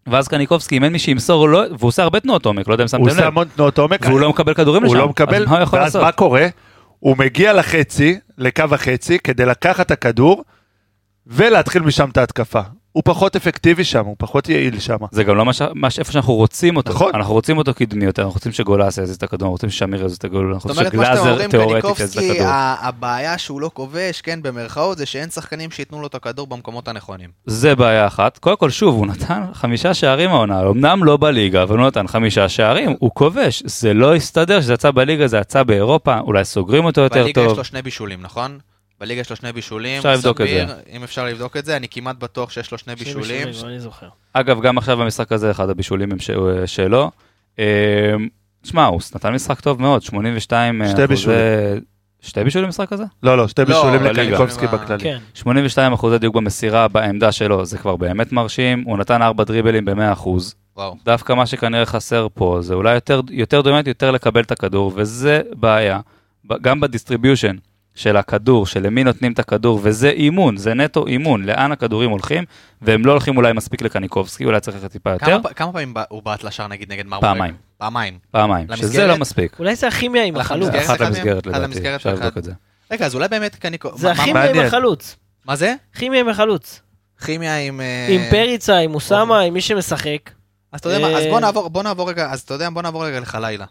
ואז 0.07 0.27
קניקובסקי, 0.27 0.77
אם 0.77 0.83
אין 0.83 0.93
מי 0.93 0.99
שימסור, 0.99 1.49
לא, 1.49 1.63
והוא 1.77 1.87
עושה 1.87 2.03
הרבה 2.03 2.19
תנועות 2.19 2.45
עומק, 2.45 2.67
לא 2.67 2.73
יודע 2.73 2.83
אם 2.83 2.85
הוא 2.85 2.89
שמתם 2.89 3.09
עושה 3.09 3.21
לב, 3.21 3.27
המון 3.27 3.47
תנועות 3.55 3.77
עומק. 3.77 4.05
והוא 4.05 4.19
לא 4.19 4.29
מקבל 4.29 4.53
כדורים 4.53 4.83
לשם, 4.83 4.93
הוא 4.93 5.01
לא 5.01 5.09
מקבל, 5.09 5.43
אז 5.43 5.49
מה 5.49 5.55
הוא 5.55 5.63
יכול 5.63 5.79
ואז 5.79 5.85
לעשות? 5.85 6.01
מה 6.01 6.11
קורה? 6.11 6.47
הוא 6.99 7.17
מגיע 7.17 7.53
לחצי, 7.53 8.19
לקו 8.37 8.63
החצי, 8.71 9.19
כדי 9.19 9.45
לקחת 9.45 9.85
את 9.85 9.91
הכדור, 9.91 10.43
ולהתחיל 11.27 11.81
משם 11.81 12.09
את 12.09 12.17
ההתקפה. 12.17 12.61
הוא 12.91 13.03
פחות 13.05 13.35
אפקטיבי 13.35 13.83
שם, 13.83 14.05
הוא 14.05 14.15
פחות 14.19 14.49
יעיל 14.49 14.79
שם. 14.79 14.97
זה 15.11 15.23
גם 15.23 15.35
לא 15.37 15.45
מה 15.45 15.53
ש... 15.53 15.61
מה 15.75 15.89
ש... 15.89 15.99
איפה 15.99 16.11
שאנחנו 16.11 16.33
רוצים 16.33 16.77
אותו. 16.77 16.91
נכון. 16.93 17.11
אנחנו 17.15 17.33
רוצים 17.33 17.57
אותו 17.57 17.73
קדמי 17.73 18.05
יותר, 18.05 18.21
אנחנו 18.21 18.33
רוצים 18.35 18.51
שגולס 18.51 18.97
יזיז 18.97 19.15
את 19.15 19.23
הכדור, 19.23 19.45
אנחנו 19.45 19.51
רוצים 19.51 19.69
ששמיר 19.69 20.05
יזיז 20.05 20.17
את 20.17 20.23
הכדור, 20.25 20.41
אנחנו 20.41 20.59
זאת 20.59 20.65
רוצים 20.69 20.79
אומרת, 20.79 20.91
שאתם 20.93 21.03
שגלאזר 21.15 21.31
אומרים, 21.31 21.49
תיאורטית 21.49 21.99
יזיז 21.99 22.17
את 22.17 22.31
הכדור. 22.31 22.47
ה- 22.47 22.75
הבעיה 22.87 23.37
שהוא 23.37 23.61
לא 23.61 23.71
כובש, 23.73 24.21
כן, 24.21 24.39
במרכאות, 24.41 24.97
זה 24.97 25.05
שאין 25.05 25.29
שחקנים 25.29 25.71
שייתנו 25.71 26.01
לו 26.01 26.07
את 26.07 26.15
הכדור 26.15 26.47
במקומות 26.47 26.87
הנכונים. 26.87 27.29
זה 27.45 27.75
בעיה 27.75 28.07
אחת. 28.07 28.37
קודם 28.37 28.57
כל, 28.57 28.69
שוב, 28.69 28.95
הוא 28.95 29.07
נתן 29.07 29.43
חמישה 29.53 29.93
שערים 29.93 30.29
העונה, 30.29 30.61
אמנם 30.69 31.03
לא 31.03 31.17
בליגה, 31.17 31.63
אבל 31.63 31.77
הוא 31.77 31.87
נתן 31.87 32.07
חמישה 32.07 32.49
שערים, 32.49 32.95
הוא 32.99 33.11
כובש. 33.13 33.63
זה 33.65 33.93
לא 33.93 34.15
הסתדר 34.15 34.61
שזה 34.61 34.73
יצא 34.73 34.91
בליגה, 34.91 35.27
זה 35.27 35.37
יצא 35.37 35.63
באירופה, 35.63 36.19
אולי 36.19 36.45
סוגרים 36.45 36.85
אותו 36.85 37.01
יותר 37.01 37.21
בליגה 37.23 37.41
יש 37.41 37.47
טוב. 37.47 37.57
לו 37.57 37.63
שני 37.63 37.81
בישולים, 37.81 38.21
נכון? 38.21 38.59
בליגה 38.99 39.21
יש 39.21 39.29
לו 39.29 39.35
שני 39.35 39.51
בישולים. 39.53 39.97
אפשר 39.97 40.13
לבדוק 40.13 40.41
את 40.41 40.47
זה. 40.47 40.65
אם 40.91 41.03
אפשר 41.03 41.25
לבדוק 41.25 41.57
את 41.57 41.65
זה, 41.65 41.77
אני 41.77 41.87
כמעט 41.91 42.15
בטוח 42.19 42.51
שיש 42.51 42.71
לו 42.71 42.77
שני 42.77 42.95
בישולים. 42.95 43.47
אני 43.63 43.79
זוכר. 43.79 44.07
אגב, 44.33 44.61
גם 44.61 44.77
עכשיו 44.77 44.97
במשחק 44.97 45.31
הזה, 45.31 45.51
אחד 45.51 45.69
הבישולים 45.69 46.11
הם 46.11 46.19
ש- 46.19 46.31
שלו. 46.65 47.11
אה, 47.59 47.65
תשמע, 48.61 48.85
הוא 48.85 49.01
נתן 49.15 49.33
משחק 49.33 49.59
טוב 49.59 49.81
מאוד, 49.81 50.01
82 50.01 50.81
שתי 50.85 50.91
אחוזי- 50.93 51.07
בישולים. 51.07 51.39
שתי 52.21 52.43
בישולים 52.43 52.65
במשחק 52.65 52.93
הזה? 52.93 53.03
לא, 53.23 53.37
לא, 53.37 53.47
שתי 53.47 53.61
לא, 53.61 53.67
בישולים. 53.67 54.03
לקניקובסקי. 54.03 54.67
בכללי. 54.67 55.03
כן. 55.03 55.17
82 55.33 55.93
אחוזי 55.93 56.17
דיוק 56.19 56.35
במסירה 56.35 56.87
בעמדה 56.87 57.31
שלו, 57.31 57.65
זה 57.65 57.77
כבר 57.77 57.95
באמת 57.95 58.31
מרשים. 58.31 58.83
הוא 58.87 58.97
נתן 58.97 59.21
ארבע 59.21 59.43
דריבלים 59.43 59.85
ב-100 59.85 60.13
אחוז. 60.13 60.55
וואו. 60.77 60.95
דווקא 61.05 61.33
מה 61.33 61.45
שכנראה 61.45 61.85
חסר 61.85 62.27
פה, 62.33 62.57
זה 62.61 62.73
אולי 62.73 62.93
יותר, 62.93 63.21
יותר 63.31 63.61
דומיננט, 63.61 63.87
יותר 63.87 64.11
לקבל 64.11 64.41
את 64.41 64.51
הכדור, 64.51 64.91
וזה 64.95 65.41
בעיה. 65.53 65.99
ב- 66.47 66.61
גם 66.61 66.79
ב 66.79 66.85
distribution 66.85 67.55
של 67.95 68.17
הכדור, 68.17 68.65
של 68.65 68.83
למי 68.83 69.03
נותנים 69.03 69.31
את 69.31 69.39
הכדור, 69.39 69.79
וזה 69.83 70.09
אימון, 70.09 70.57
זה 70.57 70.73
נטו 70.73 71.07
אימון, 71.07 71.43
לאן 71.43 71.71
הכדורים 71.71 72.09
הולכים, 72.09 72.43
והם 72.81 73.05
לא 73.05 73.11
הולכים 73.11 73.37
אולי 73.37 73.53
מספיק 73.53 73.81
לקניקובסקי, 73.81 74.45
אולי 74.45 74.59
צריך 74.59 74.77
ללכת 74.77 74.91
טיפה 74.91 75.09
יותר, 75.09 75.39
כמה 75.55 75.71
פעמים 75.71 75.93
הוא 76.09 76.23
בעט 76.23 76.43
לשער 76.43 76.67
נגיד 76.67 76.91
נגד 76.91 77.05
מרמורק? 77.05 77.33
פעמיים. 77.33 77.55
פעמיים. 77.77 78.19
פעמיים, 78.31 78.67
שזה? 78.75 79.07
לא 79.07 79.17
מספיק. 79.17 79.59
אולי 79.59 79.75
זה 79.75 79.87
הכימיה 79.87 80.23
עם 80.23 80.35
החלוץ. 80.35 80.69
אחת? 80.69 81.01
למסגרת 81.01 81.47
לדעתי, 81.47 81.95
אפשר 81.95 82.13
לבדוק 82.13 82.37
את 82.37 82.43
זה. 82.43 82.51
רגע, 82.91 83.05
אז 83.05 83.15
אולי 83.15 83.27
באמת 83.27 83.55
קניקוב... 83.55 83.97
זה 83.97 84.11
הכימיה 84.11 84.49
עם. 84.49 84.59
החלוץ. 84.59 85.15
מה 85.45 85.55
זה? 85.55 85.75
כימיה 85.95 86.19
עם 86.19 86.29
החלוץ. 86.29 86.81
כימיה 87.25 87.57
עם... 87.57 87.81
אה, 87.81 88.07
עם 88.09 88.21
פריצה, 88.29 88.77
עם 88.77 88.95
אוסאמה, 88.95 89.39
עם 89.39 89.53
מי 89.53 89.61
שמשחק. 89.61 90.31
אז 90.71 90.79
אתה 90.79 90.89
יודע 90.89 90.99
מה, 90.99 91.07
אז 91.07 91.23
אה, 91.23 91.29
בוא 91.29 91.39
נעבור, 91.39 91.69
בוא 91.69 91.83
נעבור 91.83 92.09
רגע, 92.09 92.31
אז 92.31 92.41
אתה 92.41 92.53
יודע, 92.53 92.69
בוא 92.69 92.81
נעבור 92.81 93.05
רגע 93.05 93.19
לחלילה. 93.19 93.65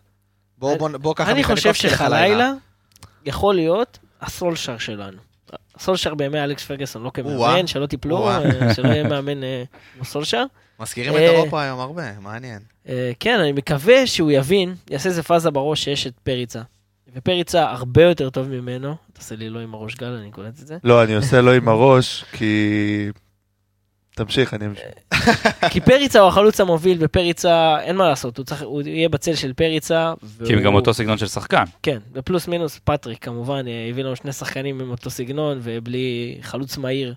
בוא, 0.58 0.76
בוא, 0.76 0.88
בוא 0.88 1.14
ככה 1.14 1.30
אני 1.30 1.44
חושב 1.44 1.74
שחלילה 1.74 2.52
יכול 3.24 3.54
להיות 3.54 3.98
הסולשר 4.20 4.78
שלנו. 4.78 5.18
הסולשר 5.76 6.14
בימי 6.14 6.44
אלכס 6.44 6.64
פרגסון, 6.64 7.02
לא. 7.02 7.10
כמאמן, 7.14 7.66
שלא 7.66 7.86
תיפלו. 7.86 8.28
אה, 8.28 8.74
שלא 8.74 8.88
יהיה 8.88 9.08
מאמן 9.08 9.44
אה, 9.44 9.62
כמו 9.94 10.04
סולשר. 10.04 10.44
מזכירים 10.80 11.12
את 11.12 11.16
אה, 11.16 11.30
אירופה 11.30 11.62
היום 11.62 11.80
הרבה, 11.80 12.20
מעניין. 12.20 12.58
כן, 13.20 13.40
אני 13.40 13.52
מקווה 13.52 14.06
שהוא 14.06 14.30
יבין, 14.30 14.74
יעשה 14.90 15.08
איזה 15.08 15.22
פאזה 15.22 15.50
בראש 15.50 15.84
שיש 15.84 16.06
את 16.06 16.12
פריצה. 16.22 16.62
ופריצה 17.14 17.70
הרבה 17.70 18.02
יותר 18.02 18.30
טוב 18.30 18.48
ממנו. 18.48 18.94
תעשה 19.12 19.36
לי 19.36 19.50
לא 19.50 19.60
עם 19.60 19.74
הראש 19.74 19.94
גל, 19.94 20.06
אני 20.06 20.30
קולט 20.30 20.60
את 20.62 20.66
זה. 20.66 20.76
לא, 20.84 21.04
אני 21.04 21.14
עושה 21.14 21.40
לו 21.40 21.52
עם 21.52 21.68
הראש, 21.68 22.24
כי... 22.32 23.10
תמשיך, 24.24 24.54
אני 24.54 24.66
אמשיך. 24.66 24.84
כי 25.72 25.80
פריצה 25.80 26.20
הוא 26.20 26.28
החלוץ 26.28 26.60
המוביל, 26.60 26.98
ופריצה, 27.00 27.76
אין 27.80 27.96
מה 27.96 28.08
לעשות, 28.08 28.38
הוא, 28.38 28.44
צריך, 28.46 28.62
הוא 28.62 28.82
יהיה 28.86 29.08
בצל 29.08 29.34
של 29.34 29.52
פריצה. 29.52 30.12
כי 30.46 30.52
הם 30.52 30.58
גם 30.58 30.66
והוא- 30.66 30.76
אותו 30.80 30.94
סגנון 30.94 31.18
של 31.18 31.26
שחקן. 31.26 31.64
כן, 31.82 31.98
ופלוס 32.12 32.48
מינוס 32.48 32.80
פטריק 32.84 33.24
כמובן, 33.24 33.68
אה, 33.68 33.86
הביא 33.90 34.04
לנו 34.04 34.16
שני 34.16 34.32
שחקנים 34.32 34.80
עם 34.80 34.90
אותו 34.90 35.10
סגנון 35.10 35.58
ובלי 35.62 36.38
חלוץ 36.42 36.76
מהיר. 36.78 37.14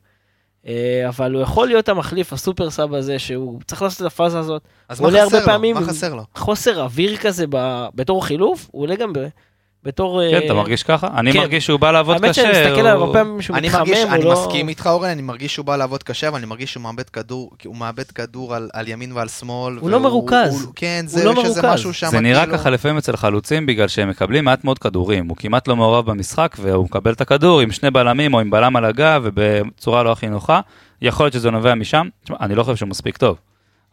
אה, 0.68 1.06
אבל 1.08 1.34
הוא 1.34 1.42
יכול 1.42 1.68
להיות 1.68 1.90
המחליף, 1.90 2.34
הסופר 2.34 2.70
סאב 2.70 2.94
הזה, 2.94 3.20
שהוא 3.20 3.60
צריך 3.68 3.82
לעשות 3.82 4.02
את 4.02 4.06
הפאזה 4.06 4.40
הזאת. 4.40 4.62
אז 4.90 5.02
מה 5.02 5.08
חסר 5.12 5.40
לו? 5.40 5.46
פעמים 5.46 5.76
מה 5.76 5.82
חסר 5.86 6.14
לו? 6.14 6.24
חוסר 6.36 6.82
אוויר 6.82 7.18
כזה 7.18 7.46
ב... 7.50 7.86
בתור 7.96 8.26
חילוף, 8.26 8.68
הוא 8.72 8.82
עולה 8.84 8.96
גם 8.96 9.14
ב... 9.14 9.20
בתור... 9.84 10.22
כן, 10.32 10.38
אה, 10.38 10.46
אתה 10.46 10.54
מרגיש 10.54 10.84
ככה? 10.84 11.08
אני 11.18 11.34
כן. 11.34 11.40
מרגיש 11.40 11.66
שהוא 11.66 11.80
בא 11.80 11.92
לעבוד 11.92 12.16
האמת 12.16 12.36
שאני 12.36 12.50
קשה. 12.50 12.64
מסתכל 12.66 12.80
עליו 12.80 13.04
הרבה 13.04 13.20
פעמים 13.20 13.42
שהוא 13.42 13.58
אני 13.58 13.68
מתחמם, 13.68 13.94
אני 14.10 14.24
לא... 14.24 14.32
מסכים 14.32 14.70
איתך 14.70 14.88
אורן, 14.88 15.10
אני 15.10 15.22
מרגיש 15.22 15.54
שהוא 15.54 15.66
בא 15.66 15.76
לעבוד 15.76 16.04
קשה, 16.04 16.28
אבל 16.28 16.38
אני 16.38 16.46
מרגיש 16.46 16.72
שהוא 16.72 16.84
מאבד 16.84 17.10
כדור, 17.10 17.52
כי 17.60 17.68
הוא 17.68 17.76
מאבד 17.76 18.12
כדור 18.12 18.56
על, 18.56 18.70
על 18.74 18.88
ימין 18.88 19.12
ועל 19.12 19.28
שמאל. 19.28 19.78
הוא 19.78 19.90
לא 19.90 20.00
מרוכז. 20.00 20.68
כן, 20.76 21.04
זה, 21.08 21.26
לא. 21.26 21.34
משהו 21.64 21.94
שם, 21.94 22.08
זה 22.08 22.20
נראה 22.20 22.44
כאילו- 22.46 22.58
ככה 22.58 22.70
לפעמים 22.70 22.98
אצל 22.98 23.18
חלוצים 23.18 23.66
בגלל 23.66 23.88
שהם 23.88 24.10
מקבלים 24.10 24.46
מעט 24.46 24.64
מאוד 24.64 24.80
כדורים. 24.80 25.28
הוא 25.28 25.38
כמעט 25.38 25.68
לא 25.68 25.76
מעורב 25.76 26.06
במשחק 26.06 26.56
והוא 26.60 26.86
מקבל 26.86 27.14
את 27.14 27.22
הכדור 27.22 27.62
עם 27.62 27.72
שני 27.72 27.92
בלמים 27.92 28.34
או 28.34 28.40
עם 28.40 28.50
בלם 28.50 28.76
על 28.76 28.86
הגב 28.86 29.22
ובצורה 29.24 30.04
לא 30.04 30.12
הכי 30.12 30.28
נוחה. 30.30 30.60
יכול 31.02 31.24
להיות 31.26 31.34
שזה 31.34 31.52
נובע 31.52 31.76
משם. 31.76 32.08
תשמע, 32.24 32.38
אני 32.42 32.56
לא 32.56 32.64
חושב 32.64 32.76
שהוא 32.76 32.90
מספיק 32.90 33.18
טוב. 33.18 33.38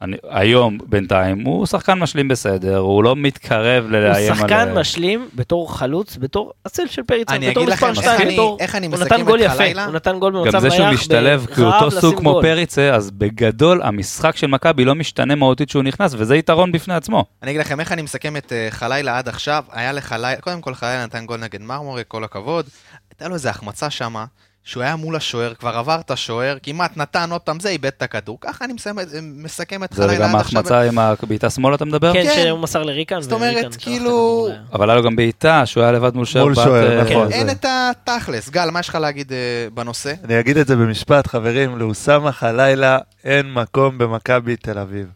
אני, 0.02 0.16
היום 0.30 0.78
בינתיים 0.86 1.44
הוא 1.44 1.66
שחקן 1.66 1.94
משלים 1.94 2.28
בסדר, 2.28 2.76
הוא 2.78 3.04
לא 3.04 3.16
מתקרב 3.16 3.84
הוא 3.84 3.92
ללאיים 3.92 4.32
על... 4.32 4.38
שחקן 4.38 4.72
משלים 4.74 5.28
בתור 5.34 5.76
חלוץ, 5.78 6.16
בתור 6.16 6.52
הצל 6.66 6.86
של 6.86 7.02
פריצה, 7.02 7.34
אני 7.34 7.50
בתור 7.50 7.62
אגיד 7.62 7.74
מספר 7.74 7.90
לכם 7.90 8.00
איך 8.00 8.04
2, 8.14 8.20
אני- 8.20 8.32
בתור... 8.34 8.56
איך 8.60 8.74
אני 8.74 8.86
הוא 8.86 8.92
מסכם 8.94 9.04
נתן 9.06 9.20
את 9.20 9.26
גול 9.26 9.40
יפה, 9.40 9.54
חלילה. 9.54 9.84
הוא 9.84 9.94
נתן 9.94 10.18
גול 10.18 10.32
גם 10.36 10.42
במצב 10.44 10.58
זה 10.60 10.70
שהוא 10.70 10.86
נייח, 10.86 11.00
משתלב, 11.00 11.46
כי 11.54 11.60
הוא 11.60 11.70
ברעב 11.70 11.82
אותו 11.82 12.00
סוג 12.00 12.16
כמו 12.16 12.32
גול. 12.32 12.42
פריצה, 12.42 12.94
אז 12.94 13.10
בגדול 13.10 13.82
המשחק 13.82 14.36
של 14.36 14.46
מכבי 14.46 14.84
לא 14.84 14.94
משתנה 14.94 15.34
מהותית 15.34 15.68
שהוא 15.70 15.82
נכנס, 15.82 16.14
וזה 16.18 16.36
יתרון 16.36 16.72
בפני 16.72 16.94
עצמו. 16.94 17.24
אני 17.42 17.50
אגיד 17.50 17.60
לכם 17.60 17.80
איך 17.80 17.92
אני 17.92 18.02
מסכם 18.02 18.36
את 18.36 18.52
אה, 18.52 18.68
חלילה 18.70 19.18
עד 19.18 19.28
עכשיו. 19.28 19.64
היה 19.72 19.92
לחלילה, 19.92 20.36
קודם 20.36 20.60
כל 20.60 20.74
חלילה 20.74 21.04
נתן 21.06 21.26
גול 21.26 21.40
נגד 21.40 21.60
מרמורק, 21.62 22.04
כל 22.08 22.24
הכבוד. 22.24 22.66
הייתה 23.10 23.28
לו 23.28 23.34
איזה 23.34 23.50
החמצה 23.50 23.90
שמה, 23.90 24.24
שהוא 24.64 24.82
היה 24.82 24.96
מול 24.96 25.16
השוער, 25.16 25.54
כבר 25.54 25.76
עבר 25.76 26.00
את 26.00 26.10
השוער, 26.10 26.56
כמעט 26.62 26.96
נתן 26.96 27.30
עוד 27.32 27.40
פעם 27.40 27.60
זה, 27.60 27.68
איבד 27.68 27.86
את 27.86 28.02
הכדור. 28.02 28.38
ככה 28.40 28.64
אני 28.64 28.72
מסיים, 28.72 28.96
מסכם 29.22 29.84
את 29.84 29.92
זה 29.92 30.02
חלילה 30.02 30.24
גם 30.28 30.34
עד 30.34 30.40
עכשיו. 30.40 30.58
ההחמצה 30.58 30.80
עם 30.82 30.98
הבעיטה 30.98 31.50
שמאל 31.50 31.74
אתה 31.74 31.84
מדבר? 31.84 32.12
כן, 32.12 32.22
כן. 32.24 32.44
שהוא 32.44 32.58
מסר 32.58 32.82
לריקן. 32.82 33.20
זאת 33.20 33.32
אומרת, 33.32 33.76
כאילו- 33.76 34.48
אבל 34.72 34.90
היה 34.90 34.96
לו 34.96 35.02
גם 35.04 35.16
בעיטה, 35.16 35.66
שהוא 35.66 35.82
היה 35.82 35.92
לבד 35.92 36.14
מול 36.14 36.24
שוער. 36.24 36.44
מול 36.44 36.54
שוער, 36.54 36.98
אה, 36.98 37.04
נכון. 37.04 37.32
אין 37.32 37.46
זה. 37.46 37.52
את 37.52 37.64
התכלס. 37.68 38.50
גל, 38.50 38.70
מה 38.70 38.80
יש 38.80 38.88
לך 38.88 38.94
להגיד 38.94 39.32
אה, 39.32 39.38
בנושא? 39.74 40.12
אני 40.24 40.40
אגיד 40.40 40.56
את 40.56 40.66
זה 40.66 40.76
במשפט, 40.76 41.26
חברים, 41.26 41.78
לאוסאמה 41.78 42.32
חלילה 42.32 42.98
אין 43.24 43.52
מקום 43.52 43.98
במכבי 43.98 44.56
תל 44.56 44.78
אביב. 44.78 45.06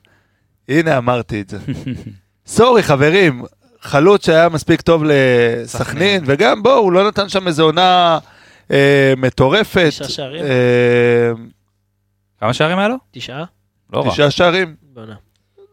הנה 0.69 0.99
אמרתי 0.99 1.41
את 1.41 1.49
זה. 1.51 1.59
סורי, 2.47 2.83
חברים, 2.83 3.43
חלוץ 3.83 4.27
שהיה 4.27 4.49
מספיק 4.49 4.81
טוב 4.81 5.03
לסכנין, 5.05 5.67
סכנין. 5.67 6.23
וגם 6.27 6.63
בואו, 6.63 6.77
הוא 6.79 6.93
לא 6.93 7.09
נתן 7.09 7.29
שם 7.29 7.49
איזו 7.49 7.63
עונה 7.65 8.19
מטורפת. 9.17 9.87
תשעה 9.89 10.09
שערים? 10.09 10.45
אה, 10.45 11.31
כמה 12.41 12.53
שערים 12.55 12.79
היה 12.79 12.89
לו? 12.89 12.97
תשעה? 13.11 13.45
לא 13.93 14.05
רע. 14.07 14.11
תשעה 14.13 14.31
שערים. 14.31 14.77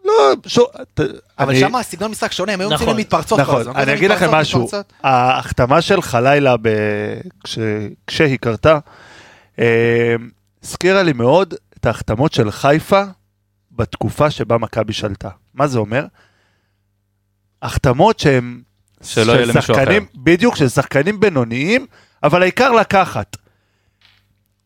לא, 0.05 0.13
שו- 0.47 0.65
ת- 0.93 0.99
אבל 1.39 1.49
אני- 1.49 1.59
שם 1.59 1.75
הסגנון 1.75 2.11
משחק 2.11 2.31
שונה, 2.31 2.53
הם 2.53 2.59
היו 2.61 2.69
נכון. 2.69 2.81
יוצאים 2.87 2.97
למתפרצות. 2.97 3.39
כל 3.39 3.43
נכון, 3.43 3.61
הזמן. 3.61 3.75
אני 3.75 3.93
אגיד 3.93 4.11
לכם 4.11 4.31
משהו. 4.31 4.69
ההחתמה 5.03 5.81
של 5.81 6.01
חלילה 6.01 6.55
ב... 6.61 6.67
כש... 7.43 7.59
כשהיא 8.07 8.37
קרתה, 8.37 8.79
אה, 9.59 10.15
הזכירה 10.63 11.03
לי 11.03 11.13
מאוד 11.13 11.53
את 11.79 11.85
ההחתמות 11.85 12.33
של 12.33 12.51
חיפה 12.51 13.03
בתקופה 13.71 14.29
שבה 14.31 14.57
מכבי 14.57 14.93
שלטה. 14.93 15.29
מה 15.53 15.67
זה 15.67 15.79
אומר? 15.79 16.05
החתמות 17.61 18.19
שהן... 18.19 18.61
שלא 19.03 19.31
יהיה 19.31 19.45
של 19.45 19.51
למישהו 19.51 19.75
שחקנים- 19.75 20.05
בדיוק, 20.15 20.55
של 20.55 20.69
שחקנים 20.69 21.19
בינוניים, 21.19 21.85
אבל 22.23 22.41
העיקר 22.41 22.71
לקחת. 22.71 23.37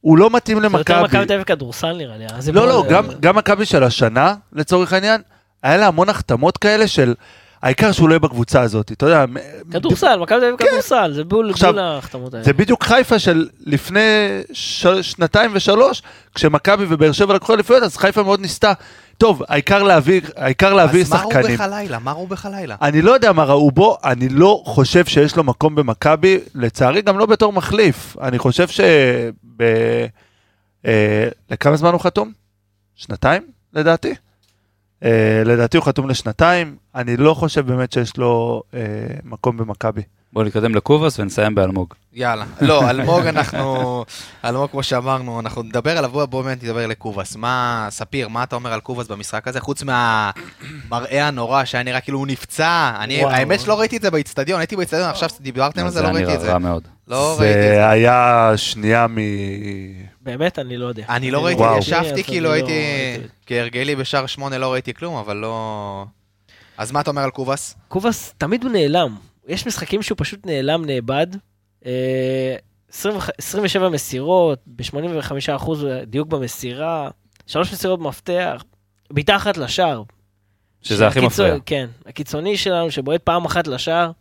הוא 0.02 0.18
לא 0.18 0.30
מתאים 0.30 0.60
זה 0.60 0.66
יותר 0.66 0.78
מכבי 0.80 0.98
למכבי. 1.02 1.26
תל 1.26 1.34
אביב 1.34 1.44
כדורסל 1.46 1.94
נראה 1.94 2.18
לי. 2.18 2.26
לא, 2.54 2.68
לא, 2.68 2.86
גם- 2.90 3.08
גם 3.20 3.36
מכבי 3.36 3.66
של 3.66 3.84
השנה, 3.84 4.36
לצורך 4.54 4.94
העניין, 4.94 5.22
היה 5.64 5.78
לה 5.78 5.88
המון 5.88 6.10
החתמות 6.10 6.58
כאלה 6.58 6.88
של... 6.88 7.14
העיקר 7.62 7.92
שהוא 7.92 8.10
לא 8.10 8.14
יהיה 8.14 8.20
בקבוצה 8.20 8.62
הזאת, 8.62 8.92
אתה 8.92 9.06
יודע, 9.06 9.26
כדורסל, 9.72 10.20
מכבי 10.20 10.40
תל 10.40 10.46
אביב 10.46 10.58
כדורסל, 10.58 11.12
זה 11.14 11.24
בול 11.24 11.52
ההחתמות 11.80 12.34
האלה. 12.34 12.46
זה 12.46 12.54
בדיוק 12.54 12.84
חיפה 12.84 13.20
של 13.20 13.48
לפני. 13.66 14.00
שנתיים 15.02 15.52
ושלוש, 15.54 16.02
כשמכבי 16.36 16.86
ובאר 16.90 17.12
שבע 17.12 17.34
לקחו 17.34 17.54
אליפויות, 17.54 17.84
אז 17.84 17.98
חיפה 17.98 18.24
מאוד 18.24 18.40
ניסתה. 18.40 18.74
טוב, 19.18 19.44
העיקר 19.48 19.84
להביא, 19.84 20.22
העיקר 20.36 20.74
להביא 20.74 21.02
אז 21.02 21.10
מה 21.10 21.22
ראו 21.22 21.32
שחקנים. 21.32 21.58
בחלילה? 21.58 22.00
מה 22.00 22.12
ראו 22.12 22.28
בחלילה? 22.28 22.76
אני 22.82 23.02
לא 23.02 23.12
יודע 23.12 23.32
מה 23.32 23.44
ראו 23.44 23.72
בו, 23.72 23.98
אני 24.04 24.30
לא 24.30 24.62
חושב 24.66 25.06
שיש 25.06 25.36
לו 25.36 25.44
מקום 25.44 25.76
במכבי, 25.76 26.40
לצערי 26.56 27.02
גם 27.02 27.18
לא 27.18 27.26
בתור 27.26 27.54
מחליף. 27.54 28.18
אני 28.22 28.40
חושב 28.40 28.68
ש... 28.68 28.80
ב... 29.58 29.64
אה, 30.86 31.28
לכמה 31.50 31.76
זמן 31.76 31.92
הוא 31.92 32.02
חתום? 32.02 32.32
שנתיים, 32.96 33.44
לדעתי. 33.74 34.14
אה, 35.04 35.42
לדעתי 35.46 35.78
הוא 35.78 35.86
חתום 35.86 36.10
לשנתיים, 36.10 36.76
אני 36.96 37.18
לא 37.18 37.34
חושב 37.34 37.68
באמת 37.68 37.92
שיש 37.92 38.18
לו 38.18 38.64
אה, 38.74 38.80
מקום 39.24 39.58
במכבי. 39.58 40.02
בואו 40.34 40.46
נתקדם 40.46 40.76
לקובאס 40.76 41.20
ונסיים 41.20 41.56
באלמוג. 41.56 41.94
יאללה. 42.14 42.46
לא, 42.62 42.90
אלמוג 42.90 43.26
אנחנו... 43.26 44.06
אלמוג, 44.46 44.72
כמו 44.72 44.84
שאמרנו, 44.84 45.40
אנחנו 45.40 45.64
נדבר 45.64 45.98
עליו, 45.98 46.12
בוא 46.12 46.26
בוא 46.26 46.42
באמת 46.42 46.64
נדבר 46.64 46.88
לקובאס. 46.88 47.36
מה, 47.36 47.88
ספיר, 47.90 48.28
מה 48.28 48.44
אתה 48.44 48.56
אומר 48.56 48.74
על 48.74 48.80
קובאס 48.80 49.08
במשחק 49.08 49.48
הזה? 49.48 49.60
חוץ 49.60 49.84
מהמראה 49.84 51.28
הנורא 51.28 51.66
שהיה 51.66 51.84
נראה 51.84 52.02
כאילו 52.02 52.18
הוא 52.18 52.28
נפצע. 52.28 52.92
אני, 53.00 53.20
וואו. 53.20 53.32
האמת 53.32 53.60
שלא 53.60 53.80
ראיתי 53.80 53.98
את 53.98 54.02
זה 54.02 54.12
באיצטדיון, 54.12 54.60
הייתי 54.60 54.76
באיצטדיון, 54.76 55.10
עכשיו 55.10 55.30
שדיברתם 55.30 55.86
על 55.86 55.90
זה, 55.90 56.02
לא 56.02 56.08
היה 56.08 56.16
ראיתי 56.16 56.26
נראה 56.28 56.36
את 56.36 56.42
זה. 56.42 56.52
רע 56.52 56.58
מאוד. 56.58 56.84
לא 57.08 57.38
ראיתי 57.40 57.58
את 57.60 57.64
זה. 57.64 57.76
זה 57.76 57.90
היה 57.90 58.52
שנייה 58.56 59.08
מ... 59.08 59.18
באמת, 60.22 60.60
אני 60.60 60.78
לא 60.78 60.86
יודע. 60.86 61.04
אני 61.10 61.32
לא 61.32 61.46
ראיתי. 61.46 61.64
ישבתי 61.78 62.24
כאילו 62.24 62.50
לא 62.50 62.54
הייתי. 62.54 62.74
כהרגלי 63.46 63.96
בשער 63.96 64.26
שמונה 64.26 64.58
לא 64.58 64.74
ראיתי 64.74 64.94
כלום, 64.94 65.16
אבל 65.16 65.38
לא... 65.38 66.06
אז 66.78 66.92
מה 66.92 67.02
אתה 67.02 67.10
אומר 67.10 67.22
על 67.22 67.30
קובאס? 67.30 67.76
קובאס, 67.88 68.34
תמיד 68.38 68.64
הוא 68.64 68.72
נעלם. 68.72 69.16
יש 69.48 69.68
משחקים 69.68 70.02
שהוא 70.02 70.16
פשוט 70.20 70.46
נעלם, 70.46 70.86
נאבד. 70.86 71.28
אה, 71.86 72.56
20 72.90 73.16
27 73.38 73.90
מסירות, 73.90 74.60
ב-85% 74.68 75.70
דיוק 76.08 76.28
במסירה, 76.28 77.10
שלוש 77.48 77.74
מסירות 77.74 78.00
מפתח, 78.00 78.64
בעיטה 79.12 79.36
אחת 79.36 79.58
לשער. 79.58 80.04
שזה 80.82 81.08
הכי 81.08 81.20
מפריע. 81.20 81.56
כן, 81.66 81.88
הקיצוני 82.06 82.58
שלנו 82.58 82.92
שבועט 82.92 83.22
פעם 83.22 83.46
אחת 83.46 83.68
לשער. 83.68 84.12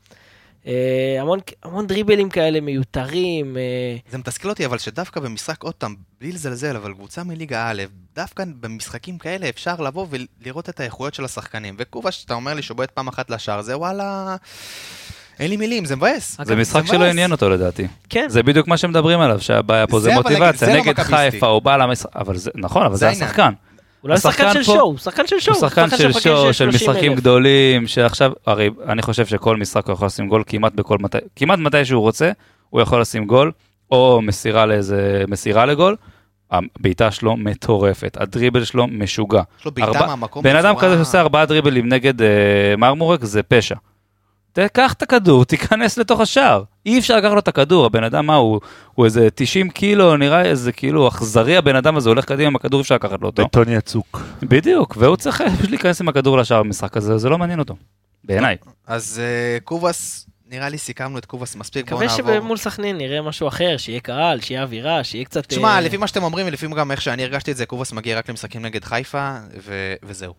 אה, 0.66 1.16
המון, 1.20 1.38
המון 1.62 1.86
דריבלים 1.86 2.30
כאלה 2.30 2.60
מיותרים. 2.60 3.56
אה, 3.56 3.96
זה 4.10 4.18
מתסכל 4.18 4.48
אותי, 4.48 4.66
אבל 4.66 4.78
שדווקא 4.78 5.20
במשחק, 5.20 5.62
עוד 5.62 5.74
פעם, 5.74 5.94
בלי 6.20 6.32
לזלזל, 6.32 6.76
אבל 6.76 6.92
קבוצה 6.92 7.24
מליגה 7.24 7.70
א', 7.70 7.82
דווקא 8.16 8.44
במשחקים 8.60 9.18
כאלה 9.18 9.48
אפשר 9.48 9.80
לבוא 9.80 10.06
ולראות 10.10 10.68
את 10.68 10.80
האיכויות 10.80 11.14
של 11.14 11.24
השחקנים. 11.24 11.74
וקובאס, 11.78 12.14
שאתה 12.14 12.34
אומר 12.34 12.54
לי 12.54 12.62
שהוא 12.62 12.76
בועט 12.76 12.90
פעם 12.90 13.08
אחת 13.08 13.30
לשער, 13.30 13.62
זה 13.62 13.78
וואלה... 13.78 14.36
אין 15.40 15.50
לי 15.50 15.56
מילים, 15.56 15.84
זה 15.84 15.96
מבאס. 15.96 16.36
זה 16.42 16.56
משחק 16.56 16.86
שלא. 16.86 17.04
עניין 17.04 17.32
אותו 17.32 17.50
לדעתי. 17.50 17.86
כן, 18.08 18.26
זה 18.28 18.42
בדיוק 18.42 18.68
מה 18.68 18.76
שמדברים 18.76 19.20
עליו, 19.20 19.40
שהבעיה 19.40 19.86
פה 19.86 20.00
זה 20.00 20.04
זה 20.04 20.16
אבל 20.16 20.30
נגיד, 20.30 20.38
מוטיבציה, 20.38 20.68
לא 20.68 20.80
נגד. 20.80 21.00
חיפה, 21.00 21.46
הוא 21.46 21.62
בא 21.62 21.76
למשחק, 21.76 22.10
אבל 22.16 22.36
זה, 22.36 22.50
נכון, 22.54 22.86
אבל 22.86 22.96
זה. 22.96 23.08
השחקן. 23.08 23.52
הוא 24.02 24.10
לא 24.10 24.16
שחקן 24.16 24.52
של 24.52 24.62
שואו, 24.62 24.80
הוא 24.80 24.98
שחקן 24.98 25.26
של 25.26 25.40
שואו. 25.40 25.56
הוא 25.56 25.68
שחקן 25.68 25.90
של 25.90 26.12
שואו, 26.12 26.46
של 26.46 26.52
30,000. 26.52 26.90
משחקים 26.90 27.14
גדולים, 27.14 27.86
שעכשיו, 27.86 28.32
הרי 28.46 28.70
אני 28.88 29.02
חושב 29.02 29.26
שכל 29.26 29.56
משחק 29.56 29.86
הוא 29.86 29.92
יכול 29.92 30.06
לשים 30.06 30.28
גול 30.28 30.42
כמעט 30.46 30.72
בכל 30.74 30.98
מתי, 30.98 31.18
כמעט 31.36 31.58
מתי 31.58 31.84
שהוא 31.84 32.00
רוצה, 32.02 32.30
הוא 32.70 32.80
יכול 32.80 33.00
לשים 33.00 33.26
גול, 33.26 33.52
או 33.90 34.20
מסירה 34.22 34.66
לאיזה, 34.66 35.24
מסירה 35.28 35.66
לגול. 35.66 35.96
הבעיטה 36.50 37.10
שלו 37.10 37.36
מטורפת, 37.36 38.16
הדריבל 38.20 38.64
שלו 38.64 38.86
משוגע. 38.86 39.42
יש 39.58 39.64
לו 39.64 39.72
בעיטה 39.72 40.06
מהמקום 40.06 40.42
בן 40.44 40.56
אדם 40.56 40.74
בצורה- 40.74 40.82
כזה 40.82 40.96
שעושה 40.96 41.20
ארבעה 41.20 41.46
דריבלים 41.46 41.88
נגד 41.88 42.22
אה, 42.22 42.28
מרמורק 42.78 43.24
זה 43.24 43.42
פשע. 43.42 43.74
תקח 44.52 44.92
את 44.92 45.02
הכדור, 45.02 45.44
תיכנס 45.44 45.98
לתוך 45.98 46.20
השער. 46.20 46.62
אי 46.86 46.98
אפשר 46.98 47.16
לקחת 47.16 47.32
לו 47.32 47.38
את 47.38 47.48
הכדור, 47.48 47.86
הבן 47.86 48.04
אדם 48.04 48.26
מה 48.26 48.34
הוא, 48.34 48.60
הוא 48.94 49.04
איזה 49.04 49.28
90 49.34 49.70
קילו, 49.70 50.16
נראה 50.16 50.42
איזה 50.42 50.72
כאילו 50.72 51.08
אכזרי 51.08 51.56
הבן 51.56 51.76
אדם 51.76 51.96
הזה, 51.96 52.08
הולך 52.08 52.24
קדימה 52.24 52.46
עם 52.46 52.56
הכדור, 52.56 52.80
אי 52.80 52.82
אפשר 52.82 52.94
לקחת 52.94 53.20
לו 53.20 53.26
אותו. 53.26 53.44
בטון 53.44 53.68
יצוק. 53.68 54.20
בדיוק, 54.42 54.96
והוא 54.98 55.16
צריך 55.16 55.40
אה, 55.40 55.46
להיכנס 55.70 56.00
עם 56.00 56.08
הכדור 56.08 56.38
לשער 56.38 56.62
במשחק 56.62 56.96
הזה, 56.96 57.18
זה 57.18 57.28
לא 57.28 57.38
מעניין 57.38 57.58
אותו. 57.58 57.74
בעיניי. 58.24 58.56
אז 58.86 59.20
אה, 59.24 59.60
קובאס, 59.60 60.26
נראה 60.50 60.68
לי 60.68 60.78
סיכמנו 60.78 61.18
את 61.18 61.24
קובאס 61.24 61.56
מספיק, 61.56 61.90
בואו 61.92 62.04
מקווה 62.04 62.16
נעבור. 62.16 62.40
שמול 62.40 62.56
סכנין 62.56 62.96
נראה 62.98 63.22
משהו 63.22 63.48
אחר, 63.48 63.76
שיהיה 63.76 64.00
קהל, 64.00 64.40
שיהיה 64.40 64.62
אווירה, 64.62 65.04
שיהיה 65.04 65.24
קצת... 65.24 65.46
תשמע, 65.46 65.68
אה, 65.68 65.80
לפי 65.80 65.96
מה 65.96 66.06
שאתם 66.06 66.22
אומרים, 66.22 66.46
ולפי 66.46 66.66
גם 66.66 66.90
איך 66.90 67.02
שאני 67.02 67.24
הרגשתי 67.24 67.50
את 67.50 67.56
זה, 67.56 67.66
קובאס 67.66 67.92
מגיע 67.92 68.18
רק 68.18 68.30
למשחקים 68.30 68.62
נגד 68.62 68.84
חיפה, 68.84 69.32
ו- 69.64 69.94
וזהו. 70.02 70.34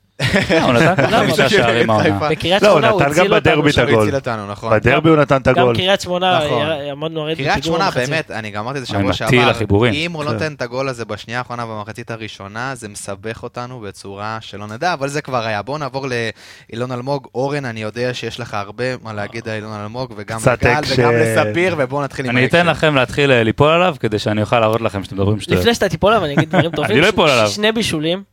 הוא 0.63 0.73
נתן? 0.73 1.07
חמישה 1.11 1.49
שערים 1.49 1.89
העונה. 1.89 2.29
בקריית 2.29 2.63
לא, 2.63 2.67
הוא 2.67 2.81
שמונה 2.81 2.89
הוא 2.89 3.01
נתן 3.01 3.09
גם 3.09 3.11
הציל 3.11 3.33
אותנו. 3.33 3.61
בדרבי. 3.61 3.93
הוא 3.93 4.15
אותנו, 4.15 4.51
נכון. 4.51 4.73
בדרבי 4.73 5.09
הוא 5.09 5.17
נתן 5.17 5.37
את 5.37 5.47
גם 5.47 5.57
הגול. 5.57 5.75
קריית 5.75 6.01
שמונה, 6.01 6.39
נכון. 6.45 6.67
עמדנו 6.91 7.21
הרי 7.21 7.35
קריית 7.35 7.63
שמונה, 7.63 7.89
באמת, 7.91 8.31
אני 8.31 8.51
גם 8.51 8.63
אמרתי 8.63 8.79
את 8.79 8.85
זה 8.85 8.89
שבוע 8.89 9.13
שעבר. 9.13 9.51
אם 9.93 10.11
הוא 10.11 10.23
לא. 10.23 10.33
נותן 10.33 10.53
את 10.53 10.61
הגול 10.61 10.89
הזה 10.89 11.05
בשנייה 11.05 11.39
האחרונה 11.39 11.65
במחצית 11.65 12.11
הראשונה, 12.11 12.75
זה 12.75 12.89
מסבך 12.89 13.43
אותנו 13.43 13.79
בצורה 13.79 14.37
שלא 14.41 14.67
נדע, 14.67 14.93
אבל 14.93 15.07
זה 15.07 15.21
כבר 15.21 15.45
היה. 15.45 15.61
בואו 15.61 15.77
נעבור 15.77 16.07
לאילון 16.07 16.91
אלמוג. 16.91 17.27
אורן, 17.35 17.65
אני 17.65 17.81
יודע 17.81 18.13
שיש 18.13 18.39
לך 18.39 18.53
הרבה 18.53 18.85
מה 19.03 19.13
להגיד 19.13 19.49
על 19.49 19.55
אילון 19.55 19.81
אלמוג, 19.81 20.13
וגם 20.17 20.39
לגל, 20.45 20.81
וגם 20.89 21.11
לספיר, 21.13 21.75
ובואו 21.77 22.03
נתחיל 22.03 22.25
עם 22.25 22.37
אני 22.37 22.45
אתן. 22.45 22.67
לכם 22.67 22.95
להתחיל 22.95 23.31
אה, 23.31 23.43
ליפול 23.43 23.69
עליו, 23.69 23.95
כדי 23.99 24.19
שאני 24.19 24.41
אוכל 24.41 24.59
להראות 24.59 24.81
לכם 24.81 25.03
שאתם 25.03 25.15
מדברים 25.15 25.39
שטויות. 25.39 25.61
לפני 25.61 25.73
שאתה 25.73 25.89
תיפול 25.89 26.13
עליו, 26.13 26.25
אני 26.25 26.33
אגיד 26.33 26.49
דברים 26.49 26.71
טובים. 26.71 26.91
אני 26.91 27.01
לא 27.01 27.09
אפול 27.09 27.29
עליו. 27.29 27.47
שני 27.47 27.71
בישולים 27.71 28.32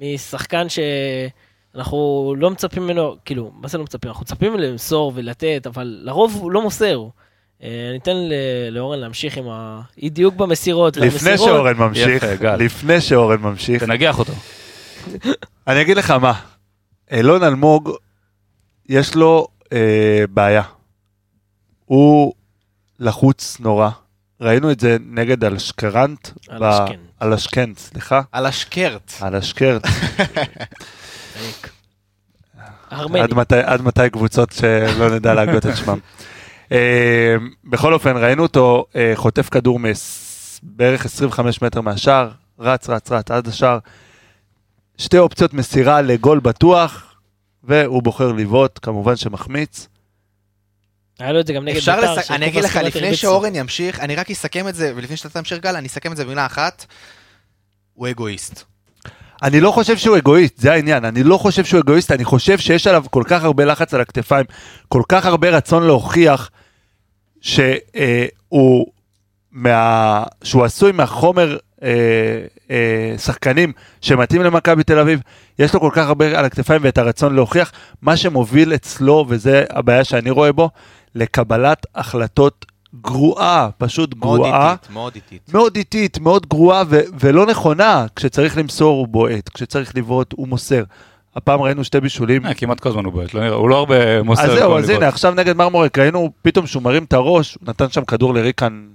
משחקן 0.00 0.66
שאנחנו 0.68 2.34
לא 2.38 2.50
מצפים 2.50 2.82
ממנו, 2.82 3.16
כאילו, 3.24 3.50
מה 3.54 3.68
זה 3.68 3.78
לא 3.78 3.84
מצפים? 3.84 4.10
אנחנו 4.10 4.22
מצפים 4.22 4.54
למסור 4.54 5.12
ולתת, 5.14 5.66
אבל 5.66 6.00
לרוב 6.02 6.36
הוא 6.40 6.50
לא 6.50 6.62
מוסר. 6.62 7.06
אה, 7.62 7.88
אני 7.90 7.98
אתן 7.98 8.16
לאורן 8.70 8.98
להמשיך 8.98 9.36
עם 9.36 9.44
האי 9.48 10.10
דיוק 10.10 10.34
במסירות. 10.34 10.96
לפני 10.96 11.38
שאורן 11.38 11.76
ממשיך. 11.76 12.24
לפני 12.58 13.00
שאורן 13.00 13.40
ממשיך, 13.40 13.84
תנגח 13.84 14.18
אותו. 14.18 14.32
אני 15.66 15.80
אגיד 15.82 15.96
לך 15.96 16.10
מה, 16.10 16.32
אילון 17.10 17.42
אלמוג, 17.42 17.90
יש 18.88 19.14
לו 19.14 19.48
אה, 19.72 20.24
בעיה. 20.30 20.62
הוא 21.84 22.32
לחוץ 22.98 23.56
נורא. 23.60 23.90
ראינו 24.40 24.70
את 24.70 24.80
זה 24.80 24.96
נגד 25.10 25.44
אלשקרנט. 25.44 26.28
על 27.20 27.32
אשכנט, 27.32 27.78
סליחה. 27.78 28.20
על 28.32 28.46
השקרט. 28.46 29.12
על 29.20 29.36
אשקרט. 29.36 29.82
ארמני. 32.92 33.20
עד 33.20 33.34
מתי, 33.34 33.58
עד 33.64 33.82
מתי 33.82 34.10
קבוצות 34.10 34.52
שלא 34.52 35.14
נדע 35.14 35.34
להגות 35.34 35.66
את 35.66 35.76
שמם. 35.76 35.98
אה, 36.72 37.36
בכל 37.64 37.94
אופן, 37.94 38.16
ראינו 38.16 38.42
אותו 38.42 38.84
אה, 38.96 39.12
חוטף 39.14 39.48
כדור 39.48 39.78
בערך 40.62 41.04
25 41.04 41.62
מטר 41.62 41.80
מהשער, 41.80 42.30
רץ, 42.58 42.88
רץ, 42.88 43.12
רץ 43.12 43.30
עד 43.30 43.48
השער. 43.48 43.78
שתי 44.98 45.18
אופציות 45.18 45.54
מסירה 45.54 46.02
לגול 46.02 46.40
בטוח, 46.40 47.14
והוא 47.64 48.02
בוחר 48.02 48.32
לבעוט, 48.32 48.78
כמובן 48.82 49.16
שמחמיץ. 49.16 49.88
היה 51.20 51.32
לו 51.32 51.40
את 51.40 51.46
זה 51.46 51.52
גם 51.52 51.64
נגד 51.64 51.74
בית"ר. 51.74 52.00
לס... 52.00 52.30
אני 52.30 52.46
אגיד 52.46 52.64
לך, 52.64 52.76
לפני. 52.76 53.16
שאורן 53.16 53.54
ימשיך, 53.54 54.00
אני 54.00 54.16
רק 54.16 54.30
אסכם 54.30 54.68
את 54.68 54.74
זה, 54.74 54.92
ולפני 54.96 55.16
שאתה 55.16 55.28
תמשיך 55.28 55.58
גל, 55.58 55.76
אני 55.76 55.86
אסכם 55.86 56.12
את 56.12 56.16
זה 56.16 56.24
במילה 56.24 56.46
אחת. 56.46 56.86
הוא 57.94 58.08
אגואיסט. 58.08 58.64
אני 59.42 59.60
לא 59.60 59.70
חושב 59.70 59.96
שהוא 59.96 60.18
אגואיסט, 60.18 60.58
זה 60.58 60.72
העניין, 60.72 61.04
אני 61.04 61.22
לא 61.22 61.36
חושב 61.38 61.64
שהוא 61.64 61.80
אגואיסט, 61.80 62.12
אני 62.12 62.24
חושב 62.24 62.58
שיש 62.58 62.86
עליו 62.86 63.04
כל 63.10 63.22
כך 63.26 63.44
הרבה 63.44 63.64
לחץ 63.64 63.94
על 63.94 64.00
הכתפיים, 64.00 64.44
כל 64.88 65.02
כך 65.08 65.26
הרבה 65.26 65.50
רצון 65.50 65.86
להוכיח 65.86 66.50
שהוא, 67.40 68.86
מה, 69.52 70.22
שהוא 70.44 70.64
עשוי 70.64 70.92
מהחומר 70.92 71.56
אה, 71.82 71.88
אה, 72.70 73.14
שחקנים 73.18 73.72
שמתאים 74.00 74.42
למכבי 74.42 74.84
תל 74.84 74.98
אביב, 74.98 75.20
יש 75.58 75.74
לו 75.74 75.80
כל 75.80 75.90
כך 75.92 76.06
הרבה 76.06 76.38
על 76.38 76.44
הכתפיים 76.44 76.80
ואת 76.84 76.98
הרצון 76.98 77.34
להוכיח, 77.34 77.72
מה 78.02 78.16
שמוביל 78.16 78.74
אצלו, 78.74 79.26
וזה 79.28 79.64
הבעיה 79.70 80.04
שאני 80.04 80.30
רואה 80.30 80.52
בו, 80.52 80.70
לקבלת 81.14 81.86
החלטות 81.94 82.66
גרועה, 83.00 83.68
פשוט 83.78 84.14
מאוד 84.16 84.40
גרועה. 84.40 84.72
איטית, 84.72 84.90
מאוד 84.90 85.14
איטית. 85.14 85.52
מאוד 85.54 85.76
איטית, 85.76 86.18
מאוד 86.18 86.46
גרועה 86.46 86.82
ו- 86.88 87.00
ולא 87.20 87.46
נכונה. 87.46 88.06
כשצריך 88.16 88.58
למסור 88.58 88.98
הוא 88.98 89.08
בועט, 89.08 89.48
כשצריך 89.48 89.96
לבעוט 89.96 90.32
הוא 90.36 90.48
מוסר. 90.48 90.82
הפעם 91.36 91.60
ראינו 91.60 91.84
שתי 91.84 92.00
בישולים. 92.00 92.46
אה, 92.46 92.54
כמעט 92.54 92.80
כל 92.80 92.88
הזמן 92.88 93.04
הוא 93.04 93.12
בועט, 93.12 93.34
לא 93.34 93.40
נראה- 93.40 93.54
הוא 93.54 93.68
לא 93.68 93.76
הרבה 93.78 94.22
מוסר. 94.22 94.42
אז 94.42 94.58
זהו, 94.58 94.78
אז 94.78 94.88
הנה. 94.88 95.08
עכשיו 95.08 95.34
נגד 95.34 95.56
מרמורק 95.56 95.98
ראינו 95.98 96.30
פתאום 96.42 96.66
שהוא 96.66 96.82
מרים 96.82 97.04
את 97.04 97.12
הראש, 97.12 97.54
הוא 97.54 97.68
נתן 97.68 97.88
שם 97.90 98.04
כדור 98.04 98.34
לריקן. 98.34 98.86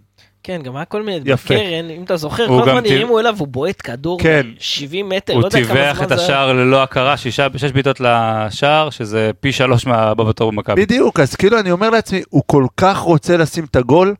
כן, 0.45 0.61
גם 0.63 0.75
היה 0.75 0.85
כל 0.85 1.01
מיני, 1.03 1.19
יפה. 1.31 1.53
בקרן, 1.53 1.89
אם 1.89 2.03
אתה 2.03 2.17
זוכר, 2.17 2.45
הוא 2.45 2.61
כל 2.63 2.69
הזמן 2.69 2.85
הרימו 2.85 3.19
אליו, 3.19 3.35
הוא 3.39 3.47
בועט 3.47 3.75
כדור 3.83 4.19
כן. 4.19 4.45
70 4.59 5.09
מטר, 5.09 5.33
הוא 5.33 5.41
לא 5.41 5.47
יודע 5.47 5.57
כמה 5.63 5.67
טיווח 5.75 5.95
זמן 5.95 6.03
את 6.03 6.09
זה 6.09 6.15
היה. 6.15 6.23
השער 6.23 6.53
ללא 6.53 6.83
הכרה, 6.83 7.17
שישה- 7.17 7.47
שש 7.57 7.71
בעיטות 7.71 7.99
לשער, 7.99 8.89
שזה 8.89 9.31
פי 9.39 9.51
שלוש 9.51 9.85
מהבא 9.85 10.23
בתור 10.23 10.51
במכבי. 10.51 10.81
בדיוק, 10.81 11.19
אז 11.19 11.35
כאילו 11.35 11.59
אני 11.59 11.71
אומר 11.71 11.89
לעצמי, 11.89 12.21
הוא 12.29 12.43
כל 12.45 12.65
כך 12.77 12.97
רוצה 12.97 13.37
לשים 13.37 13.63
את 13.65 13.75
הגול, 13.75 14.15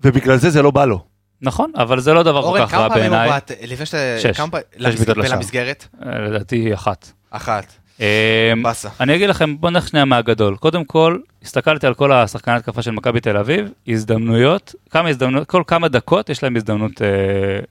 ובגלל 0.00 0.36
זה 0.36 0.50
זה 0.50 0.62
לא 0.62 0.70
בא 0.70 0.84
לו. 0.84 1.04
נכון, 1.42 1.72
אבל 1.76 2.00
זה 2.00 2.12
לא 2.12 2.22
דבר 2.22 2.42
כל 2.42 2.48
אורן, 2.48 2.66
כך 2.66 2.74
רע 2.74 2.78
כמה 2.78 2.88
פעמים 2.88 3.04
הוא 3.04 3.10
בעיניי. 3.18 3.28
בעט, 3.30 3.50
לפני 3.66 3.86
שאתה... 3.86 3.96
שש. 4.18 4.36
כמה 4.36 4.50
פעמים- 4.50 4.66
שש 4.92 4.96
בעיטות 4.96 5.16
לשער. 5.16 5.36
למסגרת? 5.36 5.86
אה, 6.06 6.18
לדעתי 6.18 6.74
אחת. 6.74 7.12
אחת. 7.30 7.72
אמ, 8.00 8.62
באסה. 8.62 8.88
אני 9.00 9.14
אגיד 9.14 9.30
לכם, 9.30 9.60
בואו 9.60 9.72
נלך 9.72 9.88
שנייה 9.88 10.04
מהגדול. 10.04 10.56
קודם 10.56 10.84
כל, 10.84 11.18
הסתכלתי 11.42 11.86
על 11.86 11.94
כל 11.94 12.12
השחקני 12.12 12.54
התקפה 12.54 12.82
של 12.82 12.90
מכבי 12.90 13.20
תל 13.20 13.36
אביב, 13.36 13.70
הזדמנויות, 13.88 14.74
כמה 14.90 15.08
הזדמנויות, 15.08 15.48
כל 15.48 15.62
כמה 15.66 15.88
דקות 15.88 16.28
יש 16.28 16.42
להם 16.42 16.56
הזדמנות 16.56 17.02
אה, 17.02 17.06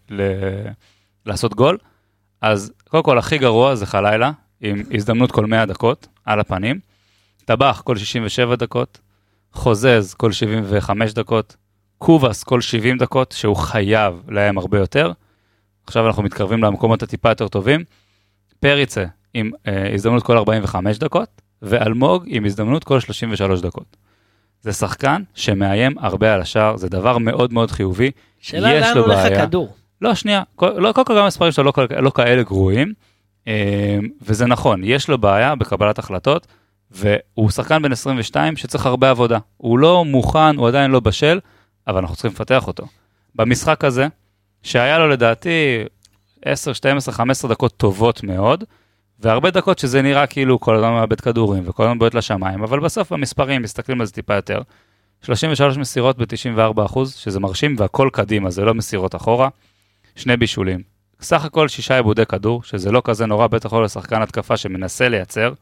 ל... 0.09 0.21
לעשות 1.25 1.53
גול. 1.53 1.77
אז 2.41 2.71
קודם 2.87 3.03
כל, 3.03 3.17
הכי 3.17 3.37
גרוע 3.37 3.75
זה 3.75 3.85
חלילה, 3.85 4.31
עם 4.61 4.83
הזדמנות 4.93 5.31
כל 5.31 5.45
100 5.45 5.65
דקות, 5.65 6.07
על 6.25 6.39
הפנים. 6.39 6.79
טבח 7.45 7.81
כל 7.85 7.97
67 7.97 8.55
דקות, 8.55 8.99
חוזז 9.53 10.13
כל 10.13 10.31
75 10.31 11.13
דקות, 11.13 11.55
קובאס 11.97 12.43
כל 12.43 12.61
70 12.61 12.97
דקות, 12.97 13.31
שהוא 13.31 13.55
חייב 13.55 14.21
להם 14.29 14.57
הרבה 14.57 14.79
יותר. 14.79 15.11
עכשיו 15.87 16.07
אנחנו 16.07 16.23
מתקרבים 16.23 16.63
למקומות 16.63 17.03
הטיפה 17.03 17.29
יותר 17.29 17.47
טובים. 17.47 17.83
פריצה 18.59 19.05
עם 19.33 19.51
אה, 19.67 19.93
הזדמנות 19.93 20.23
כל 20.23 20.37
45 20.37 20.97
דקות, 20.97 21.29
ואלמוג 21.61 22.23
עם 22.27 22.45
הזדמנות 22.45 22.83
כל 22.83 22.99
33 22.99 23.61
דקות. 23.61 23.97
זה 24.61 24.73
שחקן 24.73 25.21
שמאיים 25.35 25.97
הרבה 25.99 26.33
על 26.33 26.41
השער, 26.41 26.77
זה 26.77 26.89
דבר 26.89 27.17
מאוד 27.17 27.53
מאוד 27.53 27.71
חיובי. 27.71 28.11
שאלה 28.39 28.73
יש 28.73 28.87
לאן 28.87 28.97
הולך. 28.97 29.17
הכדור. 29.19 29.73
לא, 30.01 30.15
שנייה, 30.15 30.43
כל- 30.55 30.69
לא, 30.77 30.91
כל 30.93 31.01
גם 31.09 31.17
המספרים 31.23 31.51
שלו 31.51 31.63
לא, 31.77 32.01
לא 32.01 32.09
כאלה 32.09 32.43
גרועים, 32.43 32.93
אה, 33.47 33.97
וזה 34.21 34.45
נכון, 34.45 34.81
יש 34.83 35.07
לו 35.09 35.17
בעיה 35.17 35.55
בקבלת 35.55 35.99
החלטות, 35.99 36.47
והוא 36.91 37.49
שחקן 37.51 37.81
בן 37.81 37.91
22 37.91 38.55
שצריך 38.57 38.85
הרבה 38.85 39.09
עבודה. 39.09 39.37
הוא 39.57 39.79
לא 39.79 40.05
מוכן, 40.05 40.55
הוא 40.57 40.67
עדיין 40.67 40.91
לא 40.91 40.99
בשל, 40.99 41.39
אבל 41.87 41.97
אנחנו 41.99 42.15
צריכים 42.15 42.31
לפתח 42.31 42.67
אותו. 42.67 42.83
במשחק 43.35 43.83
הזה, 43.83 44.07
שהיה 44.63 44.99
לו 44.99 45.07
לדעתי 45.07 45.83
10, 46.45 46.73
12, 46.73 47.13
15 47.13 47.51
דקות 47.51 47.77
טובות 47.77 48.23
מאוד, 48.23 48.63
והרבה 49.21 49.51
דקות 49.51 49.79
שזה 49.79 50.01
נראה 50.01 50.27
כאילו 50.27 50.59
כל 50.59 50.75
הזמן 50.75 50.91
מאבד 50.91 51.21
כדורים 51.21 51.63
וכל 51.69 51.83
הזמן 51.83 51.99
בועט 51.99 52.13
לשמיים, 52.13 52.63
אבל 52.63 52.79
בסוף 52.79 53.13
במספרים 53.13 53.61
מסתכלים 53.61 54.01
על 54.01 54.07
זה 54.07 54.13
טיפה 54.13 54.35
יותר. 54.35 54.61
33 55.21 55.77
מסירות 55.77 56.17
ב-94 56.17 56.89
שזה 57.05 57.39
מרשים, 57.39 57.75
והכל 57.77 58.09
קדימה, 58.13 58.49
זה 58.49 58.65
לא 58.65 58.73
מסירות 58.73 59.15
אחורה. 59.15 59.49
שני 60.15 60.37
בישולים. 60.37 60.81
סך 61.21 61.45
הכל 61.45 61.67
שישה 61.67 61.95
עיבודי 61.95 62.25
כדור, 62.25 62.63
שזה 62.63 62.91
לא 62.91 63.01
כזה 63.05 63.25
נורא, 63.25 63.47
בטח 63.47 63.73
לא 63.73 63.83
לשחקן 63.83 64.21
התקפה 64.21 64.57
שמנסה 64.57 65.09
לייצר. 65.09 65.53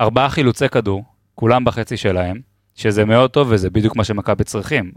ארבעה 0.00 0.28
חילוצי 0.28 0.68
כדור, 0.68 1.04
כולם 1.34 1.64
בחצי 1.64 1.96
שלהם, 1.96 2.40
שזה 2.74 3.04
מאוד 3.04 3.30
טוב 3.30 3.48
וזה 3.50 3.70
בדיוק 3.70 3.96
מה 3.96 4.04
שמכבי 4.04 4.44
צריכים. 4.44 4.92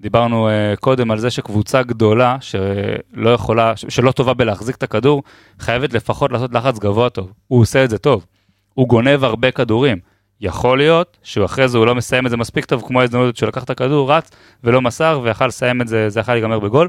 דיברנו 0.00 0.48
אה, 0.48 0.74
קודם 0.80 1.10
על 1.10 1.18
זה 1.18 1.30
שקבוצה 1.30 1.82
גדולה 1.82 2.36
שלא 2.40 3.30
יכולה, 3.30 3.76
שלא 3.76 4.12
טובה 4.12 4.34
בלהחזיק 4.34 4.76
את 4.76 4.82
הכדור, 4.82 5.22
חייבת 5.58 5.92
לפחות 5.92 6.32
לעשות 6.32 6.54
לחץ 6.54 6.78
גבוה 6.78 7.10
טוב. 7.10 7.32
הוא 7.48 7.60
עושה 7.60 7.84
את 7.84 7.90
זה 7.90 7.98
טוב. 7.98 8.26
הוא 8.74 8.88
גונב 8.88 9.24
הרבה 9.24 9.50
כדורים. 9.50 9.98
יכול 10.40 10.78
להיות 10.78 11.16
שאחרי 11.22 11.68
זה 11.68 11.78
הוא 11.78 11.86
לא 11.86 11.94
מסיים 11.94 12.26
את 12.26 12.30
זה 12.30 12.36
מספיק 12.36 12.64
טוב 12.64 12.84
כמו 12.86 13.00
ההזדמנות 13.00 13.36
שהוא 13.36 13.48
לקח 13.48 13.64
את 13.64 13.70
הכדור, 13.70 14.12
רץ 14.12 14.30
ולא 14.64 14.82
מסר 14.82 15.20
ויכל 15.22 15.46
לסיים 15.46 15.82
את 15.82 15.88
זה, 15.88 16.10
זה 16.10 16.20
יכול 16.20 16.34
להיגמר 16.34 16.58
בגול, 16.58 16.88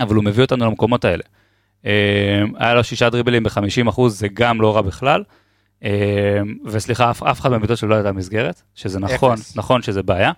אבל 0.00 0.14
הוא 0.14 0.24
מביא 0.24 0.42
אותנו 0.42 0.66
למקומות 0.66 1.04
האלה. 1.04 1.22
אה, 1.86 2.42
היה 2.58 2.74
לו 2.74 2.84
שישה 2.84 3.10
דריבלים 3.10 3.42
ב-50 3.42 3.88
אחוז, 3.88 4.18
זה 4.18 4.28
גם 4.28 4.60
לא 4.60 4.76
רע 4.76 4.82
בכלל. 4.82 5.24
אה, 5.84 6.40
וסליחה, 6.64 7.10
אף, 7.10 7.22
אף 7.22 7.40
אחד 7.40 7.50
מהביטות 7.50 7.78
שלו 7.78 7.88
לא 7.88 7.94
הייתה 7.94 8.12
מסגרת, 8.12 8.62
שזה 8.74 9.00
נכון, 9.00 9.32
אפס. 9.32 9.56
נכון 9.56 9.82
שזה 9.82 10.02
בעיה, 10.02 10.32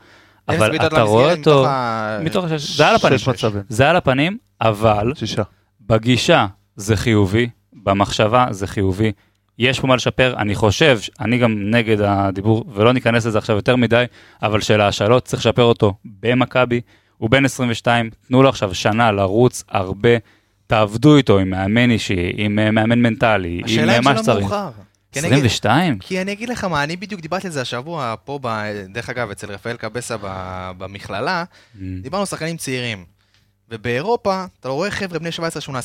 אבל 0.48 0.76
אתה 0.86 1.02
רואה 1.02 1.34
אותו, 1.34 1.66
מתוך 2.20 2.44
השש, 2.44 2.76
זה 2.76 2.88
על 2.88 2.94
הפנים, 2.94 3.18
שש 3.18 3.28
מצבים. 3.28 3.62
זה 3.68 3.90
על 3.90 3.96
הפנים, 3.96 4.38
אבל 4.60 5.12
שישה. 5.14 5.42
בגישה 5.86 6.46
זה 6.76 6.96
חיובי, 6.96 7.48
במחשבה 7.72 8.46
זה 8.50 8.66
חיובי. 8.66 9.12
יש 9.58 9.80
פה 9.80 9.86
מה 9.86 9.96
לשפר, 9.96 10.34
אני 10.38 10.54
חושב, 10.54 10.98
אני 11.20 11.38
גם 11.38 11.70
נגד 11.70 12.00
הדיבור, 12.00 12.64
ולא 12.74 12.92
ניכנס 12.92 13.26
לזה 13.26 13.38
עכשיו 13.38 13.56
יותר 13.56 13.76
מדי, 13.76 14.04
אבל 14.42 14.60
של 14.60 14.80
ההשאלות 14.80 15.24
צריך 15.24 15.42
לשפר 15.42 15.62
אותו 15.62 15.94
במכבי. 16.04 16.80
הוא 17.18 17.30
בן 17.30 17.44
22, 17.44 18.10
תנו 18.28 18.42
לו 18.42 18.48
עכשיו 18.48 18.74
שנה 18.74 19.12
לרוץ 19.12 19.64
הרבה, 19.68 20.08
תעבדו 20.66 21.16
איתו 21.16 21.38
עם 21.38 21.50
מאמן 21.50 21.90
אישי, 21.90 22.32
עם 22.36 22.58
אה, 22.58 22.70
מאמן 22.70 22.98
מנטלי, 22.98 23.58
עם 23.58 23.64
השאלה 23.64 23.92
אה, 23.92 23.98
אם 23.98 24.04
מה 24.04 24.10
זה 24.10 24.16
לא 24.16 24.22
שצריך. 24.22 24.40
מאוחר. 24.40 24.70
כי 25.12 25.18
אני 25.20 25.28
אגיד- 25.28 25.38
22? 25.44 25.98
כי 25.98 26.20
אני 26.22 26.32
אגיד 26.32 26.48
לך 26.48 26.64
מה, 26.64 26.82
אני 26.84 26.96
בדיוק 26.96 27.20
דיברתי 27.20 27.46
על 27.46 27.52
זה 27.52 27.60
השבוע 27.60 28.14
פה, 28.24 28.38
ב- 28.42 28.62
דרך 28.92 29.08
אגב, 29.10 29.30
אצל 29.30 29.52
רפאל 29.52 29.76
קבסה 29.76 30.16
ב- 30.22 30.70
במכללה, 30.78 31.44
Mm. 31.44 31.78
דיברנו 32.02 32.20
על 32.20 32.26
שחקנים 32.26 32.56
צעירים. 32.56 33.04
ובאירופה, 33.70 34.44
אתה 34.60 34.68
רואה 34.68 34.90
חבר'ה 34.90 35.18
בני 35.18 35.28
17-18 35.32 35.40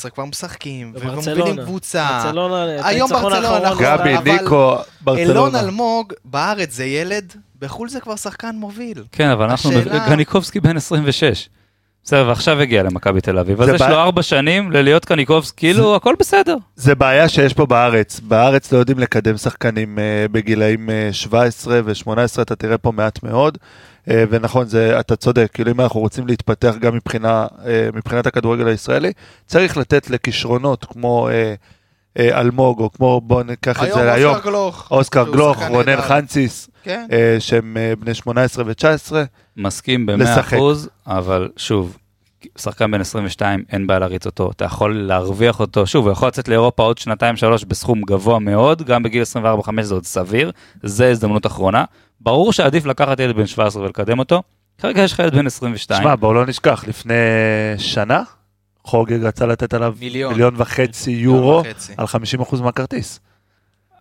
כבר 0.10 0.26
משחקים, 0.26 0.94
ומובילים. 0.96 1.64
קבוצה. 1.66 2.20
ברצלונה, 2.24 2.88
היום 2.88 3.10
ברצלונה, 3.10 3.60
נכון. 3.72 3.84
גבי, 3.84 4.18
אבל 4.18 4.32
ניקו, 4.32 4.72
אילון 4.72 4.84
ברצלונה. 5.02 5.60
אלמוג, 5.60 6.14
בארץ 6.26 6.72
זה 6.74 6.86
ילד, 6.86 7.34
בחו"ל 7.60 7.90
זה 7.90 8.00
כבר 8.00 8.16
שחקן 8.16 8.56
מוביל. 8.56 9.04
כן, 9.12 9.30
אבל 9.30 9.50
אנחנו, 9.50 9.70
השאלה- 9.72 10.06
קניקובסקי 10.06 10.60
בן 10.60 10.78
26. 10.78 11.50
בסדר, 12.04 12.28
ועכשיו 12.28 12.60
הגיע 12.60 12.84
למכבי 12.84 13.22
תל 13.22 13.40
אביב, 13.40 13.62
אז 13.62 13.70
יש 13.70 13.82
לו 13.82 13.96
ארבע 13.96 14.22
שנים 14.22 14.72
ללהיות 14.72 15.06
קניקובסקי, 15.06 15.68
כאילו 15.68 15.96
הכל 15.96 16.16
בסדר. 16.20 16.56
זה 16.76 16.96
בעיה 16.96 17.30
שיש 17.30 17.54
פה 17.54 17.66
בארץ. 17.66 18.20
בארץ 18.20 18.72
לא 18.72 18.78
יודעים 18.78 19.00
לקדם 19.00 19.38
שחקנים 19.38 20.00
אה, 20.00 20.26
בגילאים 20.32 20.90
אה, 20.90 21.10
17 21.12 21.82
ו-18, 21.86 22.42
אתה 22.42 22.56
תראה 22.56 22.78
פה 22.78 22.92
מעט 22.92 23.24
מאוד. 23.24 23.58
אה, 24.10 24.24
ונכון, 24.30 24.66
זה, 24.66 25.00
אתה 25.00 25.16
צודק, 25.16 25.50
כאילו 25.54 25.72
אם 25.72 25.82
אנחנו 25.82 26.00
רוצים 26.00 26.28
להתפתח 26.28 26.76
גם 26.80 26.96
מבחינה, 26.96 27.48
אה, 27.66 27.90
מבחינת 27.94 28.28
הכדורגל 28.28 28.68
הישראלי, 28.68 29.12
צריך 29.46 29.78
לתת 29.78 30.10
לכישרונות 30.10 30.86
כמו 30.86 31.30
אה, 31.30 31.34
אה, 31.34 31.54
אלמוג, 32.20 32.80
או 32.80 32.92
כמו, 32.92 33.22
בואו 33.22 33.44
ניקח 33.44 33.78
את 33.78 33.84
היום 33.84 34.00
זה 34.00 34.14
היום, 34.14 34.36
אוסקר 34.36 34.50
גלוך. 34.50 34.88
אוסקר 34.92 35.32
גלוך, 35.32 35.64
רונן 35.70 35.90
נהדר. 35.90 36.02
חנציס, 36.02 36.70
כן. 36.84 37.08
אה, 37.12 37.36
שהם 37.40 37.78
אה, 37.78 37.94
בני 38.00 38.14
18 38.14 38.64
ו-19. 38.68 39.14
מסכים 39.58 40.06
ב-100%, 40.06 40.16
לשחק. 40.18 40.58
אבל 41.08 41.50
שוב, 41.58 41.98
שחקן 42.58 42.92
בן 42.92 43.02
22, 43.02 43.64
אין 43.72 43.88
בעיה 43.88 44.00
להריץ 44.00 44.26
אותו, 44.26 44.52
אתה 44.52 44.66
יכול 44.66 44.98
להרוויח 45.08 45.60
אותו, 45.60 45.88
שוב, 45.88 46.06
הוא 46.06 46.12
יכול 46.12 46.28
לצאת 46.28 46.48
לאירופה 46.48 46.84
עוד 46.84 46.98
שנתיים-שלוש 46.98 47.64
בסכום 47.64 48.02
גבוה 48.02 48.40
מאוד, 48.40 48.82
גם 48.82 49.04
בגיל 49.04 49.24
24-5 49.68 49.82
זה 49.82 49.94
עוד 49.94 50.06
סביר, 50.06 50.52
זה 50.84 51.10
הזדמנות 51.10 51.46
אחרונה. 51.46 51.84
ברור 52.22 52.54
שעדיף 52.54 52.86
לקחת 52.86 53.20
ילד 53.20 53.36
בן 53.36 53.48
17 53.48 53.84
ולקדם 53.84 54.20
אותו, 54.20 54.44
כרגע 54.78 55.02
יש 55.02 55.14
לך 55.14 55.20
ילד 55.20 55.36
בן 55.36 55.48
22. 55.48 56.04
שמע, 56.04 56.16
בואו 56.16 56.34
לא 56.34 56.46
נשכח, 56.46 56.84
לפני 56.88 57.14
שנה, 57.78 58.24
חוגג 58.84 59.24
רצה 59.26 59.46
לתת 59.46 59.74
עליו 59.74 59.94
מיליון. 60.00 60.32
מיליון 60.34 60.54
וחצי 60.58 61.12
יורו 61.12 61.64
וחצי. 61.66 61.94
על 61.98 62.06
50% 62.42 62.62
מהכרטיס. 62.62 63.20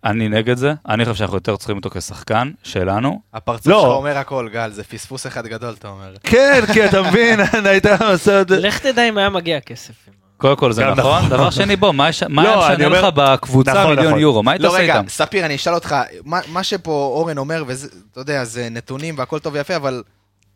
אני 0.05 0.29
נגד 0.29 0.57
זה, 0.57 0.73
אני 0.89 1.05
חושב 1.05 1.15
שאנחנו 1.17 1.37
יותר 1.37 1.55
צריכים 1.55 1.75
אותו 1.77 1.89
כשחקן 1.89 2.51
שלנו. 2.63 3.21
הפרצוף 3.33 3.67
לא. 3.67 3.81
שלך 3.81 3.89
אומר 3.91 4.17
הכל, 4.17 4.49
גל, 4.53 4.71
זה 4.71 4.83
פספוס 4.83 5.27
אחד 5.27 5.47
גדול, 5.47 5.73
אתה 5.79 5.87
אומר. 5.87 6.13
כן, 6.23 6.61
כי 6.73 6.85
אתה 6.85 7.01
מבין, 7.01 7.39
היית 7.65 7.85
עושה 7.85 8.41
את 8.41 8.49
זה. 8.49 8.59
לך 8.59 8.79
תדע 8.79 9.09
אם 9.09 9.17
היה 9.17 9.29
מגיע 9.29 9.59
כסף. 9.59 9.93
קודם 10.37 10.55
כל 10.55 10.71
זה 10.71 10.85
נכון, 10.85 10.97
נכון. 11.17 11.29
דבר 11.29 11.49
שני 11.49 11.75
בוא, 11.75 11.91
מה 11.91 12.09
לא, 12.29 12.65
היה 12.65 12.67
אני 12.67 12.75
משנה 12.75 12.85
אומר- 12.87 13.07
לך 13.07 13.13
בקבוצה 13.15 13.71
נכון, 13.73 13.89
מיליון 13.89 14.07
נכון. 14.07 14.19
יורו, 14.19 14.43
מה 14.43 14.51
היית 14.51 14.61
לא, 14.61 14.67
עושה 14.67 14.77
רגע, 14.79 14.97
איתם? 14.97 15.09
ספיר, 15.09 15.45
אני 15.45 15.55
אשאל 15.55 15.73
אותך, 15.73 15.95
מה, 16.25 16.39
מה 16.47 16.63
שפה 16.63 16.91
אורן 16.91 17.37
אומר, 17.37 17.63
וזה, 17.67 17.87
אתה 18.11 18.19
יודע, 18.21 18.43
זה 18.43 18.67
נתונים 18.71 19.17
והכל 19.17 19.39
טוב 19.39 19.53
ויפה, 19.53 19.75
אבל 19.75 20.03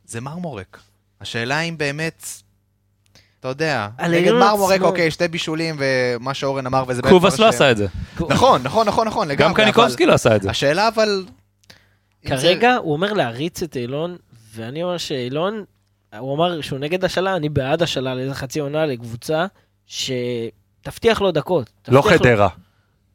זה 0.06 0.22
מרמורק. 0.22 0.78
השאלה 1.22 1.60
אם 1.60 1.78
באמת, 1.78 2.26
אתה 3.52 3.64
יודע, 3.64 3.88
נגד 4.10 4.32
מרמורק. 4.32 4.82
אוקיי, 4.82 5.12
שתי 5.12 5.28
בישולים 5.28 5.76
ומה 5.80 6.34
שאורן 6.34 6.66
אמר, 6.66 6.84
וזה. 6.88 7.02
קובאס 7.02 7.39
מה 7.39 7.45
לא 7.45 7.50
עשה 7.50 7.72
את 7.72 7.78
זה, 7.78 7.88
נכון, 8.30 8.62
נכון, 8.64 8.88
נכון, 8.88 9.08
נכון, 9.08 9.28
לגמרי. 9.28 9.50
גם 9.50 9.54
קניקובסקי 9.54 10.06
לא 10.06 10.14
עשה 10.14 10.36
את 10.36 10.41
זה. 10.41 10.50
השאלה 10.50 10.88
אבל... 10.88 11.26
כרגע 12.26 12.76
הוא 12.76 12.93
אומר 12.93 13.14
להריץ 13.14 13.64
את 13.64 13.76
אילון, 13.78 14.16
ואני 14.56 14.84
אומר 14.84 14.98
שאילון, 14.98 15.64
הוא 16.20 16.36
אמר 16.36 16.62
שהוא 16.62 16.80
נגד 16.80 17.06
השאלה, 17.06 17.36
אני 17.36 17.50
בעד 17.50 17.82
השאלה 17.82 18.16
לאיזה 18.16 18.34
חצי 18.36 18.60
עונה 18.60 18.86
לקבוצה 18.86 19.45
שתבטיח 19.86 21.22
לו 21.22 21.32
דקות. 21.32 21.70
לא 21.88 22.02
חדרה, 22.02 22.48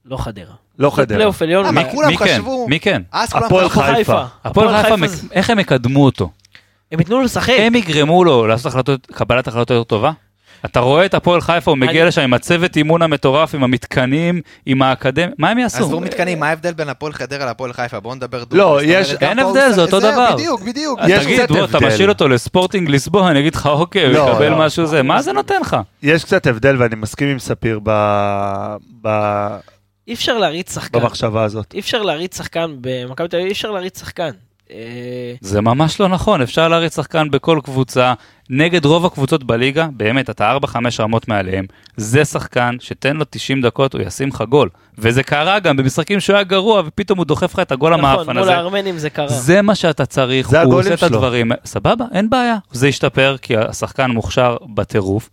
לא 0.05 0.16
חדרה. 0.16 0.55
לא 0.78 0.91
חדרה. 0.91 1.16
פלייאוף 1.16 1.43
עליון. 1.43 1.74
מי- 2.09 2.16
כן? 2.18 2.41
מי 2.68 2.80
כן? 2.80 3.03
אז 3.12 3.33
כולם 3.33 3.45
הפועל 3.45 3.68
חשבו- 3.68 3.83
חיפה. 3.83 4.24
הפועל 4.45 4.83
חיפה, 4.83 4.95
איך 5.33 5.51
הם 5.51 5.59
יקדמו 5.59 6.05
אותו? 6.05 6.30
הם 6.93 6.99
ייתנו 6.99 7.18
לו 7.18 7.24
לשחק. 7.24 7.55
הם 7.59 7.74
יגרמו 7.74 8.24
לו 8.24 8.47
לעשות 8.47 8.66
החלטות, 8.72 9.07
קבלת 9.07 9.49
החלטות 9.49 9.70
יותר 9.70 9.84
טובה. 9.84 10.12
אתה 10.64 10.80
רואה 10.80 11.07
את 11.07 11.14
הפועל 11.14 11.40
חיפה, 11.40 11.70
הוא 11.70 11.78
מגיע 11.78 12.01
אני- 12.03 12.09
לשם 12.09 12.20
עם 12.20 12.34
הצוות 12.34 12.76
אימון 12.76 13.03
המטורף, 13.03 13.55
עם 13.55 13.64
המתקנים, 13.64 14.40
עם 14.66 14.82
האקדמיה, 14.82 15.28
מה 15.38 15.51
הם 15.51 15.59
יעשו? 15.59 15.84
עזבו 15.84 16.01
מתקנים, 16.01 16.40
מה 16.40 16.49
ההבדל 16.49 16.72
בין 16.72 16.88
הפועל 16.88 17.12
חדרה 17.12 17.47
להפועל 17.47 17.72
חיפה? 17.72 18.01
בואו 18.01 18.14
נדבר 18.14 18.45
דוגרי. 18.45 18.59
לא, 18.59 18.80
יש- 18.84 19.14
אין 19.20 19.38
הבדל, 19.38 19.72
זה 19.72 19.82
אותו 19.82 20.01
דבר. 20.01 20.32
בדיוק, 20.34 20.62
בדיוק. 20.62 20.99
אז 20.99 21.11
יש 21.11 21.24
תגיד, 21.24 21.38
קצת 21.40 21.49
בוא, 21.49 21.64
אתה 21.64 21.76
הבדל. 21.76 21.88
משאיר 21.88 22.09
אותו 22.09 22.28
לספורטינג 22.28 22.88
ליסבון, 22.88 23.26
אני 23.26 23.40
אגיד 23.40 23.55
לך, 23.55 23.66
אוקיי, 23.66 24.05
הוא 24.07 24.12
לא, 24.12 24.28
יקבל 24.32 24.49
לא. 24.49 24.59
משהו 24.59 24.86
זה, 24.86 25.03
מה 25.03 25.22
זה 25.22 25.32
נותן 25.32 25.61
לך? 25.61 25.76
יש 26.03 26.24
קצת 26.24 26.47
הבדל, 26.47 26.76
ואני 26.78 26.95
מסכים 26.97 27.28
עם 27.28 27.38
ספיר 27.38 27.80
ב- 27.82 28.76
ב- 29.03 29.57
אי 30.09 30.14
אפשר 30.14 30.38
להריץ 30.38 30.74
שחקן. 30.74 30.99
במחשבה 31.01 31.43
הזאת. 31.45 31.74
אי 31.74 31.80
אפשר 31.80 32.03
להריץ 32.03 32.36
שחקן 32.36 32.76
במכבי 32.80 33.28
תל 33.28 33.36
אביב, 33.36 33.47
אי 33.47 33.53
אפשר 33.53 33.70
להריץ 33.70 34.01
שחקן. 34.01 34.30
אה, 34.73 35.35
זה 35.41 35.61
ממש 35.61 36.01
לא 36.01 36.09
נכון, 36.09 36.43
אפשר 36.43 36.68
להריץ 36.68 36.97
שחקן 36.97 37.31
בכל 37.31 37.61
קבוצה, 37.64 38.14
נגד 38.51 38.85
רוב 38.85 39.07
הקבוצות 39.07 39.45
בליגה, 39.45 39.89
באמת, 39.93 40.31
אתה 40.31 40.57
4-5 40.64 40.77
רמות 41.01 41.29
מעליהם, 41.29 41.64
זה 41.97 42.25
שחקן 42.25 42.77
שתן 42.81 43.16
לו 43.16 43.25
90 43.31 43.61
דקות, 43.61 43.95
הוא 43.95 44.03
ישים 44.03 44.29
לך 44.29 44.45
גול. 44.49 44.68
וזה 44.99 45.23
קרה 45.23 45.59
גם 45.59 45.77
במשחקים 45.77 46.20
שהוא 46.20 46.37
היה 46.37 46.45
גרוע, 46.45 46.83
ופתאום 46.87 47.18
הוא 47.18 47.27
דוחף 47.27 47.55
לך 47.55 47.59
את 47.61 47.73
הגול 47.73 47.97
נכון, 47.97 48.05
המאפן 48.05 48.33
מול 48.33 48.43
הזה. 48.43 48.57
הארמנים 48.57 48.99
זה 48.99 49.11
קרה. 49.11 49.29
זה 49.29 49.62
מה 49.62 49.75
שאתה 49.75 50.07
צריך, 50.07 50.49
זה 50.51 50.62
הוא 50.62 50.81
עושה 50.81 50.95
את. 50.95 51.03
הדברים, 51.03 51.53
סבבה, 51.64 52.05
אין 52.12 52.31
בעיה, 52.31 52.57
זה 52.73 52.89
ישתפר, 52.89 53.37
כי 53.43 53.57
השחקן 53.57 54.11
מוכשר 54.11 54.57
בטירוף, 54.75 55.31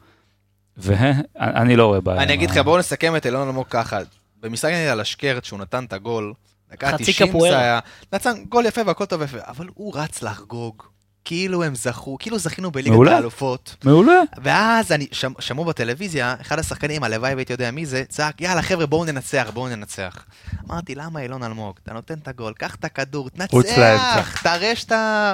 ואני 0.77 1.75
לא 1.75 1.85
רואה 1.85 2.01
בעיה. 2.01 2.23
אני 2.23 2.33
אגיד 2.33 2.49
לך, 2.49 2.57
בואו 2.57 2.77
נסכם 2.77 3.15
את 3.15 3.25
אילון 3.25 3.47
אלמוג 3.47 3.65
ככה. 3.69 3.99
במשחק 4.41 4.71
נגד 4.71 4.89
על 4.89 4.99
השקרת, 4.99 5.45
שהוא 5.45 5.59
נתן 5.59 5.83
את 5.83 5.93
הגול, 5.93 6.33
דקה 6.71 6.91
חצי 6.91 7.03
90 7.03 7.29
קפוארה. 7.29 7.51
זה 7.51 7.59
היה, 7.59 7.79
נתן 8.13 8.43
גול 8.49 8.65
יפה 8.65 8.81
והכל 8.85 9.05
טוב 9.05 9.21
ויפה, 9.21 9.37
אבל 9.47 9.67
הוא 9.73 9.93
רץ 9.95 10.21
לחגוג. 10.21 10.83
כאילו 11.25 11.63
הם 11.63 11.75
זכו, 11.75 12.17
כאילו 12.19 12.39
זכינו 12.39 12.71
בליגת. 12.71 13.07
האלופות. 13.07 13.75
מעולה. 13.83 14.21
ואז 14.43 14.91
אני, 14.91 15.07
שמ, 15.11 15.31
שמעו 15.39 15.65
בטלוויזיה, 15.65 16.35
אחד 16.41 16.59
השחקנים, 16.59 17.03
הלוואי 17.03 17.33
והייתי 17.33 17.53
יודע 17.53 17.71
מי 17.71 17.85
זה, 17.85 18.03
צעק, 18.09 18.41
יאללה 18.41 18.61
חבר'ה 18.61 18.85
בואו 18.85 19.05
ננצח, 19.05 19.49
בואו 19.53 19.67
ננצח. 19.67 20.25
אמרתי, 20.69 20.95
למה 20.95 21.19
אילון 21.19 21.43
אלמוג? 21.43 21.75
אתה 21.83 21.93
נותן 21.93 22.13
את 22.13 22.27
הגול, 22.27 22.53
קח 22.53 22.75
את 22.75 22.85
הכדור. 22.85 23.29
תנצח, 23.29 24.41
תראה 24.43 24.75
שאתה... 24.75 25.33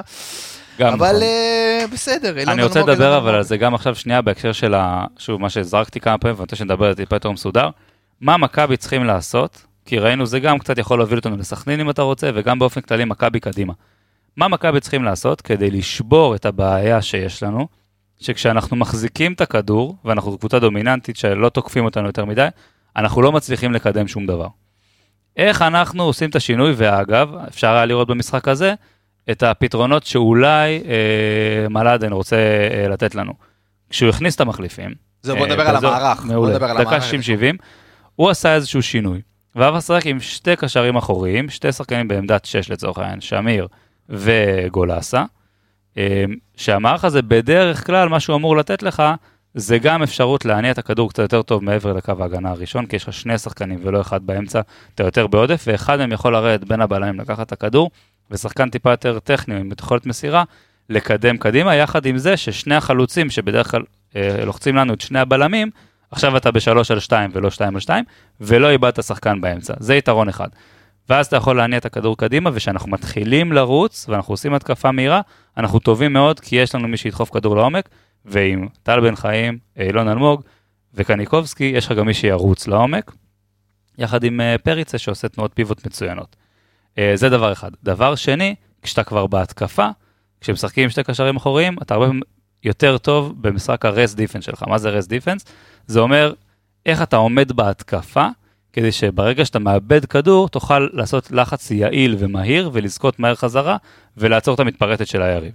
גם 0.78 0.92
אבל 0.92 1.08
נכון. 1.08 1.22
אה, 1.22 1.84
בסדר, 1.92 2.38
אילון 2.38 2.52
אני 2.52 2.62
רוצה 2.62 2.78
אלמוג, 2.78 2.90
לדבר 2.90 3.16
אבל 3.16 3.26
אלמוג. 3.26 3.34
על 3.34 3.42
זה 3.42 3.56
גם 3.56 3.74
עכשיו 3.74 3.94
שנייה 3.94 4.22
בהקשר 4.22 4.52
של 4.52 4.74
ה... 4.74 5.04
שוב, 5.18 5.40
מה 5.40 5.50
שזרקתי 5.50 6.00
כמה 6.00 6.18
פעמים, 6.18 6.34
ואני 6.34 6.42
רוצה 6.42 6.56
שנדבר 6.56 6.86
על 6.86 6.92
זה 6.92 6.96
טיפה 6.96 7.16
יותר 7.16 7.30
מסודר. 7.30 7.68
מה 8.20 8.36
מכבי 8.36 8.76
צריכים 8.76 9.04
לעשות? 9.04 9.62
כי 9.86 9.98
ראינו, 9.98 10.26
זה 10.26 10.40
גם 10.40 10.58
קצת 10.58 10.78
יכול 10.78 10.98
להוביל 10.98 11.18
אותנו 11.18 11.36
לסכנין 11.36 11.80
אם 11.80 11.90
אתה 11.90 12.02
רוצה, 12.02 12.30
וגם 12.34 12.58
באופן 12.58 12.80
כללי 12.80 13.04
מכבי 13.04 13.40
קדימה. 13.40 13.72
מה 14.36 14.48
מכבי 14.48 14.80
צריכים 14.80 15.04
לעשות 15.04 15.40
כדי 15.40 15.70
לשבור 15.70 16.34
את 16.34 16.46
הבעיה 16.46 17.02
שיש 17.02 17.42
לנו, 17.42 17.68
שכשאנחנו 18.18 18.76
מחזיקים 18.76 19.32
את 19.32 19.40
הכדור, 19.40 19.96
ואנחנו 20.04 20.38
קבוצה 20.38 20.58
דומיננטית 20.58 21.16
שלא 21.16 21.48
תוקפים 21.48 21.84
אותנו 21.84 22.06
יותר 22.06 22.24
מדי, 22.24 22.48
אנחנו 22.96 23.22
לא 23.22 23.32
מצליחים 23.32 23.72
לקדם 23.72 24.08
שום 24.08 24.26
דבר. 24.26 24.46
איך 25.36 25.62
אנחנו 25.62 26.02
עושים 26.02 26.30
את 26.30 26.36
השינוי, 26.36 26.72
ואגב, 26.76 27.28
אפשר 27.48 27.74
היה 27.74 27.86
לראות 27.86 28.08
במשחק 28.08 28.48
הזה, 28.48 28.74
את 29.30 29.42
הפתרונות 29.42 30.04
שאולי 30.04 30.82
אה, 30.84 31.68
מלאדן 31.68 32.12
רוצה 32.12 32.36
אה, 32.36 32.88
לתת 32.88 33.14
לנו. 33.14 33.32
כשהוא 33.90 34.08
הכניס 34.08 34.34
את 34.34 34.40
המחליפים, 34.40 34.94
זהו, 35.22 35.36
בוא 35.36 35.46
אה, 35.46 35.50
נדבר 35.50 35.62
על 35.62 35.76
המערך. 35.76 36.24
מעולה. 36.24 36.58
דקה 36.58 36.70
המערך. 36.70 37.04
60-70, 37.60 37.62
הוא 38.16 38.30
עשה 38.30 38.54
איזשהו 38.54 38.82
שינוי. 38.82 39.20
ואהב 39.56 39.74
לשחק 39.74 40.06
עם 40.06 40.20
שתי 40.20 40.56
קשרים 40.56 40.96
אחוריים, 40.96 41.48
שתי 41.50 41.72
שחקנים 41.72 42.08
בעמדת 42.08 42.44
6 42.44 42.70
לצורך 42.70 42.98
העניין, 42.98 43.20
שמיר 43.20 43.66
וגולסה, 44.08 45.24
אה, 45.98 46.24
שהמערך 46.56 47.04
הזה 47.04 47.22
בדרך 47.22 47.86
כלל, 47.86 48.08
מה 48.08 48.20
שהוא 48.20 48.36
אמור 48.36 48.56
לתת 48.56 48.82
לך, 48.82 49.02
זה 49.54 49.78
גם 49.78 50.02
אפשרות 50.02 50.44
להניע 50.44 50.70
את 50.70 50.78
הכדור 50.78 51.10
קצת 51.10 51.22
יותר 51.22 51.42
טוב 51.42 51.64
מעבר 51.64 51.92
לקו 51.92 52.12
ההגנה 52.20 52.50
הראשון, 52.50 52.86
כי 52.86 52.96
יש 52.96 53.02
לך 53.08 53.12
שני 53.12 53.38
שחקנים 53.38 53.78
ולא 53.82 54.00
אחד 54.00 54.26
באמצע, 54.26 54.60
אתה 54.94 55.02
יותר 55.02 55.26
בעודף, 55.26 55.64
ואחד 55.66 55.98
מהם 55.98 56.12
יכול 56.12 56.32
לרדת 56.32 56.64
בין 56.64 56.80
הבלמים 56.80 57.20
לקחת 57.20 57.46
את 57.46 57.52
הכדור, 57.52 57.90
ושחקן 58.30 58.70
טיפה 58.70 58.90
יותר 58.90 59.18
טכני 59.18 59.54
עם 59.54 59.70
יכולת 59.80 60.06
מסירה, 60.06 60.44
לקדם 60.90 61.36
קדימה, 61.36 61.74
יחד 61.74 62.06
עם 62.06 62.18
זה 62.18 62.36
ששני 62.36 62.74
החלוצים 62.74 63.30
שבדרך 63.30 63.70
כלל 63.70 63.82
אה, 64.16 64.44
לוחצים 64.44 64.76
לנו 64.76 64.94
את 64.94 65.00
שני 65.00 65.18
הבלמים, 65.18 65.70
עכשיו 66.16 66.36
אתה 66.36 66.50
בשלוש 66.50 66.90
על 66.90 67.00
שתיים 67.00 67.30
ולא 67.34 67.50
שתיים 67.50 67.74
על 67.74 67.80
שתיים, 67.80 68.04
ולא 68.40 68.70
איבדת 68.70 69.02
שחקן 69.02 69.40
באמצע. 69.40 69.74
זה 69.78 69.94
יתרון 69.94 70.28
אחד. 70.28 70.48
ואז 71.08 71.26
אתה 71.26 71.36
יכול 71.36 71.56
להניע 71.56 71.78
את 71.78 71.84
הכדור 71.84 72.16
קדימה, 72.16 72.50
וכשאנחנו 72.52 72.90
מתחילים 72.90 73.52
לרוץ, 73.52 74.06
ואנחנו 74.08 74.32
עושים 74.32 74.54
התקפה 74.54 74.92
מהירה, 74.92 75.20
אנחנו 75.56 75.78
טובים 75.78 76.12
מאוד, 76.12 76.40
כי 76.40 76.56
יש 76.56 76.74
לנו 76.74 76.88
מי 76.88 76.96
שידחוף 76.96 77.30
כדור 77.30 77.56
לעומק, 77.56 77.88
ועם 78.24 78.68
טל 78.82 79.00
בן 79.00 79.16
חיים, 79.16 79.58
אילון 79.76 80.08
אלמוג 80.08 80.42
וקניקובסקי, 80.94 81.64
יש 81.64 81.86
לך 81.86 81.92
גם 81.92 82.06
מי 82.06 82.14
שירוץ 82.14 82.66
לעומק, 82.66 83.12
יחד 83.98 84.24
עם 84.24 84.40
אה, 84.40 84.58
פריצה 84.58 84.98
שעושה 84.98 85.28
תנועות 85.28 85.50
פיבוט 85.54 85.86
מצוינות. 85.86 86.36
אה, 86.98 87.12
זה 87.14 87.28
דבר 87.28 87.52
אחד. 87.52 87.70
דבר 87.84 88.14
שני, 88.14 88.54
כשאתה 88.82 89.04
כבר 89.04 89.26
בהתקפה, 89.26 89.88
כשמשחקים 90.40 90.84
עם 90.84 90.90
שתי 90.90 91.02
קשרים 91.02 91.36
אחוריים, 91.36 91.76
אתה 91.82 91.94
הרבה 91.94 92.06
יותר 92.64 92.98
טוב 92.98 93.34
במשחק 93.40 93.84
הרס 93.84 94.14
דיפנס 94.14 94.44
שלך. 94.44 94.62
מה 94.68 94.78
זה 94.78 94.90
רס 94.90 95.06
דיפנס? 95.06 95.44
זה 95.86 96.00
אומר 96.00 96.32
איך 96.86 97.02
אתה 97.02 97.16
עומד 97.16 97.52
בהתקפה, 97.52 98.26
כדי 98.72 98.92
שברגע 98.92 99.44
שאתה 99.44 99.58
מאבד 99.58 100.04
כדור, 100.04 100.48
תוכל 100.48 100.88
לעשות 100.92 101.30
לחץ 101.30 101.70
יעיל 101.70 102.16
ומהיר 102.18 102.70
ולזכות 102.72 103.18
מהר 103.18 103.34
חזרה 103.34 103.76
ולעצור 104.16 104.54
את 104.54 104.60
המתפרצת 104.60 105.06
של 105.06 105.22
היריב. 105.22 105.52